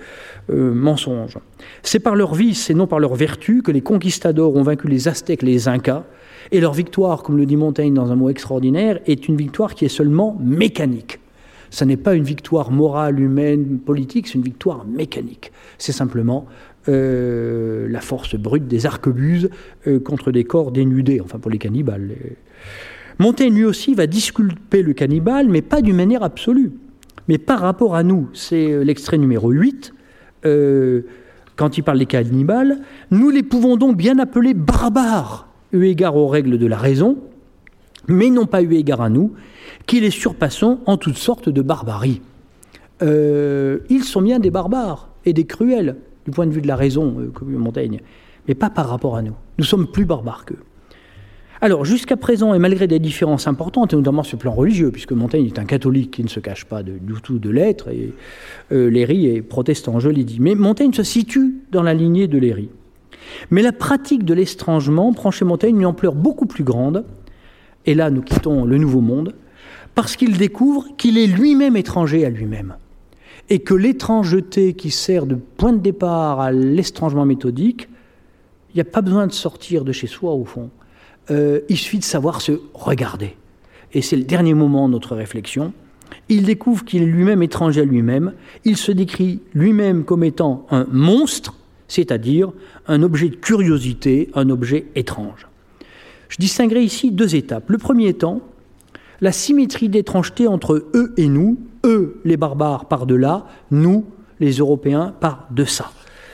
[0.50, 1.38] euh, mensonge.
[1.82, 5.08] C'est par leur vice et non par leur vertu que les conquistadors ont vaincu les
[5.08, 6.04] Aztèques, les Incas,
[6.52, 9.86] et leur victoire, comme le dit Montaigne dans un mot extraordinaire, est une victoire qui
[9.86, 11.18] est seulement mécanique.
[11.74, 15.50] Ce n'est pas une victoire morale, humaine, politique, c'est une victoire mécanique.
[15.76, 16.46] C'est simplement
[16.86, 19.50] la force brute des arquebuses
[19.86, 22.10] euh, contre des corps dénudés, enfin pour les cannibales.
[23.18, 26.72] Montaigne lui aussi va disculper le cannibale, mais pas d'une manière absolue,
[27.28, 28.28] mais par rapport à nous.
[28.32, 29.94] C'est euh, l'extrait numéro 8,
[30.46, 31.02] euh,
[31.56, 32.80] quand il parle des cannibales.
[33.10, 37.18] Nous les pouvons donc bien appeler barbares, eu égard aux règles de la raison,
[38.08, 39.32] mais non pas eu égard à nous,
[39.86, 42.20] qui les surpassons en toutes sortes de barbarie.
[43.02, 46.76] Euh, ils sont bien des barbares et des cruels, du point de vue de la
[46.76, 48.00] raison, comme Montaigne,
[48.48, 49.34] mais pas par rapport à nous.
[49.58, 50.58] Nous sommes plus barbares qu'eux.
[51.60, 55.12] Alors, jusqu'à présent, et malgré des différences importantes, et notamment sur le plan religieux, puisque
[55.12, 58.12] Montaigne est un catholique qui ne se cache pas du tout de l'être, et
[58.72, 62.36] euh, Léry est protestant, je l'ai dit, mais Montaigne se situe dans la lignée de
[62.36, 62.68] Léry.
[63.50, 67.04] Mais la pratique de l'étrangement prend chez Montaigne une ampleur beaucoup plus grande,
[67.86, 69.34] et là nous quittons le Nouveau Monde,
[69.94, 72.74] parce qu'il découvre qu'il est lui-même étranger à lui-même,
[73.50, 77.88] et que l'étrangeté qui sert de point de départ à l'étrangement méthodique,
[78.70, 80.70] il n'y a pas besoin de sortir de chez soi au fond.
[81.30, 83.36] Euh, il suffit de savoir se regarder.
[83.92, 85.72] Et c'est le dernier moment de notre réflexion.
[86.28, 88.32] Il découvre qu'il est lui-même étranger à lui-même.
[88.64, 91.54] Il se décrit lui-même comme étant un monstre,
[91.86, 92.52] c'est-à-dire
[92.88, 95.46] un objet de curiosité, un objet étrange.
[96.28, 97.68] Je distinguerai ici deux étapes.
[97.68, 98.40] Le premier étant
[99.20, 104.04] la symétrie d'étrangeté entre eux et nous, eux les barbares par delà, nous
[104.40, 105.90] les Européens par deçà.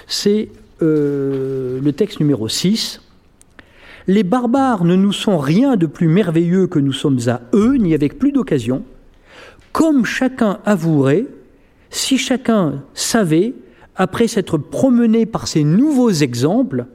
[0.06, 0.48] C'est
[0.82, 3.00] euh, le texte numéro 6
[4.06, 7.94] les barbares ne nous sont rien de plus merveilleux que nous sommes à eux, ni
[7.94, 8.82] avec plus d'occasion.
[9.72, 11.26] Comme chacun avouerait,
[11.90, 13.54] si chacun savait,
[13.94, 16.86] après s'être promené par ces nouveaux exemples,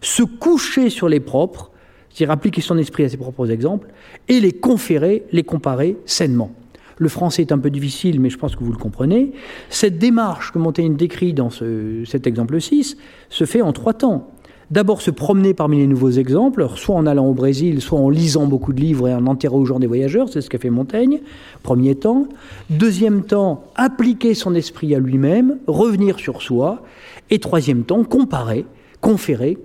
[0.00, 1.70] se coucher sur les propres,
[2.08, 3.88] c'est-à-dire appliquer son esprit à ses propres exemples,
[4.28, 6.52] et les conférer, les comparer sainement.
[7.00, 9.32] Le français est un peu difficile, mais je pense que vous le comprenez.
[9.70, 12.98] Cette démarche que Montaigne décrit dans cet exemple 6
[13.30, 14.30] se fait en trois temps
[14.70, 18.46] d'abord se promener parmi les nouveaux exemples, soit en allant au Brésil, soit en lisant
[18.46, 21.20] beaucoup de livres et en interrogeant des voyageurs, c'est ce qu'a fait Montaigne,
[21.62, 22.28] premier temps.
[22.68, 26.82] Deuxième temps, appliquer son esprit à lui-même, revenir sur soi.
[27.30, 28.64] Et troisième temps, comparer,
[29.00, 29.58] conférer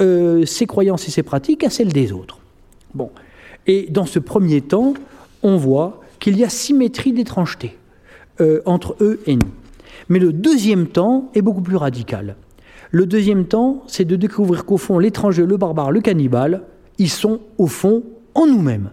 [0.00, 2.38] euh, ses croyances et ses pratiques à celles des autres.
[2.94, 3.10] Bon.
[3.66, 4.94] Et dans ce premier temps,
[5.42, 7.76] on voit qu'il y a symétrie d'étrangeté
[8.40, 9.50] euh, entre eux et nous.
[10.08, 12.36] Mais le deuxième temps est beaucoup plus radical.
[12.90, 16.62] Le deuxième temps, c'est de découvrir qu'au fond, l'étranger, le barbare, le cannibale,
[16.98, 18.02] ils sont au fond
[18.34, 18.90] en nous-mêmes.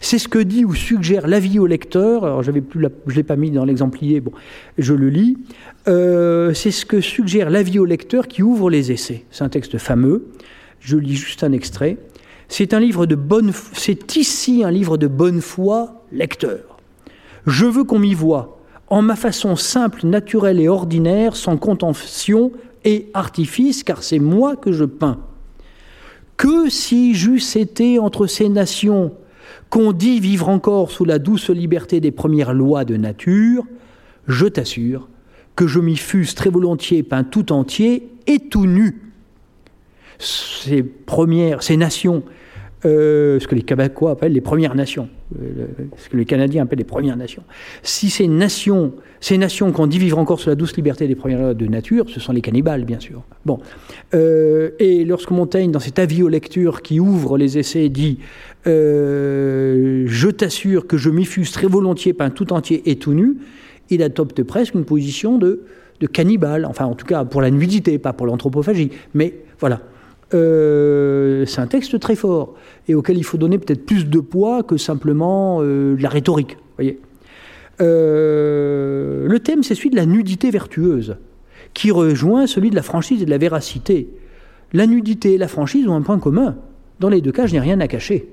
[0.00, 2.24] C'est ce que dit ou suggère l'avis au lecteur.
[2.24, 4.22] Alors, j'avais plus je ne l'ai pas mis dans l'exemplier,
[4.78, 5.36] je le lis.
[5.88, 9.24] Euh, c'est ce que suggère l'avis au lecteur qui ouvre les essais.
[9.30, 10.28] C'est un texte fameux.
[10.80, 11.98] Je lis juste un extrait.
[12.48, 16.78] C'est un livre de bonne, c'est ici un livre de bonne foi, lecteur.
[17.46, 22.52] Je veux qu'on m'y voie, en ma façon simple, naturelle et ordinaire, sans contention,
[22.84, 25.18] et artifice, car c'est moi que je peins.
[26.36, 29.12] Que si j'eusse été entre ces nations
[29.68, 33.64] qu'on dit vivre encore sous la douce liberté des premières lois de nature,
[34.26, 35.08] je t'assure
[35.54, 39.12] que je m'y fusse très volontiers peint tout entier et tout nu.
[40.18, 42.22] Ces premières, ces nations
[42.86, 45.08] euh, ce que les Québécois appellent les Premières Nations,
[45.38, 45.66] euh,
[45.98, 47.42] ce que les Canadiens appellent les Premières Nations.
[47.82, 51.40] Si ces nations, ces nations qu'on dit vivre encore sous la douce liberté des premières
[51.40, 53.22] lois de nature, ce sont les cannibales, bien sûr.
[53.44, 53.58] Bon.
[54.14, 58.18] Euh, et lorsque Montaigne, dans cet avis aux lectures qui ouvre les essais, dit
[58.64, 63.36] Je t'assure que je m'y fusse très volontiers peint tout entier et tout nu,
[63.90, 65.64] il adopte presque une position de,
[66.00, 68.90] de cannibale, enfin en tout cas pour la nudité, pas pour l'anthropophagie.
[69.12, 69.82] Mais voilà.
[70.32, 72.54] Euh, c'est un texte très fort
[72.88, 76.56] et auquel il faut donner peut-être plus de poids que simplement euh, la rhétorique.
[76.76, 77.00] Voyez.
[77.80, 81.16] Euh, le thème, c'est celui de la nudité vertueuse,
[81.74, 84.08] qui rejoint celui de la franchise et de la véracité.
[84.72, 86.56] La nudité et la franchise ont un point commun.
[87.00, 88.28] Dans les deux cas, je n'ai rien à cacher.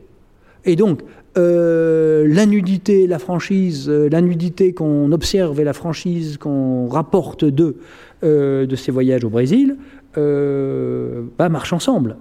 [0.65, 1.01] Et donc,
[1.35, 7.77] la nudité, la franchise, la nudité qu'on observe et la franchise qu'on rapporte de,
[8.23, 9.77] de ces voyages au Brésil,
[10.17, 12.17] euh, bah, marchent ensemble.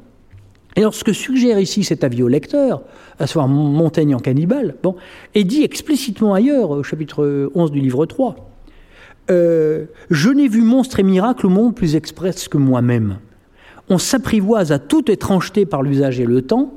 [0.76, 2.82] Et alors, ce que suggère ici cet avis au lecteur,
[3.18, 4.94] à savoir Montaigne en cannibale, bon,
[5.34, 8.36] est dit explicitement ailleurs, au chapitre 11 du livre 3.
[9.30, 13.18] Euh, je n'ai vu monstre et miracle au monde plus express que moi-même.
[13.88, 16.74] On s'apprivoise à toute étrangeté par l'usage et le temps,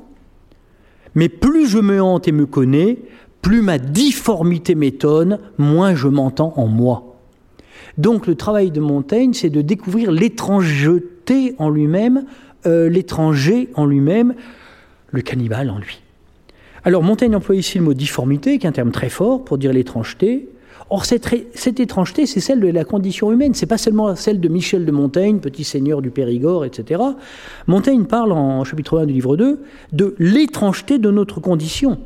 [1.14, 2.98] mais plus je me hante et me connais,
[3.42, 7.18] plus ma difformité m'étonne, moins je m'entends en moi.
[7.98, 10.10] Donc le travail de Montaigne, c'est de découvrir
[11.58, 12.24] en lui-même,
[12.66, 14.34] euh, l'étranger en lui-même,
[15.10, 16.02] le cannibale en lui.
[16.84, 19.72] Alors Montaigne emploie ici le mot difformité, qui est un terme très fort pour dire
[19.72, 20.48] l'étrangeté.
[20.92, 24.48] Or, cette, cette étrangeté, c'est celle de la condition humaine, c'est pas seulement celle de
[24.48, 27.00] Michel de Montaigne, petit seigneur du Périgord, etc.
[27.68, 29.60] Montaigne parle en chapitre 1 du livre 2
[29.92, 31.98] de l'étrangeté de notre condition.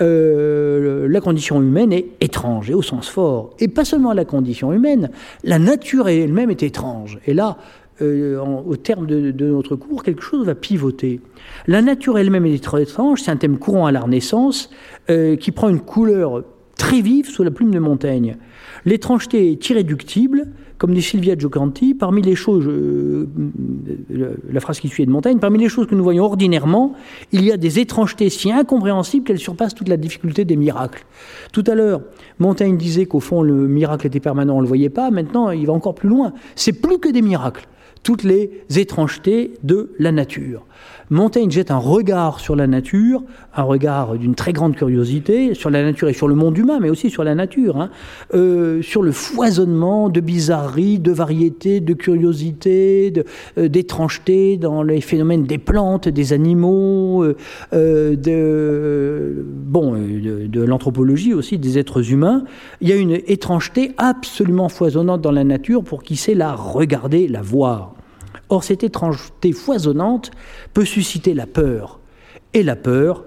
[0.00, 3.54] euh, la condition humaine est étrange, et au sens fort.
[3.60, 5.10] Et pas seulement la condition humaine,
[5.44, 7.18] la nature elle-même est étrange.
[7.26, 7.58] Et là,
[8.02, 11.20] euh, au terme de, notre cours, quelque chose va pivoter.
[11.68, 14.70] La nature elle-même est étrange, c'est un thème courant à la Renaissance,
[15.10, 16.42] euh, qui prend une couleur
[16.76, 18.36] très vive sous la plume de Montaigne.
[18.84, 23.28] L'étrangeté est irréductible, comme dit Sylvia Giocanti, parmi les choses, euh,
[24.50, 26.94] la phrase qui suit est de Montaigne, parmi les choses que nous voyons ordinairement,
[27.30, 31.06] il y a des étrangetés si incompréhensibles qu'elles surpassent toute la difficulté des miracles.
[31.52, 32.02] Tout à l'heure,
[32.40, 35.66] Montaigne disait qu'au fond le miracle était permanent, on ne le voyait pas, maintenant il
[35.66, 36.32] va encore plus loin.
[36.56, 37.68] C'est plus que des miracles
[38.04, 40.64] toutes les étrangetés de la nature.
[41.10, 43.22] Montaigne jette un regard sur la nature,
[43.54, 46.90] un regard d'une très grande curiosité sur la nature et sur le monde humain, mais
[46.90, 47.90] aussi sur la nature, hein.
[48.34, 53.12] euh, sur le foisonnement de bizarreries, de variétés, de curiosités,
[53.58, 57.24] euh, d'étrangetés dans les phénomènes des plantes, des animaux,
[57.72, 62.44] euh, de, bon, de, de l'anthropologie aussi, des êtres humains.
[62.80, 67.28] Il y a une étrangeté absolument foisonnante dans la nature pour qui sait la regarder,
[67.28, 67.94] la voir.
[68.48, 70.30] Or, cette étrangeté foisonnante
[70.72, 72.00] peut susciter la peur.
[72.52, 73.24] Et la peur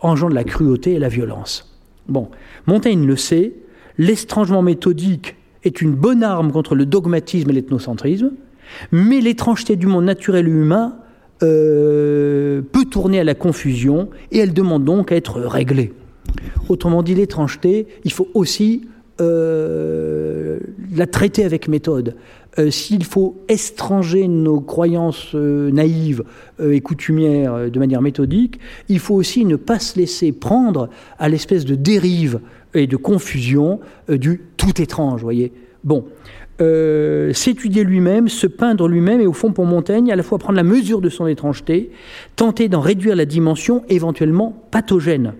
[0.00, 1.78] engendre la cruauté et la violence.
[2.08, 2.28] Bon,
[2.66, 3.54] Montaigne le sait,
[3.98, 8.32] l'estrangement méthodique est une bonne arme contre le dogmatisme et l'ethnocentrisme,
[8.90, 10.96] mais l'étrangeté du monde naturel et humain
[11.42, 15.92] euh, peut tourner à la confusion et elle demande donc à être réglée.
[16.68, 18.88] Autrement dit, l'étrangeté, il faut aussi
[19.20, 20.58] euh,
[20.94, 22.16] la traiter avec méthode.
[22.58, 26.22] Euh, s'il faut estranger nos croyances euh, naïves
[26.62, 30.88] et coutumières de manière méthodique, il faut aussi ne pas se laisser prendre
[31.18, 32.40] à l'espèce de dérive
[32.74, 35.52] et de confusion du tout étrange, voyez.
[35.82, 36.04] Bon,
[37.32, 40.62] s'étudier lui-même, se peindre lui-même, et au fond pour Montaigne, à la fois prendre la
[40.62, 41.90] mesure de son étrangeté,
[42.36, 45.34] tenter d'en réduire la dimension éventuellement pathogène.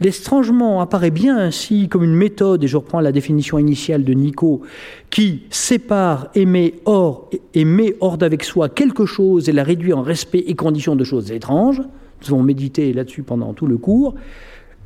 [0.00, 4.62] L'étrangement apparaît bien ainsi comme une méthode, et je reprends la définition initiale de Nico,
[5.10, 7.66] qui sépare et met hors, et
[8.00, 11.82] hors d'avec soi quelque chose et la réduit en respect et conditions de choses étranges.
[12.22, 14.14] Nous avons médité là-dessus pendant tout le cours.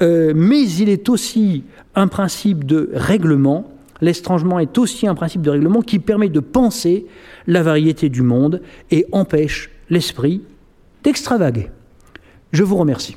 [0.03, 1.63] Euh, mais il est aussi
[1.95, 3.71] un principe de règlement.
[4.01, 7.07] L'estrangement est aussi un principe de règlement qui permet de penser
[7.47, 8.61] la variété du monde
[8.91, 10.43] et empêche l'esprit
[11.05, 11.71] d'extravaguer.
[12.53, 13.17] Je vous remercie.